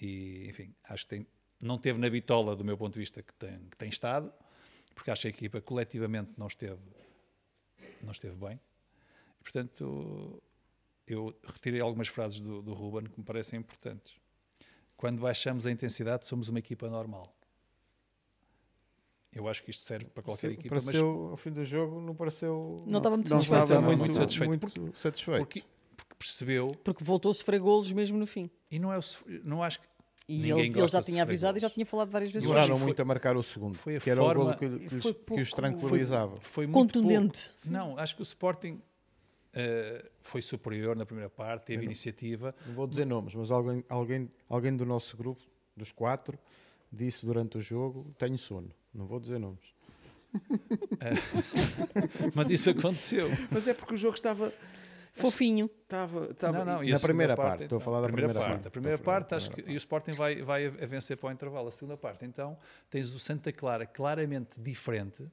E, 0.00 0.46
enfim, 0.48 0.72
acho 0.84 1.04
que 1.04 1.16
tem, 1.16 1.26
não 1.60 1.78
teve 1.78 1.98
na 1.98 2.08
bitola, 2.08 2.54
do 2.54 2.64
meu 2.64 2.76
ponto 2.76 2.92
de 2.92 3.00
vista, 3.00 3.22
que 3.22 3.34
tem, 3.34 3.58
que 3.70 3.76
tem 3.76 3.88
estado, 3.88 4.32
porque 4.94 5.10
acho 5.10 5.22
que 5.22 5.28
a 5.28 5.30
equipa 5.30 5.60
coletivamente 5.60 6.30
não 6.36 6.46
esteve 6.46 6.78
não 8.04 8.12
esteve 8.12 8.36
bem. 8.36 8.60
E, 9.40 9.42
portanto, 9.42 10.42
eu 11.06 11.34
retirei 11.44 11.80
algumas 11.80 12.08
frases 12.08 12.40
do, 12.40 12.62
do 12.62 12.72
Ruben 12.72 13.04
que 13.04 13.18
me 13.18 13.24
parecem 13.24 13.58
importantes. 13.58 14.14
Quando 14.96 15.20
baixamos 15.20 15.66
a 15.66 15.70
intensidade, 15.70 16.26
somos 16.26 16.48
uma 16.48 16.58
equipa 16.58 16.88
normal. 16.88 17.34
Eu 19.32 19.48
acho 19.48 19.62
que 19.62 19.70
isto 19.70 19.82
serve 19.82 20.06
para 20.06 20.22
qualquer 20.22 20.48
Sim, 20.48 20.54
equipa. 20.54 20.76
Pareceu, 20.76 21.20
mas 21.22 21.30
ao 21.30 21.36
fim 21.36 21.50
do 21.50 21.64
jogo, 21.64 22.00
não 22.00 22.14
pareceu. 22.14 22.84
Não 22.86 22.98
estava 22.98 23.16
muito 23.16 23.30
não 23.30 23.38
satisfeito. 23.38 23.62
Estava 23.62 23.80
muito, 23.80 23.98
muito 23.98 24.16
satisfeito. 24.16 24.48
Muito 24.48 24.60
porque, 24.60 24.98
satisfeito. 24.98 25.38
Porque, 25.38 25.64
porque, 25.96 26.14
percebeu. 26.18 26.72
Porque 26.84 27.02
voltou 27.02 27.30
a 27.30 27.34
sofrer 27.34 27.58
golos 27.58 27.90
mesmo 27.92 28.18
no 28.18 28.26
fim. 28.26 28.50
E 28.70 28.78
não 28.78 28.92
é 28.92 28.98
o, 28.98 29.02
não 29.42 29.62
acho 29.62 29.80
que 29.80 29.86
e 30.28 30.50
ele, 30.50 30.68
ele, 30.68 30.88
já 30.88 31.02
tinha 31.02 31.22
avisado 31.22 31.58
e 31.58 31.60
já 31.60 31.68
tinha 31.68 31.84
falado 31.84 32.10
várias 32.10 32.32
vezes. 32.32 32.48
Demoraram 32.48 32.78
muito 32.78 33.00
a 33.00 33.04
marcar 33.04 33.36
o 33.36 33.42
segundo, 33.42 33.76
foi 33.76 33.96
a 33.96 34.00
que 34.00 34.14
forma, 34.14 34.30
era 34.30 34.40
o 34.40 34.44
gol 34.44 34.54
que, 34.54 34.88
que, 34.88 35.00
foi 35.00 35.12
pouco, 35.12 35.34
que 35.34 35.42
os 35.42 35.50
tranquilizava. 35.50 36.36
Foi, 36.36 36.66
foi 36.66 36.68
Contundente. 36.68 37.50
Não, 37.66 37.98
acho 37.98 38.14
que 38.14 38.22
o 38.22 38.24
Sporting 38.24 38.74
uh, 38.74 40.08
foi 40.22 40.40
superior 40.40 40.94
na 40.94 41.04
primeira 41.04 41.28
parte, 41.28 41.66
teve 41.66 41.78
não, 41.78 41.84
iniciativa. 41.84 42.54
Não 42.66 42.74
vou 42.74 42.86
dizer 42.86 43.04
nomes, 43.04 43.34
mas 43.34 43.50
alguém, 43.50 43.84
alguém, 43.88 44.30
alguém 44.48 44.76
do 44.76 44.86
nosso 44.86 45.16
grupo, 45.16 45.42
dos 45.76 45.90
quatro, 45.90 46.38
disse 46.90 47.26
durante 47.26 47.58
o 47.58 47.60
jogo: 47.60 48.14
Tenho 48.18 48.38
sono. 48.38 48.70
Não 48.94 49.06
vou 49.06 49.18
dizer 49.18 49.40
nomes. 49.40 49.72
mas 52.34 52.50
isso 52.50 52.70
aconteceu. 52.70 53.28
Mas 53.50 53.66
é 53.66 53.74
porque 53.74 53.94
o 53.94 53.96
jogo 53.96 54.14
estava 54.14 54.52
Fofinho. 55.12 55.70
Estava, 55.82 56.24
estava... 56.30 56.64
Não, 56.64 56.80
não, 56.80 56.82
na 56.82 56.98
primeira 56.98 57.36
parte, 57.36 57.48
parte, 57.48 57.62
estou 57.64 57.78
a 57.78 57.80
falar 57.80 58.00
da 58.00 58.06
primeira, 58.06 58.28
primeira 58.30 58.48
parte. 58.48 58.62
parte. 58.62 58.68
A 58.68 58.70
primeira 58.70 58.98
parte, 58.98 59.34
acho 59.34 59.50
que 59.50 59.70
e 59.70 59.74
o 59.74 59.76
Sporting 59.76 60.12
vai, 60.12 60.42
vai 60.42 60.66
a 60.66 60.86
vencer 60.86 61.16
para 61.16 61.28
o 61.28 61.32
intervalo. 61.32 61.68
A 61.68 61.70
segunda 61.70 61.96
parte, 61.96 62.24
então, 62.24 62.56
tens 62.88 63.12
o 63.12 63.18
Santa 63.18 63.52
Clara 63.52 63.84
claramente 63.86 64.58
diferente 64.58 65.24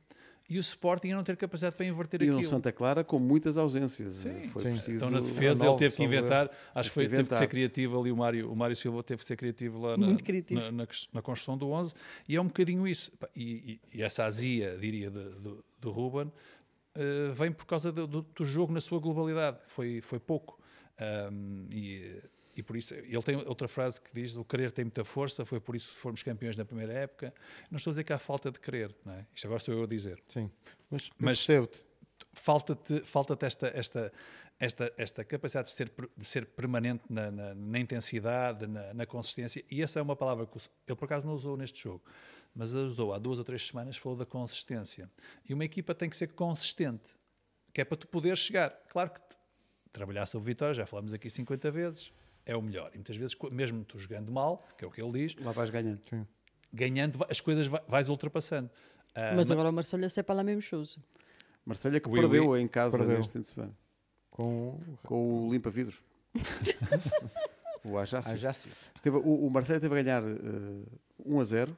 e 0.49 0.57
o 0.57 0.59
Sporting 0.61 1.11
a 1.11 1.15
não 1.15 1.23
ter 1.23 1.37
capacidade 1.37 1.75
para 1.75 1.85
inverter 1.85 2.21
e 2.21 2.25
aquilo. 2.25 2.41
E 2.41 2.45
o 2.45 2.49
Santa 2.49 2.71
Clara 2.71 3.03
com 3.03 3.19
muitas 3.19 3.55
ausências. 3.55 4.17
Sim, 4.17 4.49
foi 4.51 4.63
sim. 4.63 4.71
Preciso 4.71 4.91
então 5.05 5.11
na 5.11 5.19
defesa 5.19 5.67
ele 5.67 5.77
teve 5.77 5.95
que 5.95 6.03
inventar, 6.03 6.49
acho 6.73 6.89
que 6.89 6.93
foi, 6.93 7.07
teve 7.07 7.29
que 7.29 7.35
ser 7.35 7.47
criativo 7.47 7.99
ali, 7.99 8.11
o 8.11 8.17
Mário, 8.17 8.51
o 8.51 8.55
Mário 8.55 8.75
Silva 8.75 9.03
teve 9.03 9.21
que 9.21 9.27
ser 9.27 9.35
criativo 9.35 9.79
lá 9.79 9.95
na, 9.95 10.07
na, 10.07 10.71
na, 10.71 10.87
na, 11.13 11.21
construção 11.21 11.55
do 11.55 11.69
11 11.69 11.93
e 12.27 12.35
é 12.35 12.41
um 12.41 12.47
bocadinho 12.47 12.87
isso. 12.87 13.11
E, 13.35 13.79
e, 13.93 13.99
e 13.99 14.01
essa 14.01 14.25
azia, 14.25 14.75
diria, 14.81 15.11
do, 15.11 15.63
do 15.79 15.91
Ruben, 15.91 16.31
uh, 16.95 17.33
vem 17.33 17.51
por 17.51 17.65
causa 17.65 17.91
do, 17.91 18.07
do, 18.07 18.21
do, 18.21 18.45
jogo 18.45 18.73
na 18.73 18.81
sua 18.81 18.99
globalidade. 18.99 19.59
Foi, 19.67 20.01
foi 20.01 20.19
pouco. 20.19 20.59
Um, 21.31 21.67
e, 21.71 22.21
e 22.55 22.63
por 22.63 22.75
isso 22.75 22.93
ele 22.93 23.23
tem 23.23 23.35
outra 23.35 23.67
frase 23.67 24.01
que 24.01 24.13
diz: 24.13 24.35
o 24.35 24.43
querer 24.43 24.71
tem 24.71 24.85
muita 24.85 25.05
força, 25.05 25.45
foi 25.45 25.59
por 25.59 25.75
isso 25.75 25.93
que 25.93 25.99
fomos 25.99 26.23
campeões 26.23 26.57
na 26.57 26.65
primeira 26.65 26.93
época. 26.93 27.33
Não 27.71 27.77
estou 27.77 27.91
a 27.91 27.93
dizer 27.93 28.03
que 28.03 28.13
há 28.13 28.19
falta 28.19 28.51
de 28.51 28.59
querer, 28.59 28.95
não 29.05 29.13
é? 29.13 29.25
Isto 29.33 29.47
agora 29.47 29.59
sou 29.59 29.73
eu 29.73 29.83
a 29.83 29.87
dizer. 29.87 30.21
Sim, 30.27 30.51
mas, 30.89 31.09
mas 31.17 31.39
percebo-te. 31.39 31.85
Falta-te 32.33 32.99
falta 32.99 33.45
esta, 33.45 33.67
esta, 33.67 34.11
esta, 34.59 34.93
esta 34.97 35.23
capacidade 35.23 35.69
de 35.69 35.75
ser, 35.75 35.91
de 36.17 36.25
ser 36.25 36.45
permanente 36.45 37.03
na, 37.09 37.31
na, 37.31 37.55
na 37.55 37.79
intensidade, 37.79 38.67
na, 38.67 38.93
na, 38.93 39.05
consistência, 39.05 39.63
e 39.71 39.81
essa 39.81 39.99
é 39.99 40.01
uma 40.01 40.15
palavra 40.15 40.45
que 40.45 40.57
ele 40.87 40.95
por 40.95 41.05
acaso 41.05 41.25
não 41.25 41.33
usou 41.33 41.55
neste 41.55 41.81
jogo, 41.81 42.03
mas 42.59 42.73
usou 42.73 43.13
há 43.13 43.17
duas 43.17 43.39
ou 43.39 43.45
três 43.45 43.65
semanas, 43.65 43.95
falou 43.95 44.17
da 44.17 44.25
consistência. 44.25 45.09
E 45.47 45.53
uma 45.53 45.63
equipa 45.63 45.95
tem 45.95 46.09
que 46.09 46.17
ser 46.17 46.27
consistente, 46.27 47.15
que 47.73 47.79
é 47.79 47.85
para 47.85 47.95
tu 47.95 48.05
poder 48.05 48.35
chegar. 48.35 48.69
Claro 48.89 49.11
que 49.11 49.21
trabalhar 49.93 50.25
sobre 50.25 50.47
vitória, 50.47 50.73
já 50.73 50.85
falamos 50.85 51.13
aqui 51.13 51.29
50 51.29 51.71
vezes, 51.71 52.11
é 52.45 52.57
o 52.57 52.61
melhor. 52.61 52.91
E 52.93 52.97
muitas 52.97 53.15
vezes, 53.15 53.33
mesmo 53.49 53.85
tu 53.85 53.97
jogando 53.97 54.29
mal, 54.29 54.67
que 54.77 54.83
é 54.83 54.87
o 54.89 54.91
que 54.91 55.01
ele 55.01 55.25
diz, 55.25 55.41
lá 55.41 55.53
vais 55.53 55.69
ganhando. 55.69 56.01
Sim. 56.09 56.27
Ganhando, 56.73 57.25
as 57.29 57.39
coisas 57.39 57.65
vais 57.87 58.09
ultrapassando. 58.09 58.69
Uh, 59.11 59.37
mas 59.37 59.49
agora 59.49 59.69
o 59.69 59.73
Marselha 59.73 60.09
é 60.13 60.21
para 60.21 60.35
lá 60.35 60.43
mesmo 60.43 60.61
chose. 60.61 60.97
Marselha 61.65 61.97
que 62.01 62.09
oui, 62.09 62.19
perdeu 62.19 62.49
oui. 62.49 62.59
em 62.59 62.67
casa 62.67 62.97
perdeu. 62.97 63.19
neste 63.19 63.31
fim 63.31 63.39
de 63.39 63.47
semana. 63.47 63.77
Com, 64.29 64.77
com 65.05 65.47
o 65.47 65.49
limpa-vidros. 65.53 66.03
o 67.85 67.97
Ajácio. 67.97 68.33
Ajácio. 68.33 68.69
Esteve, 68.93 69.15
o, 69.15 69.47
o 69.47 69.49
Marselha 69.49 69.79
teve 69.79 69.97
a 69.97 70.03
ganhar 70.03 70.21
uh, 70.21 70.27
eh, 70.27 71.23
1 71.25 71.39
a 71.39 71.43
0 71.45 71.77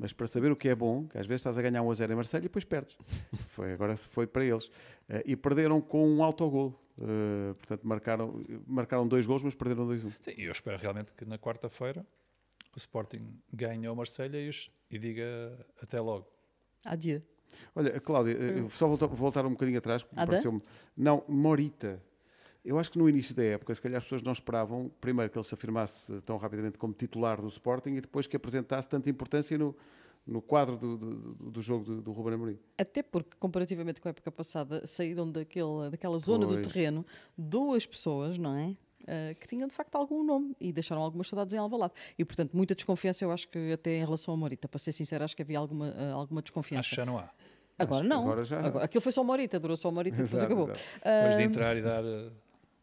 mas 0.00 0.14
para 0.14 0.26
saber 0.26 0.50
o 0.50 0.56
que 0.56 0.66
é 0.66 0.74
bom, 0.74 1.06
que 1.06 1.18
às 1.18 1.26
vezes 1.26 1.42
estás 1.42 1.58
a 1.58 1.62
ganhar 1.62 1.82
1 1.82 1.90
a 1.90 1.94
0 1.94 2.12
em 2.14 2.16
Marselha 2.16 2.40
e 2.40 2.44
depois 2.44 2.64
perdes. 2.64 2.96
Foi, 3.48 3.74
agora 3.74 3.94
foi 3.98 4.26
para 4.26 4.42
eles. 4.42 4.64
Uh, 4.66 5.20
e 5.26 5.36
perderam 5.36 5.78
com 5.78 6.08
um 6.08 6.24
autogol. 6.24 6.74
Uh, 6.96 7.54
portanto, 7.56 7.86
marcaram, 7.86 8.42
marcaram 8.66 9.06
dois 9.06 9.26
gols, 9.26 9.42
mas 9.42 9.54
perderam 9.54 9.86
2-1. 9.86 10.06
Um. 10.06 10.12
Sim, 10.18 10.34
eu 10.38 10.52
espero 10.52 10.78
realmente 10.78 11.12
que 11.12 11.26
na 11.26 11.38
quarta-feira 11.38 12.06
o 12.74 12.78
Sporting 12.78 13.38
ganhe 13.52 13.86
ao 13.86 13.94
Marselha 13.94 14.38
e, 14.38 14.50
e 14.90 14.98
diga 14.98 15.66
até 15.82 16.00
logo. 16.00 16.26
Adieu. 16.82 17.22
Olha, 17.74 18.00
Cláudia, 18.00 18.36
hum. 18.38 18.70
só 18.70 18.88
voltar, 18.88 19.06
voltar 19.06 19.44
um 19.44 19.50
bocadinho 19.50 19.78
atrás, 19.78 20.02
pareceu-me. 20.02 20.62
Não, 20.96 21.22
Morita. 21.28 22.02
Eu 22.64 22.78
acho 22.78 22.90
que 22.90 22.98
no 22.98 23.08
início 23.08 23.34
da 23.34 23.42
época, 23.42 23.74
se 23.74 23.80
calhar 23.80 23.98
as 23.98 24.04
pessoas 24.04 24.22
não 24.22 24.32
esperavam, 24.32 24.90
primeiro, 25.00 25.30
que 25.30 25.38
ele 25.38 25.44
se 25.44 25.54
afirmasse 25.54 26.20
tão 26.22 26.36
rapidamente 26.36 26.78
como 26.78 26.92
titular 26.92 27.40
do 27.40 27.48
Sporting 27.48 27.94
e 27.94 28.00
depois 28.00 28.26
que 28.26 28.36
apresentasse 28.36 28.88
tanta 28.88 29.08
importância 29.08 29.56
no, 29.56 29.74
no 30.26 30.42
quadro 30.42 30.76
do, 30.76 30.96
do, 30.98 31.50
do 31.50 31.62
jogo 31.62 31.84
do, 31.84 32.02
do 32.02 32.12
Ruben 32.12 32.34
Amorim. 32.34 32.58
Até 32.76 33.02
porque, 33.02 33.30
comparativamente 33.38 34.00
com 34.00 34.08
a 34.08 34.10
época 34.10 34.30
passada, 34.30 34.86
saíram 34.86 35.30
daquele, 35.30 35.90
daquela 35.90 36.18
zona 36.18 36.46
pois. 36.46 36.60
do 36.60 36.70
terreno 36.70 37.06
duas 37.36 37.86
pessoas, 37.86 38.36
não 38.36 38.54
é? 38.54 38.76
Uh, 39.00 39.34
que 39.40 39.48
tinham 39.48 39.66
de 39.66 39.74
facto 39.74 39.94
algum 39.94 40.22
nome 40.22 40.54
e 40.60 40.70
deixaram 40.70 41.00
algumas 41.02 41.26
saudades 41.26 41.54
em 41.54 41.56
Alvalade. 41.56 41.94
E 42.18 42.24
portanto, 42.24 42.54
muita 42.54 42.74
desconfiança, 42.74 43.24
eu 43.24 43.32
acho 43.32 43.48
que 43.48 43.72
até 43.72 43.96
em 43.96 44.04
relação 44.04 44.34
a 44.34 44.36
Morita, 44.36 44.68
para 44.68 44.78
ser 44.78 44.92
sincero, 44.92 45.24
acho 45.24 45.34
que 45.34 45.40
havia 45.40 45.58
alguma, 45.58 45.88
uh, 45.88 46.14
alguma 46.14 46.42
desconfiança. 46.42 46.80
Acho 46.80 46.90
que 46.90 46.96
já 46.96 47.06
não 47.06 47.18
há. 47.18 47.30
Agora 47.78 48.06
não. 48.06 48.22
Agora 48.22 48.44
já... 48.44 48.60
Agora, 48.60 48.84
aquilo 48.84 49.00
foi 49.00 49.10
só 49.10 49.22
uma 49.22 49.32
horita, 49.32 49.58
durou 49.58 49.76
só 49.76 49.88
uma 49.88 50.00
horita 50.00 50.20
e 50.20 50.24
depois 50.24 50.42
acabou. 50.42 50.70
Exato. 50.70 50.80
Depois 51.02 51.36
de 51.38 51.42
entrar 51.42 51.76
e 51.76 51.82
dar. 51.82 52.04
Eh, 52.04 52.30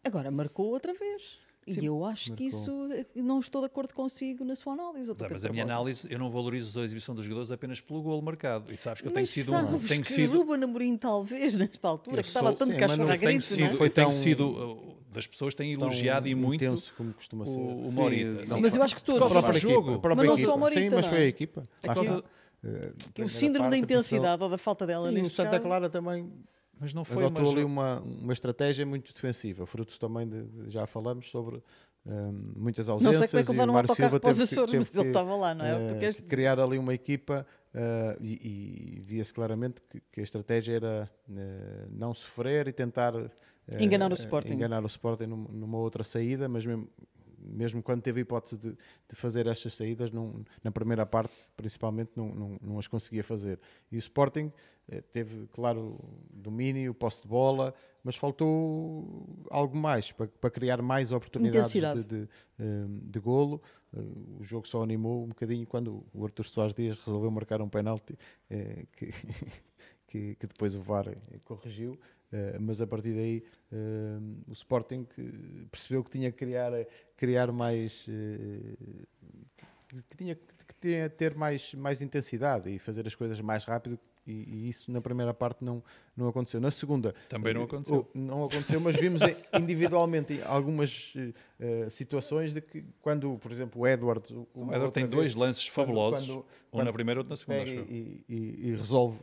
agora 0.04 0.32
marcou 0.32 0.68
outra 0.68 0.94
vez. 0.94 1.38
Sim, 1.68 1.82
e 1.82 1.86
eu 1.86 2.06
acho 2.06 2.30
marcou. 2.30 2.38
que 2.38 2.44
isso 2.46 2.90
não 3.14 3.40
estou 3.40 3.62
de 3.62 3.68
acordo 3.68 3.94
consigo 3.94 4.46
na 4.46 4.56
sua 4.56 4.74
análise. 4.74 5.10
Não, 5.10 5.30
mas 5.30 5.44
a 5.44 5.50
minha 5.50 5.64
análise, 5.64 6.08
eu 6.10 6.18
não 6.18 6.32
valorizo 6.32 6.80
a 6.80 6.84
exibição 6.84 7.14
dos 7.14 7.26
jogadores 7.26 7.52
apenas 7.52 7.82
pelo 7.82 8.02
golo 8.02 8.22
marcado. 8.22 8.74
E 8.74 8.78
sabes 8.78 9.02
que 9.02 9.08
eu 9.08 9.12
tenho 9.12 9.28
sido 9.28 9.54
um. 9.54 9.80
Tenho 9.80 10.02
que 10.02 10.14
sido... 10.14 10.38
Ruben 10.38 10.64
Amorim, 10.64 10.96
talvez, 10.96 11.56
nesta 11.56 11.90
altura, 11.90 12.18
eu 12.18 12.22
que 12.22 12.28
estava 12.30 12.54
tanto 12.54 12.76
cachorro 12.78 13.12
a 13.12 13.18
grito, 13.18 13.44
sido, 13.44 13.60
não 13.60 13.68
é? 13.68 13.74
Foi 13.74 13.90
tão... 13.90 14.10
Tenho 14.10 14.22
sido. 14.24 14.98
Das 15.12 15.26
pessoas 15.26 15.56
têm 15.56 15.74
elogiado 15.74 16.28
e 16.28 16.36
muito 16.36 16.64
como 16.96 17.14
costuma 17.14 17.46
ser. 17.46 17.58
o, 17.58 17.78
o 17.78 17.92
Morita. 17.92 18.46
Sim, 18.46 18.62
mas 18.62 18.76
eu 18.76 18.84
acho 18.84 18.96
que 18.96 19.04
todos. 19.04 19.30
O 19.30 19.30
próprio 19.30 19.60
jogo. 19.60 20.02
Mas 20.16 20.28
não 20.28 20.38
só 20.38 20.56
o 20.56 20.60
Morita. 20.60 20.82
Sim, 20.82 20.96
mas 20.96 21.06
foi 21.06 21.18
a 21.18 21.26
equipa. 21.26 21.64
Uh, 22.64 23.24
o 23.24 23.30
síndrome 23.30 23.70
da 23.70 23.78
intensidade 23.78 24.42
ou 24.42 24.50
da 24.50 24.58
falta 24.58 24.86
dela 24.86 25.12
Sim, 25.12 25.22
o 25.22 25.30
Santa. 25.30 25.60
Clara 25.60 25.90
também 25.90 26.32
mas 26.80 26.94
não 26.94 27.04
foi 27.04 27.26
adotou 27.26 27.52
ali 27.52 27.64
uma, 27.64 28.02
uma 28.02 28.34
estratégia 28.34 28.86
muito 28.86 29.14
defensiva, 29.14 29.66
fruto 29.66 30.00
também 30.00 30.28
de, 30.28 30.46
já 30.70 30.86
falamos 30.86 31.30
sobre 31.30 31.62
um, 32.06 32.54
muitas 32.56 32.88
ausências. 32.88 33.20
Não 33.20 33.28
sei 33.28 33.30
como 33.30 33.42
é 33.42 33.44
que 33.44 33.52
levaram 33.52 33.74
um 33.74 33.78
autocarro 33.78 34.20
para 34.20 34.30
os 34.30 34.42
Açores, 34.42 34.74
mas 34.74 34.96
ele 34.96 35.08
estava 35.08 35.36
lá, 35.36 35.54
não 35.54 35.66
é? 35.66 35.76
Uh, 35.76 36.24
criar 36.24 36.60
ali 36.60 36.78
uma 36.78 36.94
equipa 36.94 37.46
uh, 37.74 38.18
e, 38.22 39.00
e 39.00 39.02
via-se 39.08 39.34
claramente 39.34 39.82
que, 39.90 40.02
que, 40.12 40.20
a 40.22 40.24
estratégia 40.24 40.76
era 40.76 41.12
uh, 41.30 41.34
não 41.92 42.14
sofrer 42.14 42.68
e 42.68 42.74
tentar 42.74 43.14
enganar 43.80 44.12
o 44.12 44.14
Sporting, 44.14 44.54
enganar 44.54 44.84
o 44.84 44.88
Sporting 44.88 45.26
numa 45.26 45.78
outra 45.78 46.04
saída, 46.04 46.48
mas 46.48 46.66
mesmo 46.66 46.88
mesmo 47.50 47.82
quando 47.82 48.02
teve 48.02 48.20
a 48.20 48.22
hipótese 48.22 48.58
de, 48.58 48.72
de 48.72 49.16
fazer 49.16 49.48
estas 49.48 49.76
saídas, 49.76 50.12
não, 50.12 50.44
na 50.64 50.72
primeira 50.72 51.06
parte, 51.06 51.34
principalmente, 51.56 52.12
não, 52.16 52.34
não, 52.34 52.58
não, 52.62 52.80
as 52.80 52.88
conseguia 52.88 53.24
fazer. 53.24 53.60
E 53.92 53.96
o 53.96 54.00
Sporting 54.00 54.52
eh, 54.90 55.02
teve, 55.02 55.48
claro, 55.48 56.00
domínio, 56.30 56.94
posse 56.94 57.24
de 57.24 57.28
bola, 57.28 57.74
mas 58.04 58.16
faltou 58.16 59.46
algo 59.50 59.78
mais 59.78 60.12
para, 60.12 60.28
para 60.28 60.50
criar 60.50 60.82
mais 60.82 61.12
oportunidades 61.12 61.72
de, 61.72 61.82
de, 61.82 62.04
de, 62.04 62.30
ehm, 62.60 63.00
de, 63.04 63.20
golo. 63.20 63.62
Eh, 63.94 64.00
o 64.40 64.44
jogo 64.44 64.68
só 64.68 64.82
animou 64.82 65.24
um 65.24 65.28
bocadinho 65.28 65.66
quando 65.68 66.06
o 66.14 66.24
Artur 66.24 66.46
Soares 66.46 66.74
Dias 66.74 66.98
resolveu 67.00 67.30
marcar 67.30 67.62
um 67.62 67.70
penalti 67.70 68.18
eh, 68.50 68.86
que, 68.94 69.08
que, 70.08 70.36
que 70.36 70.48
depois 70.48 70.74
o 70.76 70.82
VAR 70.82 71.06
corrigiu. 71.44 72.00
Uh, 72.32 72.60
mas 72.60 72.82
a 72.82 72.88
partir 72.88 73.14
daí 73.14 73.44
uh, 73.72 74.44
o 74.50 74.52
Sporting 74.52 75.08
percebeu 75.72 76.04
que 76.04 76.12
tinha 76.12 76.30
que 76.30 76.38
criar, 76.38 76.74
criar 77.16 77.54
mais 77.54 78.06
uh, 78.06 79.08
que 80.10 80.18
tinha 80.18 80.36
que 80.36 80.74
tinha 80.82 81.10
ter 81.10 81.34
mais, 81.36 81.74
mais 81.74 82.02
intensidade 82.02 82.70
e 82.70 82.78
fazer 82.78 83.08
as 83.08 83.16
coisas 83.16 83.40
mais 83.40 83.64
rápido 83.64 83.98
e, 84.28 84.32
e, 84.34 84.70
isso 84.70 84.92
na 84.92 85.00
primeira 85.00 85.34
parte 85.34 85.64
não, 85.64 85.82
não 86.18 86.28
aconteceu. 86.28 86.60
Na 86.60 86.70
segunda 86.70 87.16
também 87.30 87.54
não 87.54 87.64
aconteceu. 87.64 88.06
não 88.14 88.44
aconteceu, 88.44 88.82
mas 88.82 88.98
vimos 88.98 89.22
individualmente 89.58 90.42
algumas 90.44 91.14
situações 91.90 92.54
de 92.54 92.60
que 92.60 92.84
quando, 93.02 93.38
por 93.38 93.50
exemplo, 93.50 93.84
o 93.84 93.88
Edward, 93.88 94.34
o 94.54 94.64
Edward 94.74 94.92
tem 94.92 95.08
dois 95.08 95.34
lances 95.34 95.66
fabulosos, 95.68 96.28
quando, 96.28 96.46
quando, 96.70 96.82
um 96.82 96.86
na 96.86 96.92
primeira 96.92 97.20
e 97.20 97.22
outro 97.22 97.30
na 97.30 97.38
segunda. 97.38 97.64
E, 97.64 98.26
e, 98.28 98.68
e, 98.68 98.72
resolve 98.72 99.18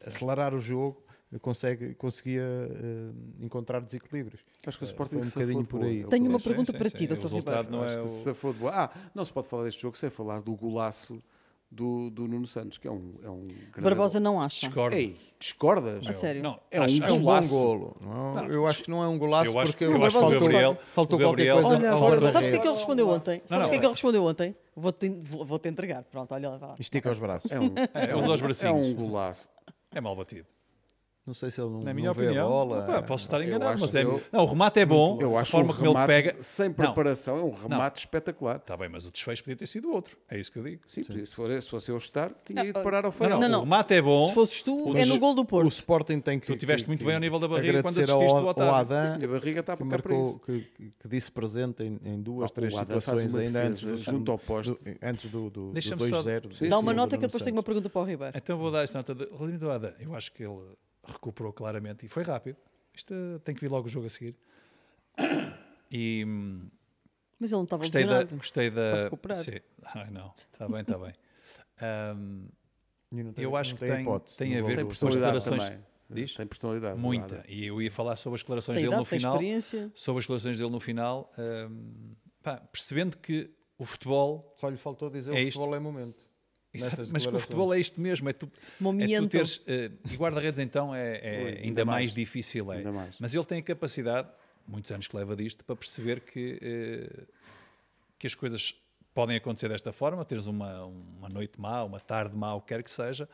acelerar 0.00 0.54
o 0.54 0.58
jogo 0.58 1.06
consegue, 1.40 1.94
conseguia 1.94 2.42
uh, 2.42 3.44
encontrar 3.44 3.80
desequilíbrios. 3.80 4.40
Acho 4.66 4.78
que 4.78 4.84
o 4.84 4.86
eh, 4.86 4.90
Sporting 4.90 5.16
uh, 5.16 5.18
um 5.18 5.28
bocadinho 5.28 5.66
por 5.66 5.82
aí. 5.82 6.04
Tenho 6.04 6.28
uma 6.28 6.40
pergunta 6.40 6.72
sim, 6.72 6.78
para 6.78 6.88
sim, 6.88 6.96
ti, 6.96 7.06
doutor 7.06 7.32
Ribeiro. 7.32 7.70
Não 7.70 7.84
é 7.84 8.00
o... 8.00 8.08
se 8.08 8.32
de... 8.32 8.66
Ah, 8.72 8.90
não 9.14 9.24
se 9.24 9.32
pode 9.32 9.48
falar 9.48 9.64
deste 9.64 9.82
jogo 9.82 9.96
sem 9.98 10.08
falar 10.08 10.40
do 10.40 10.54
golaço 10.54 11.22
do, 11.70 12.08
do 12.08 12.26
Nuno 12.26 12.46
Santos, 12.46 12.78
que 12.78 12.88
é 12.88 12.90
um, 12.90 13.14
é 13.22 13.28
um 13.28 13.44
Barbosa 13.78 14.18
não 14.18 14.40
acha. 14.40 14.66
Discordo. 14.66 14.96
Ei, 14.96 15.16
discordas? 15.38 16.06
A 16.06 16.12
sério? 16.14 16.42
Não, 16.42 16.58
é, 16.70 16.78
acho, 16.78 17.02
um, 17.02 17.06
é 17.06 17.12
um 17.12 17.22
bom 17.22 17.46
golo. 17.46 17.96
Não, 18.00 18.34
não, 18.34 18.46
eu 18.46 18.66
acho 18.66 18.82
que 18.82 18.90
não 18.90 19.04
é 19.04 19.08
um 19.08 19.18
golaço 19.18 19.52
eu 19.52 19.58
acho, 19.58 19.72
porque 19.72 19.84
eu 19.84 20.02
acho 20.02 20.18
faltou, 20.18 20.40
Gabriel, 20.40 20.76
faltou 20.94 21.18
qualquer 21.18 21.52
coisa 21.52 21.68
olha, 21.68 21.90
ao 21.90 22.02
olha, 22.02 22.30
Sabes 22.30 22.48
o 22.48 22.52
que 22.52 22.58
é 22.58 22.62
que 22.62 22.68
ele 22.68 22.74
respondeu 22.74 23.08
ontem? 23.08 23.42
Sabes 23.44 23.66
o 23.66 23.70
que 23.70 23.76
é 23.76 23.78
que 23.78 23.84
ele 23.84 23.92
respondeu 23.92 24.24
ontem? 24.24 24.56
Vou-te 24.74 25.08
vou, 25.10 25.44
vou 25.44 25.58
-te 25.58 25.68
entregar. 25.68 26.04
Pronto, 26.04 26.32
olha 26.32 26.48
lá. 26.50 26.74
Estica 26.78 27.10
os 27.10 27.18
braços. 27.18 27.50
É 27.50 27.60
um, 27.60 27.74
é. 27.92 28.66
É 28.66 28.72
um 28.72 28.94
golaço. 28.94 29.50
É 29.94 30.00
mal 30.00 30.16
batido. 30.16 30.46
Não 31.28 31.34
sei 31.34 31.50
se 31.50 31.60
ele 31.60 31.68
não, 31.68 31.82
Na 31.82 31.92
minha 31.92 32.06
não 32.06 32.12
opinião, 32.12 32.46
a 32.46 32.48
bola. 32.48 32.78
Opa, 32.78 33.02
posso 33.02 33.24
estar 33.24 33.44
enganado, 33.44 33.78
mas 33.78 33.94
é. 33.94 34.02
Eu, 34.02 34.22
não, 34.32 34.44
o 34.44 34.46
remate 34.46 34.80
é 34.80 34.86
bom. 34.86 35.18
Eu 35.20 35.36
acho 35.36 35.54
a 35.54 35.58
forma 35.58 35.74
como 35.74 35.90
ele 35.90 36.06
pega. 36.06 36.42
Sem 36.42 36.72
preparação, 36.72 37.36
não, 37.36 37.42
é 37.42 37.46
um 37.46 37.54
remate 37.54 37.96
não. 37.96 37.98
espetacular. 37.98 38.56
Está 38.56 38.74
bem, 38.78 38.88
mas 38.88 39.04
o 39.04 39.10
desfecho 39.10 39.44
podia 39.44 39.56
ter 39.56 39.66
sido 39.66 39.92
outro. 39.92 40.16
É 40.30 40.40
isso 40.40 40.50
que 40.50 40.58
eu 40.58 40.62
digo. 40.62 40.80
Sim, 40.88 41.04
Sim. 41.04 41.26
Se, 41.26 41.34
for, 41.34 41.50
se 41.50 41.68
fosse 41.68 41.90
eu 41.90 41.98
estar, 41.98 42.30
tinha 42.46 42.64
ido 42.64 42.82
parar 42.82 43.04
ao 43.04 43.12
final. 43.12 43.38
Não, 43.38 43.46
não, 43.46 43.58
o 43.58 43.64
remate 43.64 43.92
é 43.92 44.00
bom. 44.00 44.28
Se 44.28 44.34
fosses 44.34 44.62
tu, 44.62 44.74
o 44.74 44.96
é 44.96 45.04
no 45.04 45.18
gol 45.18 45.34
do 45.34 45.44
Porto. 45.44 45.66
O 45.66 45.68
Sporting 45.68 46.18
tem 46.20 46.40
que. 46.40 46.46
Tu 46.46 46.56
tiveste 46.56 46.84
que, 46.84 46.90
muito 46.90 47.04
bem 47.04 47.14
ao 47.14 47.20
nível 47.20 47.38
da 47.38 47.46
barriga 47.46 47.82
quando 47.82 48.00
assististe 48.00 48.34
ao, 48.34 48.48
ao 48.48 48.74
Adam. 48.74 49.14
A 49.22 49.26
barriga 49.26 49.60
está 49.60 49.76
que 49.76 49.84
marcou, 49.84 50.38
que, 50.38 50.60
que, 50.98 51.08
disse 51.08 51.30
presente 51.30 51.82
em, 51.82 52.00
em 52.04 52.22
duas, 52.22 52.50
três 52.50 52.74
situações 52.74 53.34
ainda 53.34 53.64
antes 53.64 53.82
do, 53.82 53.98
junto 53.98 54.32
ao 54.32 54.38
posto. 54.38 54.78
Antes 55.02 55.30
do 55.30 55.50
2-0. 55.50 56.68
Dá 56.70 56.78
uma 56.78 56.94
nota 56.94 57.18
que 57.18 57.24
eu 57.24 57.28
depois 57.28 57.44
tenho 57.44 57.54
uma 57.54 57.62
pergunta 57.62 57.90
para 57.90 58.00
o 58.00 58.04
Ribeiro. 58.04 58.32
Então 58.34 58.56
vou 58.56 58.70
dar 58.70 58.82
esta 58.82 58.98
nota. 58.98 59.12
Relativamente 59.12 59.64
ao 59.64 59.70
Adam, 59.70 59.92
eu 60.00 60.14
acho 60.14 60.32
que 60.32 60.42
ele 60.42 60.60
recuperou 61.12 61.52
claramente 61.52 62.06
e 62.06 62.08
foi 62.08 62.22
rápido. 62.22 62.56
Isto 62.94 63.14
tem 63.44 63.54
que 63.54 63.60
vir 63.60 63.70
logo 63.70 63.86
o 63.86 63.90
jogo 63.90 64.06
a 64.06 64.10
seguir. 64.10 64.36
E, 65.90 66.22
Mas 67.40 67.50
ele 67.50 67.56
não 67.56 67.64
estava 67.64 67.80
gostei 67.80 68.04
da, 68.04 68.22
gostei 68.24 68.70
da 68.70 69.08
sim, 69.36 69.58
ai 69.86 70.10
não, 70.10 70.34
está 70.52 70.68
bem, 70.68 70.82
está 70.82 70.98
bem. 70.98 71.14
Um, 72.14 72.48
tem, 73.32 73.42
eu 73.42 73.56
acho 73.56 73.74
que 73.74 73.80
tem, 73.80 74.02
hipótese, 74.02 74.36
tem 74.36 74.58
a 74.58 74.62
ver 74.62 74.84
com 74.84 74.90
as 74.90 74.98
declarações. 74.98 75.64
Também. 75.64 75.80
Diz? 76.10 76.34
Tem 76.34 76.46
personalidade. 76.46 76.98
Muita. 76.98 77.44
E 77.48 77.66
eu 77.66 77.80
ia 77.82 77.90
falar 77.90 78.16
sobre 78.16 78.36
as 78.36 78.42
declarações 78.42 78.76
dele 78.76 78.88
idade, 78.88 79.00
no 79.00 79.04
final. 79.04 79.38
Sobre 79.94 80.18
as 80.18 80.24
declarações 80.24 80.58
dele 80.58 80.70
no 80.70 80.80
final, 80.80 81.32
um, 81.38 82.14
pá, 82.42 82.56
percebendo 82.56 83.16
que 83.18 83.50
o 83.78 83.84
futebol. 83.84 84.54
Só 84.56 84.68
lhe 84.68 84.76
faltou 84.76 85.10
dizer 85.10 85.30
é 85.30 85.42
o 85.42 85.44
futebol 85.46 85.66
isto. 85.68 85.74
é 85.74 85.78
momento. 85.78 86.27
Exato, 86.72 87.08
mas 87.10 87.26
que 87.26 87.34
o 87.34 87.38
futebol 87.38 87.72
é 87.72 87.80
isto 87.80 88.00
mesmo, 88.00 88.28
é 88.28 88.32
tu, 88.32 88.50
é 89.00 89.20
tu 89.20 89.28
teres. 89.28 89.56
Uh, 89.58 89.96
e 90.10 90.16
guarda-redes 90.16 90.58
então 90.58 90.94
é, 90.94 91.16
é 91.22 91.38
Ui, 91.42 91.48
ainda, 91.48 91.60
ainda 91.62 91.84
mais, 91.84 91.98
mais 91.98 92.14
difícil. 92.14 92.70
É. 92.72 92.82
Mais. 92.82 93.16
Mas 93.18 93.34
ele 93.34 93.44
tem 93.44 93.58
a 93.58 93.62
capacidade, 93.62 94.28
muitos 94.66 94.90
anos 94.92 95.06
que 95.06 95.16
leva 95.16 95.34
disto, 95.34 95.64
para 95.64 95.74
perceber 95.74 96.20
que 96.20 96.60
uh, 96.62 97.26
que 98.18 98.26
as 98.26 98.34
coisas 98.34 98.74
podem 99.14 99.36
acontecer 99.36 99.68
desta 99.68 99.92
forma, 99.92 100.24
teres 100.24 100.46
uma, 100.46 100.84
uma 100.84 101.28
noite 101.28 101.60
má, 101.60 101.82
uma 101.84 102.00
tarde 102.00 102.36
má, 102.36 102.54
o 102.54 102.60
que 102.60 102.68
quer 102.68 102.82
que 102.82 102.90
seja, 102.90 103.28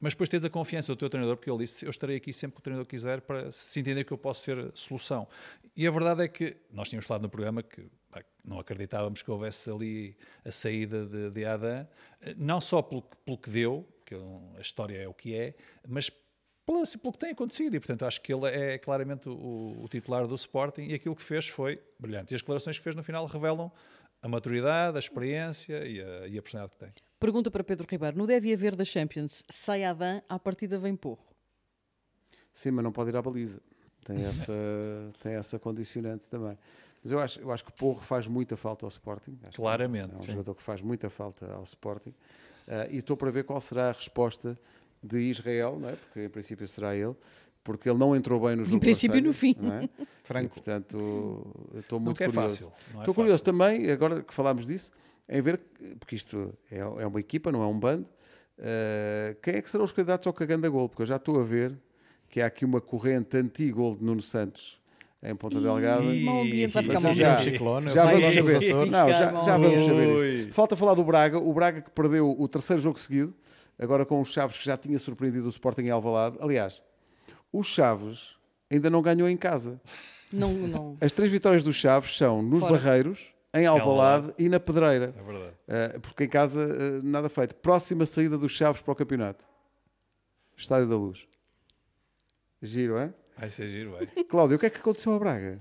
mas 0.00 0.12
depois 0.12 0.28
tens 0.28 0.44
a 0.44 0.50
confiança 0.50 0.92
do 0.92 0.96
teu 0.96 1.08
treinador, 1.08 1.36
porque 1.36 1.50
ele 1.50 1.60
disse: 1.60 1.86
Eu 1.86 1.90
estarei 1.90 2.16
aqui 2.16 2.32
sempre 2.32 2.56
que 2.56 2.60
o 2.60 2.62
treinador 2.62 2.86
quiser 2.86 3.20
para 3.20 3.50
se 3.50 3.80
entender 3.80 4.04
que 4.04 4.12
eu 4.12 4.18
posso 4.18 4.42
ser 4.42 4.70
solução. 4.74 5.26
E 5.76 5.86
a 5.86 5.90
verdade 5.90 6.22
é 6.22 6.28
que 6.28 6.56
nós 6.70 6.88
tínhamos 6.88 7.06
falado 7.06 7.22
no 7.22 7.28
programa 7.28 7.62
que 7.62 7.86
não 8.44 8.58
acreditávamos 8.58 9.22
que 9.22 9.30
houvesse 9.30 9.70
ali 9.70 10.16
a 10.44 10.52
saída 10.52 11.06
de, 11.06 11.30
de 11.30 11.44
Adam, 11.44 11.86
não 12.36 12.60
só 12.60 12.82
pelo, 12.82 13.02
pelo 13.02 13.38
que 13.38 13.50
deu, 13.50 13.88
que 14.04 14.14
a 14.14 14.60
história 14.60 14.98
é 14.98 15.08
o 15.08 15.14
que 15.14 15.34
é, 15.34 15.54
mas 15.88 16.10
pelo, 16.66 16.82
pelo 16.86 17.12
que 17.12 17.18
tem 17.18 17.30
acontecido. 17.30 17.74
E, 17.74 17.80
portanto, 17.80 18.04
acho 18.04 18.20
que 18.20 18.32
ele 18.32 18.46
é 18.46 18.78
claramente 18.78 19.28
o, 19.28 19.82
o, 19.82 19.88
titular 19.88 20.26
do 20.26 20.34
Sporting 20.34 20.82
e 20.82 20.94
aquilo 20.94 21.14
que 21.14 21.22
fez 21.22 21.48
foi 21.48 21.82
brilhante. 21.98 22.32
E 22.32 22.34
as 22.34 22.42
declarações 22.42 22.76
que 22.76 22.84
fez 22.84 22.94
no 22.94 23.02
final 23.02 23.26
revelam 23.26 23.70
a 24.22 24.28
maturidade, 24.28 24.96
a 24.96 25.00
experiência 25.00 25.86
e 25.86 26.00
a, 26.00 26.26
e 26.26 26.38
a 26.38 26.42
personalidade 26.42 26.78
que 26.78 26.84
tem. 26.84 26.94
Pergunta 27.20 27.50
para 27.50 27.64
Pedro 27.64 27.86
Ribeiro: 27.90 28.16
no 28.16 28.26
deve 28.26 28.52
haver 28.52 28.74
da 28.76 28.84
Champions, 28.84 29.44
sai 29.50 29.84
Adam, 29.84 30.22
à 30.28 30.38
partida 30.38 30.78
vem 30.78 30.96
Porro? 30.96 31.24
Sim, 32.52 32.70
mas 32.72 32.84
não 32.84 32.92
pode 32.92 33.10
ir 33.10 33.16
à 33.16 33.22
baliza. 33.22 33.60
Tem 34.04 34.22
essa, 34.24 34.52
tem 35.20 35.34
essa 35.34 35.58
condicionante 35.58 36.28
também. 36.28 36.56
Mas 37.04 37.12
eu 37.12 37.18
acho, 37.20 37.40
eu 37.40 37.52
acho 37.52 37.62
que 37.62 37.72
Porro 37.72 38.00
faz 38.00 38.26
muita 38.26 38.56
falta 38.56 38.86
ao 38.86 38.88
Sporting. 38.88 39.38
Acho 39.46 39.56
Claramente. 39.58 40.14
É 40.14 40.16
um 40.16 40.22
sim. 40.22 40.30
jogador 40.32 40.54
que 40.54 40.62
faz 40.62 40.80
muita 40.80 41.10
falta 41.10 41.52
ao 41.52 41.62
Sporting. 41.64 42.14
Uh, 42.66 42.90
e 42.90 42.96
estou 42.96 43.14
para 43.14 43.30
ver 43.30 43.44
qual 43.44 43.60
será 43.60 43.90
a 43.90 43.92
resposta 43.92 44.58
de 45.02 45.18
Israel, 45.18 45.78
não 45.78 45.90
é? 45.90 45.96
porque 45.96 46.24
em 46.24 46.30
princípio 46.30 46.66
será 46.66 46.96
ele, 46.96 47.14
porque 47.62 47.90
ele 47.90 47.98
não 47.98 48.16
entrou 48.16 48.40
bem 48.40 48.56
no 48.56 48.64
jogo. 48.64 48.76
Em 48.76 48.80
princípio, 48.80 49.22
no 49.22 49.34
fim. 49.34 49.54
É? 49.82 50.06
Franco. 50.24 50.46
E, 50.46 50.48
portanto, 50.48 51.46
estou 51.74 52.00
muito 52.00 52.22
é 52.22 52.26
curioso. 52.26 52.48
Fácil, 52.48 52.72
é 52.94 52.98
estou 53.00 53.14
curioso 53.14 53.42
também, 53.42 53.90
agora 53.90 54.22
que 54.22 54.32
falámos 54.32 54.64
disso, 54.64 54.90
em 55.28 55.42
ver, 55.42 55.60
porque 56.00 56.16
isto 56.16 56.54
é, 56.70 56.78
é 56.78 57.06
uma 57.06 57.20
equipa, 57.20 57.52
não 57.52 57.62
é 57.62 57.66
um 57.66 57.78
bando, 57.78 58.08
uh, 58.58 59.38
quem 59.42 59.56
é 59.56 59.60
que 59.60 59.68
serão 59.68 59.84
os 59.84 59.92
candidatos 59.92 60.26
ao 60.26 60.32
cagando 60.32 60.66
a 60.66 60.70
gol? 60.70 60.88
Porque 60.88 61.02
eu 61.02 61.06
já 61.06 61.16
estou 61.16 61.38
a 61.38 61.44
ver 61.44 61.78
que 62.30 62.40
há 62.40 62.46
aqui 62.46 62.64
uma 62.64 62.80
corrente 62.80 63.36
anti-gol 63.36 63.94
de 63.94 64.02
Nuno 64.02 64.22
Santos 64.22 64.80
em 65.24 65.34
Ponta 65.34 65.58
Delgada. 65.60 66.02
Mau 66.02 66.42
ambiente, 66.42 66.72
vai 66.72 66.82
ficar. 66.82 67.00
Já, 67.14 67.38
já 67.90 68.04
vamos 68.04 68.34
saber. 68.34 68.74
Não, 68.90 69.08
já, 69.08 69.44
já 69.44 69.56
vamos 69.56 69.84
saber 69.86 70.34
isso. 70.34 70.52
Falta 70.52 70.76
falar 70.76 70.94
do 70.94 71.02
Braga, 71.02 71.38
o 71.38 71.52
Braga 71.52 71.80
que 71.80 71.90
perdeu 71.90 72.30
o 72.38 72.46
terceiro 72.46 72.80
jogo 72.80 72.98
seguido, 72.98 73.34
agora 73.78 74.04
com 74.04 74.20
os 74.20 74.28
Chaves 74.28 74.58
que 74.58 74.64
já 74.64 74.76
tinha 74.76 74.98
surpreendido 74.98 75.46
o 75.46 75.48
Sporting 75.48 75.82
em 75.82 75.90
Alvalade. 75.90 76.36
Aliás, 76.40 76.82
os 77.50 77.66
Chaves 77.66 78.36
ainda 78.70 78.90
não 78.90 79.00
ganhou 79.00 79.28
em 79.28 79.36
casa. 79.36 79.80
Não, 80.32 80.52
não. 80.52 80.96
As 81.00 81.12
três 81.12 81.30
vitórias 81.30 81.62
dos 81.62 81.76
Chaves 81.76 82.16
são 82.16 82.42
nos 82.42 82.60
Fora. 82.60 82.72
Barreiros, 82.72 83.20
em 83.54 83.66
Alvalade 83.66 84.34
e 84.38 84.48
na 84.48 84.60
Pedreira. 84.60 85.14
É 85.16 85.22
verdade. 85.22 85.54
Uh, 85.96 86.00
porque 86.00 86.24
em 86.24 86.28
casa 86.28 86.66
uh, 86.66 87.02
nada 87.02 87.28
feito. 87.28 87.54
Próxima 87.54 88.04
saída 88.04 88.36
dos 88.36 88.52
Chaves 88.52 88.82
para 88.82 88.92
o 88.92 88.96
campeonato. 88.96 89.46
Estádio 90.56 90.88
da 90.88 90.96
Luz. 90.96 91.26
Giro, 92.60 92.98
é? 92.98 93.12
Vai 93.36 93.50
ser 93.50 93.68
giro, 93.68 93.92
vai. 93.92 94.06
Cláudio, 94.28 94.56
o 94.56 94.58
que 94.58 94.66
é 94.66 94.70
que 94.70 94.78
aconteceu 94.78 95.12
ao 95.12 95.18
Braga? 95.18 95.60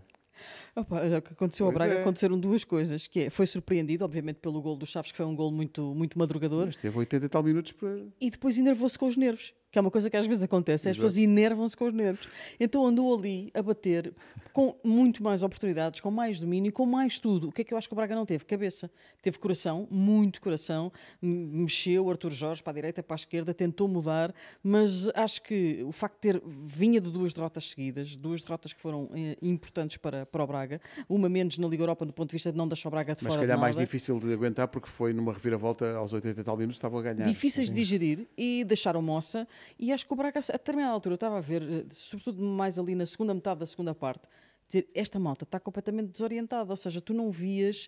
Opa, 0.75 1.01
o 1.05 1.21
que 1.21 1.33
aconteceu 1.33 1.65
pois 1.65 1.73
ao 1.75 1.79
Braga 1.79 1.93
é. 1.93 2.01
aconteceram 2.01 2.39
duas 2.39 2.63
coisas, 2.63 3.07
que 3.07 3.21
é, 3.21 3.29
foi 3.29 3.45
surpreendido, 3.45 4.03
obviamente, 4.03 4.37
pelo 4.37 4.61
gol 4.61 4.75
dos 4.75 4.89
Chaves, 4.89 5.11
que 5.11 5.17
foi 5.17 5.25
um 5.25 5.35
gol 5.35 5.51
muito, 5.51 5.93
muito 5.93 6.17
madrugador. 6.17 6.65
Mas 6.67 6.77
teve 6.77 6.97
80 6.97 7.25
e 7.25 7.29
tal 7.29 7.43
minutos 7.43 7.71
para... 7.71 7.89
E 8.19 8.29
depois 8.29 8.57
enervou-se 8.57 8.97
com 8.97 9.07
os 9.07 9.15
nervos 9.15 9.53
que 9.73 9.79
é 9.79 9.81
uma 9.81 9.89
coisa 9.89 10.07
que 10.07 10.15
às 10.15 10.27
vezes 10.27 10.43
acontece, 10.43 10.87
as 10.87 10.95
pessoas 10.95 11.17
enervam-se 11.17 11.75
com 11.75 11.85
os 11.85 11.93
nervos. 11.95 12.29
Então 12.59 12.85
andou 12.85 13.17
ali 13.17 13.49
a 13.55 13.61
bater 13.63 14.13
com 14.53 14.75
muito 14.83 15.23
mais 15.23 15.41
oportunidades, 15.41 15.99
com 15.99 16.11
mais 16.11 16.39
domínio, 16.39 16.71
com 16.71 16.85
mais 16.85 17.17
tudo. 17.17 17.49
O 17.49 17.51
que 17.51 17.61
é 17.61 17.63
que 17.65 17.73
eu 17.73 17.77
acho 17.79 17.89
que 17.89 17.93
o 17.93 17.95
Braga 17.95 18.13
não 18.13 18.23
teve? 18.23 18.45
Cabeça. 18.45 18.91
Teve 19.19 19.39
coração, 19.39 19.87
muito 19.89 20.39
coração, 20.39 20.91
mexeu 21.19 22.07
Arthur 22.07 22.29
Jorge 22.29 22.61
para 22.61 22.69
a 22.69 22.73
direita, 22.75 23.01
para 23.01 23.15
a 23.15 23.17
esquerda, 23.17 23.51
tentou 23.51 23.87
mudar, 23.87 24.31
mas 24.63 25.09
acho 25.15 25.41
que 25.41 25.83
o 25.83 25.91
facto 25.91 26.21
de 26.21 26.33
ter 26.33 26.43
vinha 26.45 27.01
de 27.01 27.09
duas 27.09 27.33
derrotas 27.33 27.71
seguidas, 27.71 28.15
duas 28.15 28.43
derrotas 28.43 28.73
que 28.73 28.79
foram 28.79 29.09
eh, 29.15 29.35
importantes 29.41 29.97
para, 29.97 30.23
para 30.23 30.43
o 30.43 30.45
Braga, 30.45 30.79
uma 31.09 31.27
menos 31.27 31.57
na 31.57 31.67
Liga 31.67 31.81
Europa 31.81 32.05
do 32.05 32.13
ponto 32.13 32.29
de 32.29 32.33
vista 32.33 32.51
de 32.51 32.57
não 32.59 32.67
deixar 32.67 32.89
o 32.89 32.91
Braga 32.91 33.15
de 33.15 33.23
mas 33.23 33.33
fora 33.33 33.41
Mas 33.41 33.47
calhar 33.47 33.59
mais 33.59 33.75
difícil 33.75 34.19
de 34.19 34.31
aguentar 34.33 34.67
porque 34.67 34.87
foi 34.87 35.13
numa 35.13 35.33
reviravolta 35.33 35.95
aos 35.95 36.13
80 36.13 36.39
e 36.39 36.43
tal 36.43 36.55
minutos, 36.55 36.77
estavam 36.77 36.99
a 36.99 37.01
ganhar. 37.01 37.25
Difíceis 37.25 37.69
de 37.69 37.73
digerir 37.73 38.27
e 38.37 38.63
deixaram 38.63 39.01
moça 39.01 39.47
e 39.79 39.91
acho 39.91 40.05
que 40.05 40.13
o 40.13 40.15
Braga, 40.15 40.39
a 40.39 40.51
determinada 40.53 40.93
altura, 40.93 41.13
eu 41.13 41.15
estava 41.15 41.37
a 41.37 41.41
ver, 41.41 41.61
eh, 41.63 41.85
sobretudo 41.91 42.41
mais 42.41 42.77
ali 42.79 42.95
na 42.95 43.05
segunda 43.05 43.33
metade 43.33 43.59
da 43.59 43.65
segunda 43.65 43.93
parte, 43.93 44.27
dizer, 44.67 44.89
esta 44.93 45.19
malta 45.19 45.43
está 45.43 45.59
completamente 45.59 46.11
desorientada, 46.11 46.71
ou 46.71 46.77
seja, 46.77 47.01
tu 47.01 47.13
não 47.13 47.31
vias 47.31 47.87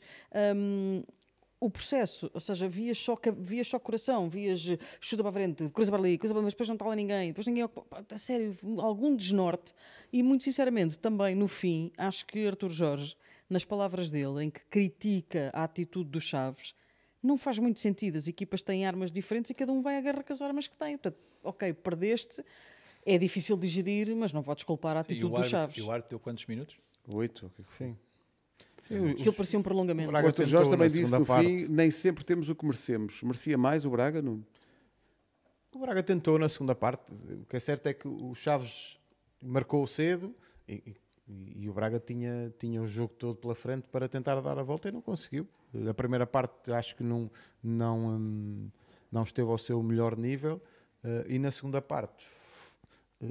hum, 0.56 1.04
o 1.60 1.70
processo, 1.70 2.30
ou 2.34 2.40
seja, 2.40 2.68
vias 2.68 2.98
só, 2.98 3.18
vias 3.38 3.68
só 3.68 3.80
coração, 3.80 4.30
vias 4.30 4.70
eh, 4.70 4.78
chuta 5.00 5.24
para 5.24 5.30
a 5.30 5.34
frente, 5.34 5.70
cruza 5.70 5.92
para 5.92 6.02
ali, 6.02 6.18
cruza 6.18 6.34
para 6.34 6.40
ali, 6.40 6.46
mas 6.46 6.54
depois 6.54 6.70
não 6.70 6.76
está 6.76 6.86
lá 6.86 6.96
ninguém, 6.96 7.30
depois 7.30 7.48
ninguém, 7.48 7.68
a 8.12 8.18
sério, 8.18 8.56
algum 8.80 9.16
desnorte. 9.16 9.74
E 10.12 10.22
muito 10.22 10.44
sinceramente, 10.44 11.00
também 11.00 11.36
no 11.36 11.48
fim, 11.48 11.92
acho 11.98 12.26
que 12.26 12.46
Arthur 12.48 12.70
Jorge, 12.70 13.18
nas 13.50 13.64
palavras 13.64 14.10
dele, 14.10 14.44
em 14.44 14.50
que 14.50 14.64
critica 14.66 15.52
a 15.54 15.64
atitude 15.64 16.10
dos 16.10 16.24
Chaves, 16.24 16.76
não 17.26 17.38
faz 17.38 17.58
muito 17.60 17.80
sentido. 17.80 18.18
As 18.18 18.28
equipas 18.28 18.62
têm 18.62 18.86
armas 18.86 19.12
diferentes 19.12 19.52
e 19.52 19.54
cada 19.54 19.72
um 19.72 19.82
vai 19.82 19.98
à 19.98 20.02
guerra 20.02 20.24
com 20.24 20.34
as 20.34 20.42
armas 20.42 20.68
que 20.68 20.78
tem. 20.78 20.98
Portanto, 20.98 21.18
ok, 21.44 21.74
perdeste, 21.74 22.44
é 23.06 23.18
difícil 23.18 23.58
digerir, 23.58 24.16
mas 24.16 24.32
não 24.32 24.44
podes 24.44 24.64
culpar 24.64 24.98
a 24.98 25.02
atitude 25.02 25.34
dos 25.34 25.48
Chaves. 25.48 25.78
E 25.78 25.82
o 25.82 25.92
árbitro 25.92 26.12
deu 26.12 26.20
quantos 26.20 26.46
minutos? 26.46 26.78
Oito, 27.08 27.52
sim. 27.78 27.96
Sim, 28.88 29.12
Aquilo 29.12 29.34
parecia 29.34 29.58
um 29.58 29.64
prolongamento. 29.64 30.10
O 30.10 30.12
Braga 30.12 30.28
o 30.28 30.46
Jorge 30.46 30.70
também 30.70 30.88
disse 30.88 31.12
no 31.12 31.26
parte. 31.26 31.48
fim, 31.48 31.68
nem 31.68 31.90
sempre 31.90 32.24
temos 32.24 32.50
o 32.50 32.56
que 32.56 32.64
merecemos. 32.66 33.22
Merecia 33.24 33.58
mais 33.58 33.84
o 33.84 33.90
Braga? 33.90 34.22
Não? 34.22 34.46
O 35.74 35.80
Braga 35.80 36.04
tentou 36.04 36.38
na 36.38 36.48
segunda 36.48 36.76
parte. 36.76 37.12
O 37.12 37.46
que 37.46 37.56
é 37.56 37.60
certo 37.60 37.88
é 37.88 37.94
que 37.94 38.08
o 38.08 38.36
Chaves 38.36 39.00
marcou 39.42 39.86
cedo 39.88 40.36
e, 40.70 40.96
e, 41.28 41.68
o 41.68 41.74
Braga 41.74 42.00
tinha, 42.00 42.54
tinha 42.60 42.82
o 42.82 42.88
jogo 42.88 43.14
todo 43.16 43.38
pela 43.38 43.56
frente 43.56 43.88
para 43.88 44.08
tentar 44.08 44.40
dar 44.42 44.60
a 44.60 44.64
volta 44.64 44.90
e 44.90 44.92
não 44.92 45.02
conseguiu. 45.02 45.48
A 45.90 45.94
primeira 45.94 46.28
parte 46.28 46.72
acho 46.72 46.96
que 46.96 47.04
não, 47.04 47.32
não, 47.64 48.18
hum, 48.18 48.70
não 49.12 49.24
esteve 49.24 49.50
ao 49.50 49.58
seu 49.58 49.82
melhor 49.82 50.16
nível 50.16 50.62
uh, 51.04 51.26
e 51.28 51.40
na 51.40 51.50
segunda 51.50 51.82
parte 51.82 52.28
uh, 53.22 53.28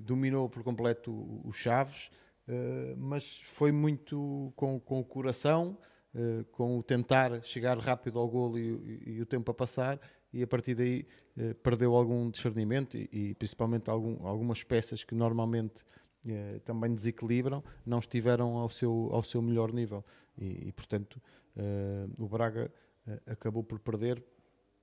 dominou 0.00 0.48
por 0.48 0.62
completo 0.62 1.10
o, 1.10 1.50
Chaves, 1.52 2.10
uh, 2.46 2.96
mas 2.98 3.40
foi 3.44 3.72
muito 3.72 4.52
com, 4.54 4.78
com 4.78 5.00
o 5.00 5.04
coração, 5.04 5.78
com 6.50 6.78
o 6.78 6.82
tentar 6.82 7.42
chegar 7.42 7.78
rápido 7.78 8.18
ao 8.18 8.26
golo 8.26 8.58
e, 8.58 8.62
e, 8.62 9.12
e, 9.12 9.22
o 9.22 9.26
tempo 9.26 9.50
a 9.50 9.54
passar 9.54 10.00
e 10.32 10.42
a 10.42 10.46
partir 10.46 10.74
daí 10.74 11.06
perdeu 11.62 11.94
algum 11.94 12.30
discernimento 12.30 12.96
e, 12.96 13.08
e 13.12 13.34
principalmente 13.34 13.88
algum, 13.88 14.26
algumas 14.26 14.64
peças 14.64 15.04
que 15.04 15.14
normalmente 15.14 15.84
eh, 16.26 16.60
também 16.64 16.92
desequilibram, 16.94 17.62
não 17.86 18.00
estiveram 18.00 18.56
ao 18.56 18.68
seu, 18.68 19.08
ao 19.12 19.22
seu 19.22 19.40
melhor 19.40 19.72
nível. 19.72 20.04
E, 20.36 20.68
e 20.68 20.72
portanto, 20.72 21.20
uh, 21.56 22.22
o 22.22 22.28
Braga 22.28 22.72
uh, 23.06 23.30
acabou 23.30 23.62
por 23.62 23.78
perder 23.78 24.22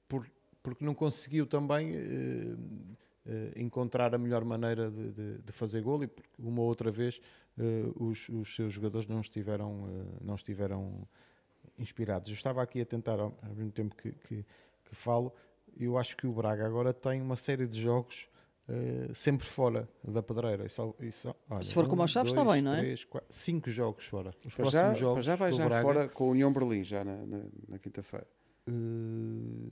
por, 0.08 0.30
porque 0.64 0.84
não 0.86 0.94
conseguiu 0.94 1.46
também 1.46 1.94
encontrar 3.56 4.14
a 4.14 4.18
melhor 4.18 4.44
maneira 4.46 4.90
de, 4.90 5.12
de, 5.12 5.38
de, 5.40 5.52
fazer 5.52 5.82
gol 5.82 6.04
e 6.04 6.08
porque 6.08 6.30
uma 6.40 6.62
outra 6.62 6.92
vez 6.92 7.20
os, 7.96 8.30
os, 8.30 8.56
seus 8.56 8.74
jogadores 8.74 9.08
não 9.08 9.20
estiveram, 9.20 9.88
não 10.22 10.36
estiveram 10.36 11.08
inspirados. 11.78 12.30
Eu 12.30 12.34
estava 12.34 12.62
aqui 12.62 12.82
a 12.82 12.86
tentar, 12.86 13.20
ao 13.20 13.34
mesmo 13.56 13.72
tempo 13.72 13.96
que, 13.96 14.12
que, 14.12 14.46
que 14.86 14.96
falo, 14.96 15.34
eu 15.78 15.98
acho 15.98 16.16
que 16.18 16.28
o 16.28 16.34
Braga 16.34 16.66
agora 16.66 16.94
tem 16.94 17.22
uma 17.22 17.36
série 17.36 17.68
de 17.68 17.82
jogos 17.82 18.28
Uh, 18.68 19.14
sempre 19.14 19.46
fora 19.46 19.88
da 20.04 20.24
pedreira. 20.24 20.66
Isso, 20.66 20.96
isso, 21.00 21.36
olha, 21.50 21.62
Se 21.62 21.74
for 21.74 21.86
um, 21.86 21.88
como 21.88 22.02
aos 22.02 22.10
Chaves, 22.10 22.32
está 22.32 22.44
bem, 22.44 22.64
não 22.64 22.74
é? 22.74 22.80
Três, 22.80 23.06
quatro, 23.06 23.28
cinco 23.30 23.70
jogos 23.70 24.06
fora. 24.06 24.32
Os 24.44 24.56
para 24.56 24.64
próximos 24.64 24.72
já, 24.72 24.94
jogos. 24.94 25.26
já 25.26 25.36
vai 25.36 25.54
já 25.54 25.66
Braga, 25.66 25.82
fora 25.84 26.10
com 26.10 26.24
o 26.26 26.32
União 26.32 26.52
Berlim, 26.52 26.84
já 26.84 27.04
na, 27.04 27.16
na, 27.28 27.42
na 27.68 27.78
quinta-feira. 27.78 28.26
Uh, 28.68 29.72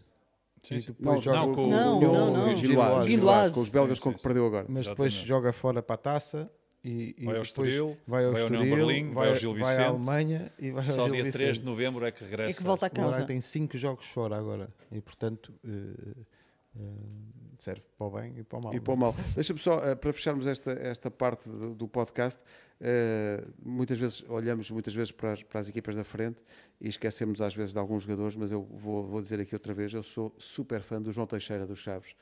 Sim, 0.64 0.78
não, 1.00 1.22
joga 1.22 1.40
não, 1.40 1.54
com 1.54 1.68
não, 1.68 1.98
o, 1.98 2.02
não, 2.02 2.34
não. 2.34 2.56
Gilloise, 2.56 3.54
com 3.54 3.60
os 3.60 3.70
belgas 3.70 3.98
sim, 3.98 4.04
sim, 4.04 4.10
com 4.12 4.16
que 4.16 4.24
perdeu 4.24 4.46
agora. 4.46 4.66
Mas 4.70 4.88
depois 4.88 5.12
joga 5.12 5.52
fora 5.52 5.84
para 5.84 5.96
a 5.96 5.98
taça 5.98 6.50
e, 6.82 7.16
e 7.18 7.26
vai 7.26 7.36
ao 7.36 7.42
Estoril, 7.42 7.96
vai 8.08 8.26
ao, 8.26 8.32
vai 8.32 8.44
ao 8.44 8.50
Berlim, 8.50 9.12
vai, 9.12 9.30
ao 9.30 9.36
Gil 9.36 9.54
Vicente. 9.54 9.76
Vai 9.76 9.86
à 9.86 9.88
Alemanha 9.90 10.54
e 10.58 10.72
vai 10.72 10.86
Só 10.86 11.02
ao 11.02 11.08
Gil 11.08 11.16
dia 11.16 11.24
Vicente. 11.26 11.42
3 11.42 11.60
de 11.60 11.66
novembro 11.66 12.06
é 12.06 12.12
que 12.12 12.24
regressa. 12.24 12.52
É 12.52 12.54
que 12.54 12.64
volta 12.64 12.86
a 12.86 12.90
casa. 12.90 13.26
tem 13.26 13.42
cinco 13.42 13.78
jogos 13.78 14.06
fora 14.06 14.38
agora 14.38 14.70
e 14.90 15.02
portanto 15.02 15.54
uh, 15.66 16.26
uh, 16.76 17.43
serve 17.64 17.82
para 17.98 18.08
o 18.08 18.10
bem 18.10 18.34
e 18.38 18.44
para 18.44 18.60
o 18.60 18.64
mal. 18.64 18.74
E 18.74 18.80
para 18.80 18.94
o 18.94 18.98
mal. 18.98 19.16
Deixa-me 19.36 19.60
só, 19.60 19.78
uh, 19.78 19.96
para 19.96 20.12
fecharmos 20.12 20.46
esta, 20.46 20.72
esta 20.72 21.10
parte 21.10 21.50
do, 21.50 21.74
do 21.74 21.88
podcast, 21.88 22.42
uh, 22.44 23.54
muitas 23.64 23.98
vezes 23.98 24.24
olhamos 24.28 24.70
muitas 24.70 24.94
vezes 24.94 25.12
para 25.12 25.32
as, 25.32 25.44
para 25.44 25.60
as, 25.62 25.70
equipas 25.70 25.96
da 25.96 26.04
frente 26.04 26.42
e 26.82 26.90
esquecemos 26.90 27.42
às 27.42 27.56
vezes 27.56 27.74
de 27.74 27.80
alguns 27.80 28.04
jogadores, 28.04 28.36
mas 28.36 28.52
eu 28.52 28.64
vou, 28.64 29.06
vou 29.06 29.22
dizer 29.22 29.40
aqui 29.40 29.56
outra 29.56 29.74
vez, 29.74 29.94
eu 29.94 30.04
sou 30.04 30.36
super 30.38 30.82
fã 30.82 31.02
do 31.02 31.12
João 31.12 31.26
Teixeira 31.26 31.66
dos 31.66 31.80
Chaves. 31.80 32.16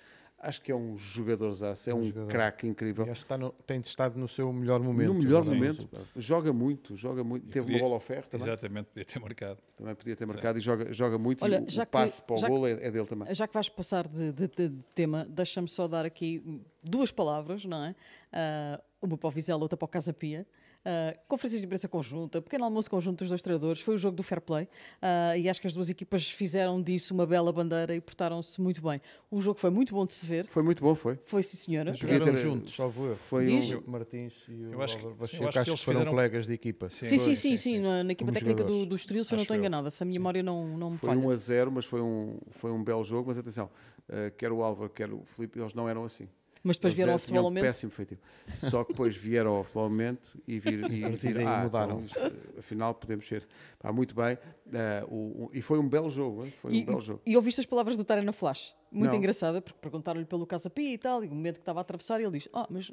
Acho 0.44 0.60
que 0.62 0.72
é 0.72 0.76
um 0.76 0.98
jogador 0.98 1.54
é 1.86 1.94
um, 1.94 2.02
um 2.02 2.28
craque 2.28 2.68
incrível. 2.68 3.06
E 3.06 3.12
acho 3.12 3.22
que 3.22 3.26
está 3.26 3.38
no, 3.38 3.52
tem 3.66 3.80
estado 3.80 4.20
no 4.20 4.28
seu 4.28 4.52
melhor 4.52 4.82
momento. 4.82 5.14
No 5.14 5.20
melhor 5.20 5.46
momento. 5.46 5.88
Joga 6.16 6.52
muito, 6.52 6.96
joga 6.96 7.24
muito. 7.24 7.48
Teve 7.48 7.66
podia, 7.66 7.78
uma 7.78 7.84
bola 7.84 7.96
oferta 7.96 8.32
também. 8.32 8.48
Exatamente, 8.48 8.88
podia 8.88 9.06
ter 9.06 9.20
marcado. 9.20 9.60
Também 9.78 9.96
podia 9.96 10.16
ter 10.16 10.26
marcado 10.26 10.58
e 10.58 10.62
joga, 10.62 10.92
joga 10.92 11.20
muito. 11.20 11.44
Olha, 11.44 11.64
e 11.68 11.80
o, 11.80 11.84
o 11.84 11.86
passe 11.86 12.22
para 12.24 12.36
o 12.36 12.42
golo 12.42 12.66
é, 12.66 12.72
é, 12.72 12.90
dele 12.90 13.06
também. 13.06 13.34
Já 13.36 13.48
que 13.48 13.54
vais 13.54 13.70
passar 13.70 14.08
de, 14.08 14.32
de, 14.32 14.48
de, 14.48 14.70
de 14.70 14.84
tema, 14.96 15.26
deixa-me 15.30 15.68
só 15.68 15.88
dar 15.88 16.06
aqui 16.06 16.44
duas 16.82 17.12
palavras, 17.12 17.64
não 17.64 17.86
é? 17.86 17.96
Uh, 18.34 18.82
uma 19.04 19.18
para 19.18 19.28
o 19.28 19.32
Vizela, 19.32 19.62
outra 19.62 19.78
para 19.78 19.86
o 19.86 19.90
Casa 19.90 20.12
Pia. 20.12 20.48
Uh, 20.82 21.16
conferências 21.28 21.62
de 21.62 21.66
imprensa 21.66 21.88
conjunta, 21.88 22.42
pequeno 22.42 22.66
almoço 22.66 22.90
conjunto 22.90 23.20
dos 23.20 23.30
dois 23.30 23.42
treinadores, 23.42 23.82
foi 23.82 23.94
o 23.94 23.98
jogo 24.00 24.18
do 24.18 24.24
fair 24.24 24.42
play 24.42 24.64
uh, 24.64 25.38
e 25.38 25.48
acho 25.48 25.62
que 25.62 25.68
as 25.68 25.76
duas 25.76 25.92
equipas 25.92 26.28
fizeram 26.28 26.82
disso 26.82 27.14
uma 27.14 27.24
bela 27.24 27.54
bandeira 27.54 27.96
e 27.96 28.02
portaram-se 28.02 28.60
muito 28.60 28.82
bem. 28.82 29.00
O 29.30 29.40
jogo 29.42 29.60
foi 29.60 29.70
muito 29.70 29.94
bom 29.94 30.08
de 30.08 30.14
se 30.14 30.26
ver. 30.26 30.48
Foi 30.48 30.64
muito 30.64 30.84
bom, 30.84 30.96
foi. 30.96 31.20
Foi, 31.26 31.44
sim, 31.44 31.56
senhora. 31.56 31.94
Jogaram 31.94 32.26
ter... 32.26 32.38
juntos, 32.38 32.76
salvo 32.76 33.06
eu. 33.06 33.16
Foi 33.16 33.46
Diz? 33.46 33.72
o 33.74 33.84
Martins 33.86 34.34
e 34.48 34.54
o 34.54 34.74
eu 34.74 34.82
acho 34.82 34.98
que, 34.98 35.06
Álvaro 35.06 35.28
sim, 35.28 35.38
eu 35.38 35.48
acho 35.48 35.64
que, 35.64 35.70
eles 35.70 35.82
foram 35.82 36.00
fizeram... 36.00 36.12
colegas 36.12 36.48
de 36.48 36.54
equipa. 36.54 36.90
Sim, 36.90 37.06
sim, 37.06 37.18
sim, 37.20 37.36
sim, 37.36 37.58
sim 37.58 37.80
na, 37.80 38.04
na, 38.04 38.12
equipa 38.14 38.32
técnica 38.32 38.64
do, 38.64 38.84
do 38.84 38.96
Estoril, 38.96 39.24
se 39.24 39.34
eu 39.34 39.38
não 39.38 39.44
estou 39.44 39.56
enganada, 39.56 39.92
se 39.92 40.02
a 40.02 40.06
minha 40.06 40.20
memória 40.20 40.42
não, 40.42 40.78
não 40.78 40.92
me 40.92 40.98
foi 40.98 41.10
falha. 41.10 41.22
Foi 41.22 41.30
1 41.30 41.32
a 41.32 41.36
0, 41.36 41.72
mas 41.72 41.86
foi 41.86 42.02
um, 42.02 42.40
foi 42.50 42.72
um 42.72 42.84
belo 42.84 43.04
jogo, 43.04 43.28
mas 43.28 43.38
atenção, 43.38 43.70
uh, 44.10 44.32
quer 44.36 44.52
o 44.52 44.64
Álvaro, 44.64 44.90
quer 44.90 45.12
o 45.14 45.24
Felipe, 45.26 45.60
eles 45.60 45.76
não 45.76 45.88
eram 45.88 46.06
assim. 46.06 46.28
Mas 46.64 46.78
depois 46.78 46.94
vieram 46.94 47.14
ao 47.14 47.20
futebol 47.20 47.50
um 47.50 47.54
péssimo 47.54 47.92
feitiço. 47.92 48.22
Só 48.58 48.84
que 48.84 48.94
depois 48.94 49.16
vieram 49.16 49.52
ao 49.56 49.64
futebol 49.64 49.90
momento 49.90 50.40
e, 50.48 50.60
vir, 50.60 50.84
e, 50.92 51.10
vir, 51.16 51.40
ah, 51.46 51.64
mudaram. 51.64 52.04
Então, 52.04 52.28
isto, 52.28 52.60
afinal, 52.60 52.94
podemos 52.94 53.28
ser. 53.28 53.48
Pá, 53.80 53.92
muito 53.92 54.14
bem. 54.14 54.36
Uh, 54.36 55.14
o, 55.14 55.46
o, 55.46 55.50
e 55.54 55.62
foi 55.62 55.80
um 55.80 55.90
belo 55.90 56.10
jogo. 56.10 56.48
Foi 56.62 56.72
e, 56.72 56.82
um 56.82 56.86
belo 56.86 57.02
jogo. 57.02 57.22
E 57.26 57.36
ouviste 57.36 57.62
as 57.62 57.66
palavras 57.66 57.98
do 57.98 58.04
Tarena 58.04 58.32
Flash? 58.32 58.76
Muito 58.92 59.12
Não. 59.12 59.18
engraçada, 59.18 59.62
porque 59.62 59.80
perguntaram-lhe 59.80 60.26
pelo 60.26 60.46
Casa 60.46 60.70
Pia 60.70 60.94
e 60.94 60.98
tal, 60.98 61.24
e 61.24 61.28
o 61.28 61.32
momento 61.32 61.56
que 61.56 61.62
estava 61.62 61.80
a 61.80 61.82
atravessar, 61.82 62.20
e 62.20 62.24
ele 62.24 62.34
diz: 62.34 62.48
Ah, 62.54 62.68
mas 62.70 62.92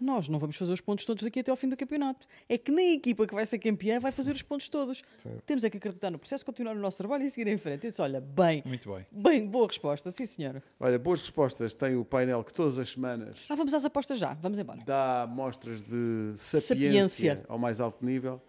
nós 0.00 0.28
não 0.28 0.38
vamos 0.38 0.56
fazer 0.56 0.72
os 0.72 0.80
pontos 0.80 1.04
todos 1.04 1.22
daqui 1.22 1.40
até 1.40 1.50
ao 1.50 1.56
fim 1.56 1.68
do 1.68 1.76
campeonato. 1.76 2.26
É 2.48 2.58
que 2.58 2.70
nem 2.70 2.90
a 2.90 2.94
equipa 2.94 3.26
que 3.26 3.34
vai 3.34 3.44
ser 3.46 3.58
campeã 3.58 3.98
vai 3.98 4.12
fazer 4.12 4.32
os 4.32 4.42
pontos 4.42 4.68
todos. 4.68 5.02
Foi. 5.22 5.32
Temos 5.46 5.64
é 5.64 5.70
que 5.70 5.76
acreditar 5.78 6.10
no 6.10 6.18
processo, 6.18 6.44
continuar 6.44 6.76
o 6.76 6.78
nosso 6.78 6.98
trabalho 6.98 7.24
e 7.24 7.30
seguir 7.30 7.50
em 7.50 7.58
frente. 7.58 7.84
Eu 7.84 7.90
disse, 7.90 8.02
olha, 8.02 8.20
bem, 8.20 8.62
Muito 8.66 8.92
bem. 8.92 9.06
bem, 9.10 9.46
boa 9.46 9.66
resposta, 9.66 10.10
sim 10.10 10.26
senhora. 10.26 10.62
Olha, 10.78 10.98
boas 10.98 11.20
respostas. 11.20 11.74
Tem 11.74 11.96
o 11.96 12.04
painel 12.04 12.42
que 12.44 12.52
todas 12.52 12.78
as 12.78 12.90
semanas... 12.90 13.44
Ah, 13.48 13.54
vamos 13.54 13.72
às 13.74 13.84
apostas 13.84 14.18
já, 14.18 14.34
vamos 14.34 14.58
embora. 14.58 14.82
Dá 14.84 15.26
mostras 15.28 15.80
de 15.82 16.32
sapiência, 16.36 16.60
sapiência. 16.60 17.44
ao 17.48 17.58
mais 17.58 17.80
alto 17.80 18.04
nível. 18.04 18.40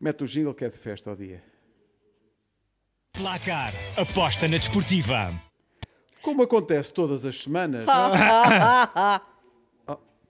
Mete 0.00 0.24
o 0.24 0.26
jingle 0.26 0.54
que 0.54 0.64
é 0.64 0.68
de 0.68 0.78
festa 0.78 1.10
ao 1.10 1.16
dia. 1.16 1.42
Placar, 3.12 3.72
aposta 3.98 4.48
na 4.48 4.56
desportiva. 4.56 5.30
Como 6.22 6.42
acontece 6.42 6.92
todas 6.92 7.24
as 7.24 7.42
semanas... 7.42 7.86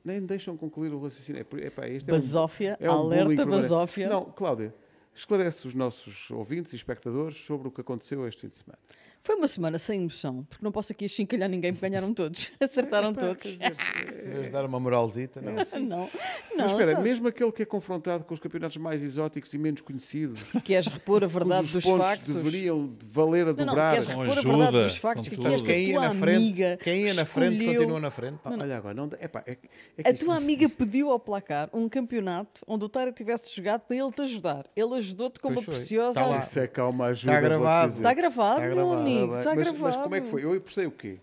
nem 0.05 0.21
deixam 0.21 0.57
concluir 0.57 0.93
o 0.93 1.01
raciocínio. 1.03 1.41
É, 1.41 1.67
epá, 1.67 1.89
este 1.89 2.11
basófia, 2.11 2.77
é 2.81 2.91
um, 2.91 2.93
é 2.93 2.97
um 2.97 3.01
alerta 3.01 3.47
basófia. 3.47 4.09
Não, 4.09 4.25
Cláudia, 4.25 4.75
esclarece 5.15 5.67
os 5.67 5.75
nossos 5.75 6.31
ouvintes 6.31 6.73
e 6.73 6.77
espectadores 6.77 7.37
sobre 7.37 7.69
o 7.69 7.71
que 7.71 7.81
aconteceu 7.81 8.27
este 8.27 8.43
fim 8.43 8.49
de 8.49 8.57
semana. 8.57 8.79
Foi 9.23 9.37
uma 9.37 9.47
semana 9.47 9.79
sem 9.79 10.01
emoção, 10.01 10.47
porque 10.49 10.65
não 10.65 10.73
posso 10.73 10.93
aqui 10.93 11.05
achincalhar 11.05 11.49
ninguém, 11.49 11.75
porque 11.75 11.87
ganharam 11.87 12.15
todos. 12.15 12.51
Acertaram 12.59 13.13
todos. 13.13 13.43
Dizer, 13.43 13.75
dar 14.51 14.65
uma 14.65 14.81
moralzita, 14.81 15.43
não? 15.43 15.59
Assim. 15.59 15.81
não, 15.81 15.99
não. 15.99 16.11
Mas 16.57 16.73
espera, 16.73 17.01
mesmo 17.01 17.29
aquele 17.29 17.53
que 17.53 17.63
é 17.63 17.67
confrontado 17.67 18.25
com 18.25 18.33
os 18.33 18.41
campeonatos 18.41 18.79
mais 18.79 19.03
exóticos 19.03 19.53
e 19.53 19.59
menos 19.59 19.83
conhecidos. 19.83 20.43
Queres 20.65 20.87
repor 20.87 21.23
a 21.23 21.27
verdade 21.27 21.71
dos 21.71 21.85
pontos 21.85 22.07
factos. 22.07 22.35
deveriam 22.35 22.87
de 22.87 23.05
valer 23.07 23.49
a 23.49 23.53
não, 23.53 23.67
dobrar. 23.67 23.85
Não, 23.85 23.91
queres 23.93 24.07
repor 24.07 24.25
ajuda, 24.25 24.41
a 24.41 24.57
verdade 24.57 24.87
dos 24.87 24.97
factos 24.97 25.29
que, 25.29 25.37
que 25.37 25.47
esta 25.47 25.67
quem 25.67 25.85
ia 25.91 26.01
na 26.01 26.15
frente, 26.15 26.77
Quem 26.83 27.05
ia 27.05 27.15
na 27.15 27.25
frente 27.27 27.65
continua 27.67 28.01
na 28.01 28.11
frente. 28.11 28.39
Não, 28.43 28.59
olha 28.59 28.77
agora, 28.77 28.95
não, 28.95 29.11
epá, 29.21 29.43
é, 29.47 29.59
é 29.99 30.11
a 30.11 30.15
tua 30.15 30.37
amiga 30.37 30.67
pediu 30.69 31.11
ao 31.11 31.21
placar 31.21 31.69
um 31.75 31.89
campeonato 31.91 32.63
onde 32.67 32.87
o 32.87 32.89
Tária 32.89 33.13
tivesse 33.13 33.55
jogado 33.55 33.83
para 33.83 33.97
ele 33.97 34.11
te 34.13 34.23
ajudar. 34.23 34.65
Ele 34.75 34.95
ajudou-te 34.95 35.39
com 35.41 35.49
uma 35.49 35.63
preciosa. 35.63 36.19
Tá 36.19 36.39
Isso 36.39 36.59
é 36.59 36.67
calma 36.67 37.07
ajuda. 37.07 37.33
Está 37.33 37.41
gravado. 37.41 37.93
Está 37.93 38.15
gravado, 38.15 38.61
meu 38.63 38.93
amigo. 38.93 39.10
Está 39.39 39.55
gravado. 39.55 39.79
Mas 39.83 39.97
como 39.97 40.15
é 40.15 40.21
que 40.21 40.29
foi? 40.29 40.45
Eu 40.45 40.53
apostei 40.53 40.87
o 40.87 40.91
quê? 40.91 41.21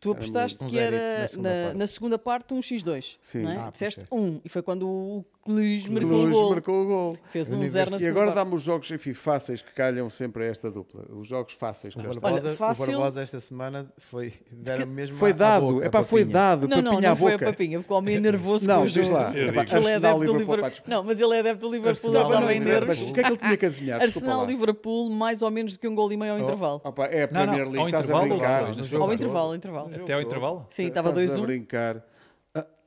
Tu 0.00 0.10
apostaste 0.12 0.64
que 0.64 0.78
era 0.78 1.20
na 1.20 1.28
segunda, 1.28 1.74
na, 1.74 1.86
segunda 1.86 2.18
parte 2.18 2.54
um 2.54 2.60
X2. 2.60 3.18
Sim. 3.20 3.42
Não 3.42 3.50
é? 3.50 3.56
Ah, 3.58 3.70
Disseste 3.70 4.02
um. 4.10 4.40
E 4.42 4.48
foi 4.48 4.62
quando 4.62 4.88
o 4.88 5.24
Cluj 5.42 5.88
marcou 5.88 6.26
o 6.26 6.30
gol. 6.30 6.50
marcou 6.50 6.82
o 6.82 6.86
gol. 6.86 7.18
Fez 7.30 7.50
um 7.50 7.64
zero 7.66 7.90
na 7.90 7.98
E 7.98 8.06
agora 8.06 8.32
dá-me 8.32 8.54
os 8.54 8.62
jogos 8.62 8.90
enfim, 8.90 9.14
fáceis 9.14 9.62
que 9.62 9.72
calham 9.72 10.10
sempre 10.10 10.44
a 10.44 10.46
esta 10.48 10.70
dupla. 10.70 11.06
Os 11.10 11.26
jogos 11.26 11.54
fáceis. 11.54 11.96
O 11.96 11.98
Barbosa, 11.98 12.48
Olha, 12.48 12.56
fácil... 12.56 12.84
o 12.84 12.86
Barbosa 12.88 13.22
esta 13.22 13.40
semana 13.40 13.90
foi 13.96 14.34
deram 14.50 14.86
mesmo 14.86 15.16
Foi 15.16 15.32
dado. 15.32 15.82
É 15.82 15.88
pá, 15.88 16.02
foi 16.02 16.24
dado. 16.24 16.68
Não, 16.68 16.82
não, 16.82 17.00
não 17.00 17.16
foi 17.16 17.34
a 17.34 17.38
papinha. 17.38 17.78
Porque 17.78 17.92
o 17.92 17.96
homem 17.96 18.16
é 18.16 18.20
nervoso 18.20 18.68
não, 18.68 18.80
com 18.80 18.84
o 18.84 18.88
jogo. 18.88 19.10
Lá. 19.12 19.32
Ele 19.34 19.88
é 19.88 19.94
adepto 19.96 20.26
do 20.26 20.36
Liverpool. 20.36 20.82
Não, 20.86 21.02
mas 21.02 21.20
ele 21.20 21.34
é 21.34 21.40
adepto 21.40 21.66
do 21.66 21.72
Liverpool. 21.72 22.14
Estava 22.14 22.54
em 22.54 22.60
nervos. 22.60 23.00
O 23.00 23.12
que 23.14 23.20
é 23.20 23.22
que 23.22 23.28
ele 23.30 23.38
tinha 23.38 23.56
que 23.56 23.66
adivinhar? 23.66 24.02
Arsenal-Liverpool, 24.02 25.10
mais 25.10 25.40
ou 25.40 25.50
menos 25.50 25.72
do 25.72 25.78
que 25.78 25.88
um 25.88 25.94
gol 25.94 26.12
e 26.12 26.18
meio 26.18 26.34
ao 26.34 26.38
oh, 26.38 26.42
intervalo. 26.42 26.82
É 27.10 27.22
a 27.22 27.28
Premier 27.28 27.66
League. 27.66 27.86
Estás 27.86 28.10
a 28.10 28.20
brincar. 28.20 28.64
Ao 29.00 29.12
intervalo, 29.12 29.54
intervalo. 29.54 29.90
Até 29.94 30.12
ao 30.12 30.20
intervalo? 30.20 30.66
Sim, 30.68 30.86
estava 30.86 31.12
2-1. 31.12 31.22
Estás 31.22 31.38
a 31.38 31.42
brincar 31.46 32.04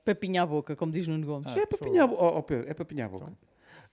papinha 0.04 0.43
à 0.43 0.45
boca, 0.45 0.76
como 0.76 0.91
diz 0.91 1.08
Nuno 1.08 1.26
Gomes. 1.26 1.47
Ah, 1.47 1.60
é 1.60 1.66
papinha 1.66 2.04
à 2.04 2.08
boca. 2.08 2.24
Oh, 2.24 2.43
Pedro, 2.43 2.70
é 2.70 2.74
papinha 2.74 3.06
à 3.06 3.10
boca. 3.10 3.32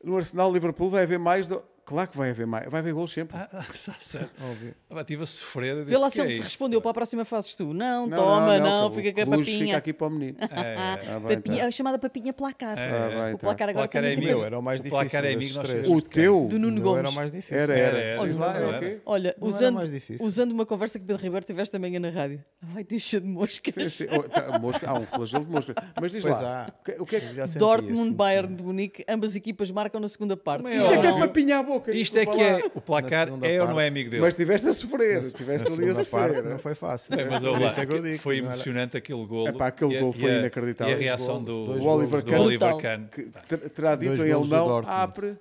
No 0.03 0.17
Arsenal, 0.17 0.53
Liverpool 0.53 0.91
vai 0.91 1.03
haver 1.03 1.19
mais. 1.19 1.49
Do... 1.49 1.63
Claro 1.91 2.09
que 2.09 2.17
vai 2.17 2.31
haver 2.31 2.47
mais. 2.47 2.71
Vai 2.71 2.79
haver 2.79 2.95
gols 2.95 3.11
sempre. 3.11 3.37
Ah, 3.37 3.65
certo. 3.75 4.31
Óbvio. 4.49 4.77
Ah, 4.89 5.01
estive 5.01 5.25
a 5.25 5.27
sofrer. 5.27 5.85
Vê 5.85 5.99
lá 5.99 6.09
se 6.09 6.21
ele 6.21 6.39
é 6.39 6.41
respondeu 6.41 6.81
para 6.81 6.93
a 6.93 6.95
próxima 6.95 7.25
fazes 7.25 7.57
tu. 7.57 7.75
Não, 7.75 8.07
não 8.07 8.17
toma, 8.17 8.59
não, 8.59 8.65
não, 8.65 8.83
não 8.83 8.93
fica 8.93 9.13
com 9.13 9.35
a 9.35 9.37
papinha. 9.39 9.67
Fica 9.67 9.77
aqui 9.77 9.93
para 9.93 10.07
o 10.07 10.11
menino. 10.11 10.39
É, 10.41 10.45
é. 10.45 10.77
Ah, 10.77 11.21
papinha, 11.21 11.67
a 11.67 11.71
chamada 11.73 11.99
papinha 11.99 12.33
placar. 12.33 12.79
É, 12.79 13.31
ah, 13.33 13.35
o 13.35 13.39
placar 13.39 13.69
agora 13.71 13.89
placar 13.89 14.05
é 14.05 14.15
amigo. 14.15 14.45
Era 14.45 14.57
o 14.57 14.63
mais 14.63 14.81
difícil. 14.81 14.99
O 14.99 15.01
placar 15.01 15.25
é 15.25 15.33
amigo. 15.35 15.93
O 15.93 16.01
teu? 16.01 16.47
Do 16.49 16.61
Nuno 16.61 16.81
Gomes. 16.81 16.99
Era 17.01 17.09
o 17.09 17.13
mais 17.13 17.33
difícil. 17.33 17.59
Era, 17.59 17.77
era. 17.77 18.23
Olha. 18.23 19.01
Olha 19.05 19.37
usando, 19.41 19.81
usando 20.21 20.53
uma 20.53 20.65
conversa 20.65 20.97
que 20.97 21.05
Pedro 21.05 21.21
Ribeiro 21.21 21.45
tiveste 21.45 21.73
também 21.73 21.99
na 21.99 22.11
rádio. 22.11 22.41
Vai, 22.63 22.85
deixa 22.85 23.21
de 23.21 23.27
moscas. 23.27 23.75
Sim, 23.75 23.89
sim. 23.89 24.07
Oh, 24.17 24.23
tá, 24.23 24.61
mosca, 24.61 24.89
há 24.89 24.97
um 24.97 25.07
flagelo 25.07 25.45
de 25.45 25.51
moscas. 25.51 25.75
Mas 26.01 26.13
diz 26.13 26.23
lá. 26.23 26.73
O 27.01 27.05
que 27.05 27.17
é 27.17 27.21
que... 27.21 27.59
Dortmund, 27.59 28.15
Bayern 28.15 28.55
de 28.55 28.63
Munique, 28.63 29.05
ambas 29.09 29.35
equipas 29.35 29.73
marcam 29.73 30.01
na 30.01 30.07
segunda 30.07 30.37
parte. 30.37 30.71
Isto 30.71 30.87
é 30.87 30.99
que 30.99 31.07
é 31.09 31.19
papinha 31.19 31.59
à 31.59 31.63
boca. 31.65 31.80
Isto 31.89 32.19
é 32.19 32.27
que 32.27 32.41
é 32.41 32.71
o 32.75 32.81
placar 32.81 33.29
é 33.43 33.63
ou 33.63 33.69
não 33.69 33.81
é 33.81 33.89
amigo 33.89 34.11
dele? 34.11 34.23
Mas 34.23 34.35
estiveste 34.35 34.69
a 34.69 34.73
sofrer, 34.73 35.21
estiveste 35.21 35.73
ali 35.73 35.91
a 35.91 35.95
sofrer. 35.95 36.45
Não 36.45 36.59
foi 36.59 36.75
fácil. 36.75 37.15
É, 37.19 37.25
mas 37.25 37.45
olha, 37.45 37.67
é 37.67 38.19
foi 38.19 38.39
emocionante 38.39 38.97
aquele 38.97 39.25
golo. 39.27 39.49
É 39.49 39.53
pá, 39.53 39.69
aquele 39.69 39.99
golo 39.99 40.13
foi 40.13 40.39
inacreditável. 40.39 40.93
E 40.93 40.97
a 40.97 40.99
reação 40.99 41.43
do, 41.43 41.83
Oliver 41.83 42.23
Kahn, 42.23 43.07
que 43.07 43.25
terá 43.71 43.97
dito 43.97 44.25
em 44.25 44.33
alemão, 44.33 44.83
apre 44.87 45.37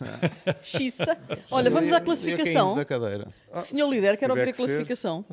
Xissa. 0.62 1.16
Olha, 1.50 1.70
vamos 1.70 1.92
à 1.92 2.00
classificação. 2.00 2.74
Da 2.74 2.84
cadeira. 2.84 3.28
Ah, 3.52 3.60
senhor 3.60 3.88
líder, 3.88 4.16
quero 4.16 4.32
ouvir 4.32 4.48
a 4.48 4.52
classificação. 4.52 5.24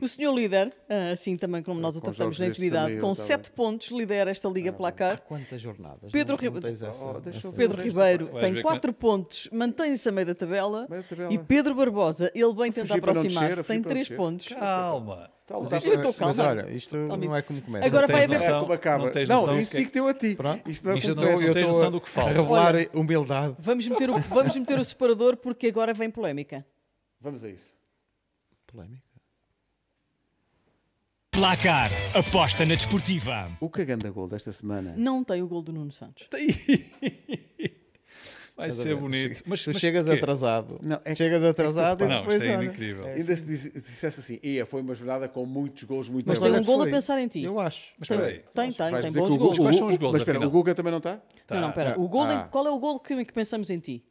O 0.00 0.08
senhor 0.08 0.34
líder, 0.34 0.72
assim 1.12 1.36
também 1.36 1.62
como 1.62 1.80
nós 1.80 1.96
o 1.96 2.00
tratamos 2.00 2.38
na 2.38 2.46
atividade, 2.46 2.98
com 2.98 3.14
7 3.14 3.50
pontos, 3.50 3.90
lidera 3.90 4.30
esta 4.30 4.48
Liga 4.48 4.70
ah, 4.70 4.74
Placar. 4.74 5.20
Quantas 5.22 5.60
jornadas? 5.60 6.10
Pedro, 6.10 6.36
Ribeiro, 6.36 6.68
oh, 7.44 7.52
Pedro 7.52 7.82
Ribeiro 7.82 8.28
tem 8.40 8.62
4 8.62 8.92
pontos, 8.92 9.48
mantém-se 9.52 10.08
a 10.08 10.12
meio 10.12 10.26
da 10.26 10.34
tabela. 10.34 10.86
E 11.30 11.38
Pedro 11.38 11.74
Barbosa, 11.74 12.30
ele 12.34 12.52
bem 12.54 12.70
tenta 12.70 12.94
aproximar-se, 12.94 13.62
tem 13.64 13.82
3 13.82 14.08
pontos. 14.10 14.48
Calma. 14.48 15.30
Mas 15.50 15.72
isto, 15.72 15.88
eu 15.88 15.94
estou 15.94 16.14
calma. 16.14 16.34
Mas 16.34 16.46
olha, 16.46 16.70
isto 16.72 16.96
não 16.96 17.36
é 17.36 17.42
como 17.42 17.60
começa. 17.62 17.86
Agora 17.86 18.06
vai 18.06 18.24
haver. 18.24 18.40
É 18.40 18.60
como 18.60 18.72
acaba. 18.72 19.12
Não, 19.28 19.46
não 19.46 19.58
isso 19.58 19.76
digo-teu 19.76 20.08
a 20.08 20.14
ti. 20.14 20.34
Pronto. 20.34 20.70
Isto 20.70 20.86
não 20.86 20.94
é 20.94 20.98
isto 20.98 21.14
como 21.14 21.26
não, 21.26 21.42
eu 21.42 21.52
estou 21.52 21.90
do 21.90 22.00
que 22.00 22.08
fala. 22.08 22.30
a 22.30 22.32
revelar 22.32 22.74
olha, 22.74 22.90
humildade. 22.94 23.54
Vamos 23.58 23.86
meter, 23.86 24.10
o, 24.10 24.18
vamos 24.30 24.56
meter 24.56 24.78
o 24.78 24.84
separador 24.84 25.36
porque 25.36 25.66
agora 25.66 25.92
vem 25.92 26.10
polémica. 26.10 26.64
Vamos 27.20 27.44
a 27.44 27.48
isso. 27.48 27.76
Polémica? 28.66 29.02
Placar, 31.30 31.90
aposta 32.14 32.66
na 32.66 32.74
desportiva. 32.74 33.48
O 33.58 33.70
cagando 33.70 34.06
a 34.06 34.10
gol 34.10 34.28
desta 34.28 34.52
semana. 34.52 34.94
Não 34.96 35.24
tem 35.24 35.42
o 35.42 35.48
gol 35.48 35.62
do 35.62 35.72
Nuno 35.72 35.90
Santos. 35.90 36.26
Tem. 36.28 36.48
Vai 38.62 38.72
ser 38.72 38.96
bonito. 38.96 39.42
Mas, 39.46 39.64
tu 39.64 39.70
mas 39.72 39.80
chegas 39.80 40.08
atrasado. 40.08 40.78
Não, 40.82 41.00
é, 41.04 41.14
chegas 41.14 41.42
atrasado 41.42 42.04
é 42.04 42.06
e 42.06 42.18
depois. 42.20 42.46
Não, 42.46 42.60
é 42.60 42.64
incrível. 42.64 43.04
É 43.04 43.14
Ainda 43.14 43.36
se 43.36 43.44
dissesse 43.44 44.20
assim, 44.20 44.40
ia, 44.42 44.64
foi 44.64 44.80
uma 44.80 44.94
jornada 44.94 45.28
com 45.28 45.44
muitos 45.44 45.84
gols 45.84 46.08
muito 46.08 46.26
Mas 46.26 46.38
tem 46.38 46.52
um 46.52 46.64
gol 46.64 46.82
a 46.82 46.86
pensar 46.86 47.20
em 47.20 47.28
ti. 47.28 47.42
Eu 47.42 47.58
acho. 47.58 47.92
Mas 47.98 48.10
espera 48.10 48.28
aí. 48.28 48.42
Tem, 48.54 48.72
tem, 48.72 49.00
tem 49.00 49.12
bons 49.12 49.36
gols. 49.36 49.58
Quais 49.58 49.76
são 49.76 49.88
os 49.88 49.96
gols? 49.96 50.12
Mas 50.12 50.22
espera, 50.22 50.46
o 50.46 50.50
Guga 50.50 50.74
também 50.74 50.90
não 50.90 50.98
está? 50.98 51.20
Tá. 51.46 51.54
Não, 51.54 51.62
não, 51.62 51.68
espera. 51.70 52.00
O 52.00 52.08
gol 52.08 52.22
ah. 52.24 52.48
qual 52.50 52.66
é 52.66 52.70
o 52.70 52.78
gol 52.78 53.00
que, 53.00 53.24
que 53.24 53.32
pensamos 53.32 53.70
em 53.70 53.78
ti? 53.78 54.04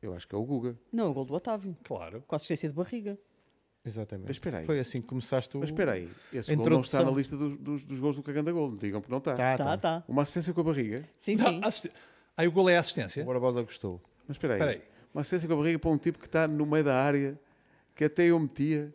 Eu 0.00 0.14
acho 0.14 0.28
que 0.28 0.34
é 0.34 0.38
o 0.38 0.44
Guga. 0.44 0.78
Não, 0.92 1.06
é 1.06 1.08
o 1.08 1.14
gol 1.14 1.24
do 1.24 1.34
Otávio. 1.34 1.76
Claro. 1.82 2.22
Com 2.26 2.34
a 2.34 2.36
assistência 2.36 2.68
de 2.68 2.74
barriga. 2.74 3.18
Exatamente. 3.84 4.26
Mas 4.28 4.36
espera 4.36 4.58
aí. 4.58 4.66
Foi 4.66 4.78
assim 4.78 5.00
que 5.00 5.06
começaste 5.06 5.56
o... 5.56 5.60
Mas 5.60 5.70
espera 5.70 5.92
aí. 5.92 6.08
Esse 6.32 6.54
gol 6.54 6.68
não 6.68 6.80
está 6.82 7.02
na 7.02 7.10
lista 7.10 7.36
dos, 7.36 7.58
dos, 7.58 7.84
dos 7.84 7.98
gols 7.98 8.16
do 8.16 8.22
Caganda 8.22 8.52
Gol. 8.52 8.76
Digam 8.76 9.00
que 9.00 9.10
não 9.10 9.18
está. 9.18 9.34
Tá, 9.34 9.56
tá, 9.56 9.76
tá. 9.76 10.04
Uma 10.06 10.22
assistência 10.22 10.52
com 10.52 10.60
a 10.60 10.64
barriga. 10.64 11.02
Sim, 11.16 11.36
sim. 11.36 11.60
Aí 12.38 12.46
o 12.46 12.52
gol 12.52 12.68
é 12.68 12.76
assistência? 12.76 13.24
O 13.24 13.26
Barbosa 13.26 13.60
gostou. 13.62 14.00
Mas 14.28 14.36
espera 14.36 14.54
aí. 14.54 14.62
aí. 14.62 14.82
Uma 15.12 15.22
assistência 15.22 15.48
com 15.48 15.54
a 15.54 15.56
barriga 15.56 15.76
para 15.80 15.90
um 15.90 15.98
tipo 15.98 16.20
que 16.20 16.26
está 16.26 16.46
no 16.46 16.64
meio 16.64 16.84
da 16.84 16.94
área, 16.94 17.36
que 17.96 18.04
até 18.04 18.26
eu 18.26 18.38
metia. 18.38 18.94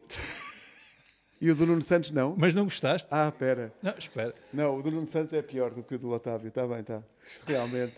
E 1.41 1.52
o 1.52 1.56
do 1.56 1.68
Nuno 1.68 1.82
Santos 1.82 2.10
não? 2.12 2.36
Mas 2.38 2.54
não 2.54 2.64
gostaste? 2.64 3.06
Ah, 3.12 3.28
espera. 3.28 3.74
Não, 3.82 3.94
espera. 3.98 4.34
Não, 4.54 4.78
o 4.78 4.82
do 4.82 4.89
Nuno 4.89 5.06
Santos 5.06 5.34
é 5.34 5.41
pior 5.41 5.72
do 5.72 5.84
que 5.84 5.96
o 5.96 6.00
do 6.00 6.10
Otávio. 6.10 6.48
Está 6.48 6.66
bem, 6.66 6.80
está. 6.80 7.04
Isto 7.22 7.46
realmente. 7.46 7.96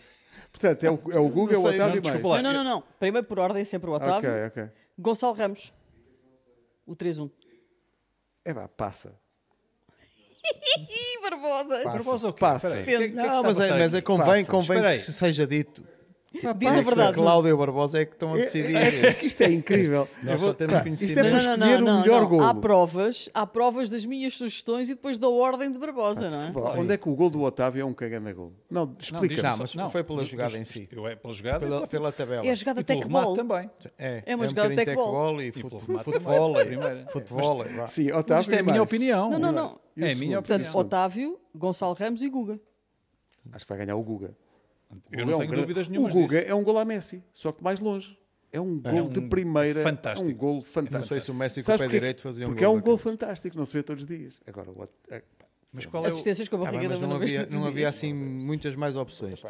Portanto, 0.50 0.82
é 0.82 0.90
o, 0.90 1.00
é 1.12 1.20
o 1.20 1.28
Guga, 1.28 1.54
é 1.54 1.58
o 1.58 1.64
Otávio 1.64 2.02
não, 2.02 2.10
mais. 2.10 2.42
Não, 2.42 2.42
não, 2.42 2.52
não, 2.52 2.64
não. 2.64 2.84
Primeiro 2.98 3.24
por 3.24 3.38
ordem, 3.38 3.64
sempre 3.64 3.88
o 3.88 3.92
Otávio. 3.92 4.28
Ok, 4.28 4.46
ok. 4.46 4.70
Gonçalo 4.98 5.32
Ramos. 5.32 5.72
O 6.84 6.96
3-1. 6.96 7.30
É 8.44 8.52
pá, 8.52 8.66
passa. 8.66 9.14
Barbosa. 11.22 11.76
Passa. 11.76 11.88
Barbosa 11.90 12.28
o 12.28 12.32
quê? 12.32 12.40
Passa. 12.40 12.82
Que 12.82 12.94
é 12.94 13.08
que 13.08 13.14
não, 13.14 13.42
mas, 13.42 13.58
é, 13.58 13.70
mas 13.70 13.94
é, 13.94 14.00
convém, 14.00 14.44
convém 14.44 14.82
que 14.82 14.98
seja 14.98 15.46
dito. 15.46 15.82
Diz 16.56 16.76
a 16.76 16.80
verdade. 16.80 17.14
Cláudio 17.14 17.50
e 17.50 17.56
Barbosa 17.56 18.00
é 18.00 18.04
que 18.04 18.12
estão 18.12 18.34
a 18.34 18.36
decidir. 18.36 18.76
É, 18.76 19.06
é, 19.08 19.14
que 19.14 19.26
isto 19.26 19.40
é 19.42 19.50
incrível. 19.50 20.08
Nós 20.22 20.40
só 20.40 20.52
temos 20.52 20.80
conhecido. 20.80 21.08
Isto 21.08 21.20
é 21.20 21.30
para 21.30 21.38
escolher 21.38 21.58
não, 21.58 21.66
não, 21.66 21.80
não, 21.80 21.98
o 21.98 22.02
melhor 22.02 22.26
gol. 22.26 22.42
Há 22.42 22.54
provas, 22.54 23.28
há 23.32 23.46
provas 23.46 23.90
das 23.90 24.04
minhas 24.04 24.34
sugestões 24.34 24.88
e 24.88 24.94
depois 24.94 25.18
da 25.18 25.28
ordem 25.28 25.70
de 25.70 25.78
Barbosa, 25.78 26.28
ah, 26.28 26.30
não 26.52 26.66
é? 26.66 26.78
Onde 26.78 26.94
é 26.94 26.96
que 26.96 27.08
o 27.08 27.14
gol 27.14 27.30
do 27.30 27.42
Otávio 27.42 27.82
é 27.82 27.84
um 27.84 27.94
cagando 27.94 28.34
gol? 28.34 28.52
Não, 28.70 28.94
explica. 28.98 29.42
Não, 29.42 29.58
mas 29.58 29.74
não 29.74 29.90
foi 29.90 30.04
pela 30.04 30.24
jogada 30.24 30.56
em 30.56 30.64
si. 30.64 30.88
É 30.90 31.16
pela 31.16 31.34
jogada? 31.34 31.58
Pela, 31.60 31.86
pela 31.86 32.12
tabela. 32.12 32.46
É 32.46 32.50
a 32.50 32.54
jogada 32.54 32.82
tech-ball. 32.82 33.34
também. 33.34 33.70
É, 33.98 34.22
é 34.26 34.34
uma 34.34 34.48
jogada 34.48 34.74
tech-ball. 34.74 35.40
e 35.40 35.52
futebol. 35.52 35.80
Futebol. 37.12 37.64
Sim, 37.88 38.12
Otávio 38.12 38.42
Isto 38.42 38.54
é 38.54 38.58
a 38.60 38.62
minha 38.62 38.82
opinião. 38.82 39.30
Não, 39.30 39.38
não, 39.38 39.52
não. 39.52 39.80
É 39.96 40.12
a 40.12 40.14
minha 40.14 40.38
opinião. 40.38 40.42
Portanto, 40.42 40.76
Otávio, 40.76 41.40
Gonçalo 41.54 41.94
Ramos 41.94 42.22
e 42.22 42.28
Guga. 42.28 42.58
Acho 43.52 43.64
que 43.64 43.68
vai 43.72 43.78
ganhar 43.78 43.96
o 43.96 44.02
Guga. 44.02 44.36
Eu 45.10 45.26
não 45.26 45.34
é 45.34 45.46
tenho 45.46 45.52
um, 45.52 45.62
dúvidas 45.62 45.88
nenhuma. 45.88 46.08
O 46.08 46.12
Guga 46.12 46.40
disso. 46.40 46.52
é 46.52 46.54
um 46.54 46.62
gol 46.62 46.78
a 46.78 46.84
Messi, 46.84 47.22
só 47.32 47.52
que 47.52 47.62
mais 47.62 47.80
longe. 47.80 48.18
É 48.52 48.60
um 48.60 48.80
gol 48.80 48.92
é 48.92 49.02
um 49.02 49.08
de 49.08 49.20
primeira. 49.22 49.82
Fantástico. 49.82 50.28
É 50.28 50.32
um 50.32 50.36
gol 50.36 50.62
fantástico. 50.62 50.98
Não 50.98 51.06
sei 51.06 51.20
se 51.20 51.30
o 51.30 51.34
Messi 51.34 51.62
com 51.62 51.72
o 51.72 51.78
pé 51.78 51.88
direito 51.88 52.22
fazia 52.22 52.44
um 52.44 52.48
Porque 52.48 52.64
gol. 52.64 52.74
Porque 52.74 52.88
é 52.88 52.92
um 52.92 52.94
gol 52.94 52.98
fantástico, 52.98 53.56
não 53.58 53.66
se 53.66 53.72
vê 53.72 53.82
todos 53.82 54.04
os 54.04 54.08
dias. 54.08 54.40
Agora, 54.46 54.70
o, 54.70 54.88
mas 55.76 55.84
qual 55.84 56.06
é 56.06 56.08
Assistências 56.08 56.48
com 56.48 56.56
a 56.56 56.58
barriga 56.60 56.94
ah, 56.94 56.98
não, 56.98 57.16
havia, 57.16 57.46
não 57.50 57.66
havia 57.66 57.86
assim 57.86 58.14
muitas 58.14 58.74
mais 58.74 58.96
opções. 58.96 59.42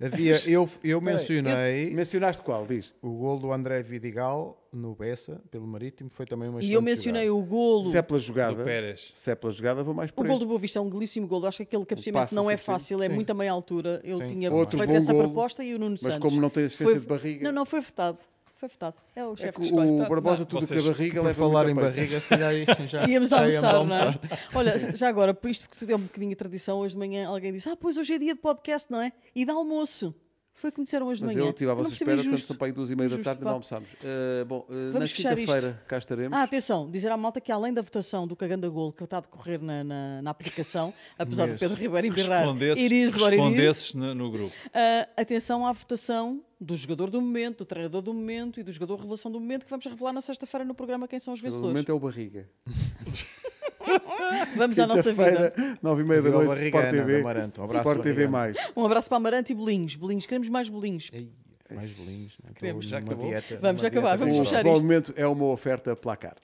Havia, 0.00 0.34
eu, 0.48 0.66
eu 0.82 0.98
mencionei. 0.98 1.90
Eu, 1.90 1.94
mencionaste 1.94 2.42
qual? 2.42 2.66
Diz. 2.66 2.94
O 3.02 3.10
gol 3.10 3.38
do 3.38 3.52
André 3.52 3.82
Vidigal 3.82 4.58
no 4.72 4.94
Bessa, 4.94 5.42
pelo 5.50 5.66
Marítimo, 5.66 6.08
foi 6.08 6.24
também 6.24 6.48
uma 6.48 6.64
E 6.64 6.72
eu 6.72 6.80
mencionei 6.80 7.26
jogada. 7.26 7.44
o 7.44 7.46
golo. 7.46 7.90
Se 7.90 7.98
é 7.98 8.02
pela 8.02 8.18
jogada. 8.18 8.56
Do 8.56 8.64
Pérez. 8.64 9.10
Se 9.12 9.30
é 9.30 9.34
pela 9.34 9.52
jogada, 9.52 9.84
vou 9.84 9.92
mais 9.92 10.10
por 10.10 10.24
O 10.24 10.28
gol 10.28 10.38
do 10.38 10.46
Boa 10.46 10.58
Vista 10.58 10.78
é 10.78 10.82
um 10.82 10.88
belíssimo 10.88 11.26
gol. 11.26 11.44
Acho 11.46 11.58
que 11.58 11.62
aquele 11.64 11.84
cabeceamento 11.84 12.34
não 12.34 12.50
é 12.50 12.56
fácil, 12.56 13.00
sim. 13.00 13.04
é 13.04 13.08
muito 13.10 13.28
a 13.28 13.34
meia 13.34 13.52
altura. 13.52 14.00
Eu 14.02 14.16
sim. 14.16 14.26
tinha 14.28 14.50
Outro 14.50 14.78
feito 14.78 14.94
essa 14.94 15.12
golo, 15.12 15.24
proposta 15.24 15.62
e 15.62 15.74
o 15.74 15.78
Nuno 15.78 15.98
Santos. 15.98 16.14
Mas 16.14 16.22
como 16.22 16.40
não 16.40 16.48
tem 16.48 16.64
assistência 16.64 16.94
foi... 16.94 17.00
de 17.02 17.06
barriga. 17.06 17.44
Não, 17.44 17.52
não, 17.52 17.66
foi 17.66 17.82
votado 17.82 18.18
foi 18.64 18.68
votado. 18.68 18.96
É 19.14 19.24
o 19.24 19.36
chefe 19.36 19.62
é 19.62 19.64
que, 19.64 19.74
o 19.74 20.08
Barbosa, 20.08 20.44
tudo 20.46 20.66
que 20.66 20.74
é 20.74 20.80
barriga, 20.80 21.22
leva 21.22 21.34
falar 21.34 21.68
em 21.68 21.74
barriga, 21.74 22.20
se 22.20 22.28
calhar 22.28 22.52
já 22.88 23.06
íamos 23.06 23.32
almoçar, 23.32 23.74
almoçar, 23.74 24.04
não 24.06 24.12
é? 24.12 24.20
Olha, 24.54 24.78
já 24.96 25.08
agora, 25.08 25.34
por 25.34 25.50
isto 25.50 25.68
que 25.68 25.78
tudo 25.78 25.92
é 25.92 25.96
um 25.96 26.00
bocadinho 26.00 26.30
de 26.30 26.36
tradição, 26.36 26.78
hoje 26.78 26.94
de 26.94 26.98
manhã 26.98 27.28
alguém 27.28 27.52
disse: 27.52 27.68
Ah, 27.68 27.76
pois 27.76 27.96
hoje 27.96 28.14
é 28.14 28.18
dia 28.18 28.34
de 28.34 28.40
podcast, 28.40 28.90
não 28.90 29.00
é? 29.00 29.12
E 29.34 29.44
de 29.44 29.50
almoço. 29.50 30.14
Foi 30.54 30.70
como 30.70 30.84
disseram 30.84 31.06
hoje 31.08 31.20
de 31.20 31.26
manhã. 31.26 31.38
Mas 31.38 31.46
eu 31.46 31.50
estive 31.50 31.70
à 31.70 31.74
vossa 31.74 31.92
espera, 31.92 32.16
portanto 32.16 32.46
são 32.46 32.56
para 32.56 32.66
aí 32.68 32.72
duas 32.72 32.90
e 32.90 32.96
meia 32.96 33.10
da 33.10 33.18
tarde 33.18 33.42
e 33.42 33.44
não 33.44 33.52
almoçámos. 33.52 33.92
Uh, 33.94 34.44
bom, 34.46 34.66
uh, 34.68 34.98
na 34.98 35.08
quinta-feira 35.08 35.82
cá 35.86 35.98
estaremos. 35.98 36.32
Ah, 36.32 36.44
atenção, 36.44 36.88
dizer 36.90 37.10
à 37.10 37.16
malta 37.16 37.40
que 37.40 37.50
além 37.50 37.72
da 37.74 37.82
votação 37.82 38.26
do 38.26 38.36
Caganda 38.36 38.68
Gol 38.68 38.92
que 38.92 39.02
está 39.02 39.18
a 39.18 39.20
decorrer 39.20 39.60
na, 39.60 39.82
na, 39.82 40.22
na 40.22 40.30
aplicação, 40.30 40.94
apesar 41.18 41.48
do 41.48 41.58
Pedro 41.58 41.76
Ribeiro 41.76 42.06
embirrar, 42.06 42.46
respondesses 42.46 43.94
no, 43.94 44.14
no 44.14 44.30
grupo. 44.30 44.54
Uh, 44.68 45.10
atenção 45.16 45.66
à 45.66 45.72
votação 45.72 46.42
do 46.60 46.76
jogador 46.76 47.10
do 47.10 47.20
momento, 47.20 47.58
do 47.58 47.64
treinador 47.66 48.00
do 48.00 48.14
momento 48.14 48.60
e 48.60 48.62
do 48.62 48.70
jogador 48.70 48.96
revelação 48.96 49.30
do 49.30 49.40
momento 49.40 49.64
que 49.64 49.70
vamos 49.70 49.84
revelar 49.84 50.12
na 50.12 50.20
sexta-feira 50.20 50.64
no 50.64 50.74
programa 50.74 51.08
Quem 51.08 51.18
são 51.18 51.34
os 51.34 51.40
Vencedores. 51.40 51.64
O 51.64 51.68
momento 51.68 51.90
é 51.90 51.94
o 51.94 51.98
Barriga. 51.98 52.48
Vamos 54.56 54.78
à 54.78 54.86
nossa 54.86 55.12
vida. 55.12 55.52
Nove 55.82 56.02
e 56.02 56.04
meia 56.04 56.22
da 56.22 56.30
noite, 56.30 56.64
Sport 56.64 56.90
TV. 56.90 57.20
Amaranto. 57.20 57.60
Um 57.60 57.64
abraço 57.64 57.88
Sport 57.88 58.02
TV+. 58.02 58.28
Mais. 58.28 58.56
Um 58.76 58.84
abraço 58.84 59.08
para 59.08 59.16
Amarante 59.16 59.52
e 59.52 59.54
bolinhos. 59.54 59.96
Bolinhos, 59.96 60.26
queremos 60.26 60.48
mais 60.48 60.68
bolinhos. 60.68 61.10
Ei, 61.12 61.30
mais 61.72 61.90
bolinhos. 61.92 62.36
Queremos. 62.54 62.86
Já 62.86 62.98
acabou. 62.98 63.26
Dieta, 63.26 63.58
vamos 63.60 63.84
acabar, 63.84 64.16
vamos 64.16 64.38
fechar 64.38 64.64
isto. 64.64 64.78
O 64.78 64.80
momento 64.82 65.12
é 65.16 65.26
uma 65.26 65.46
oferta 65.46 65.94
placar. 65.96 66.36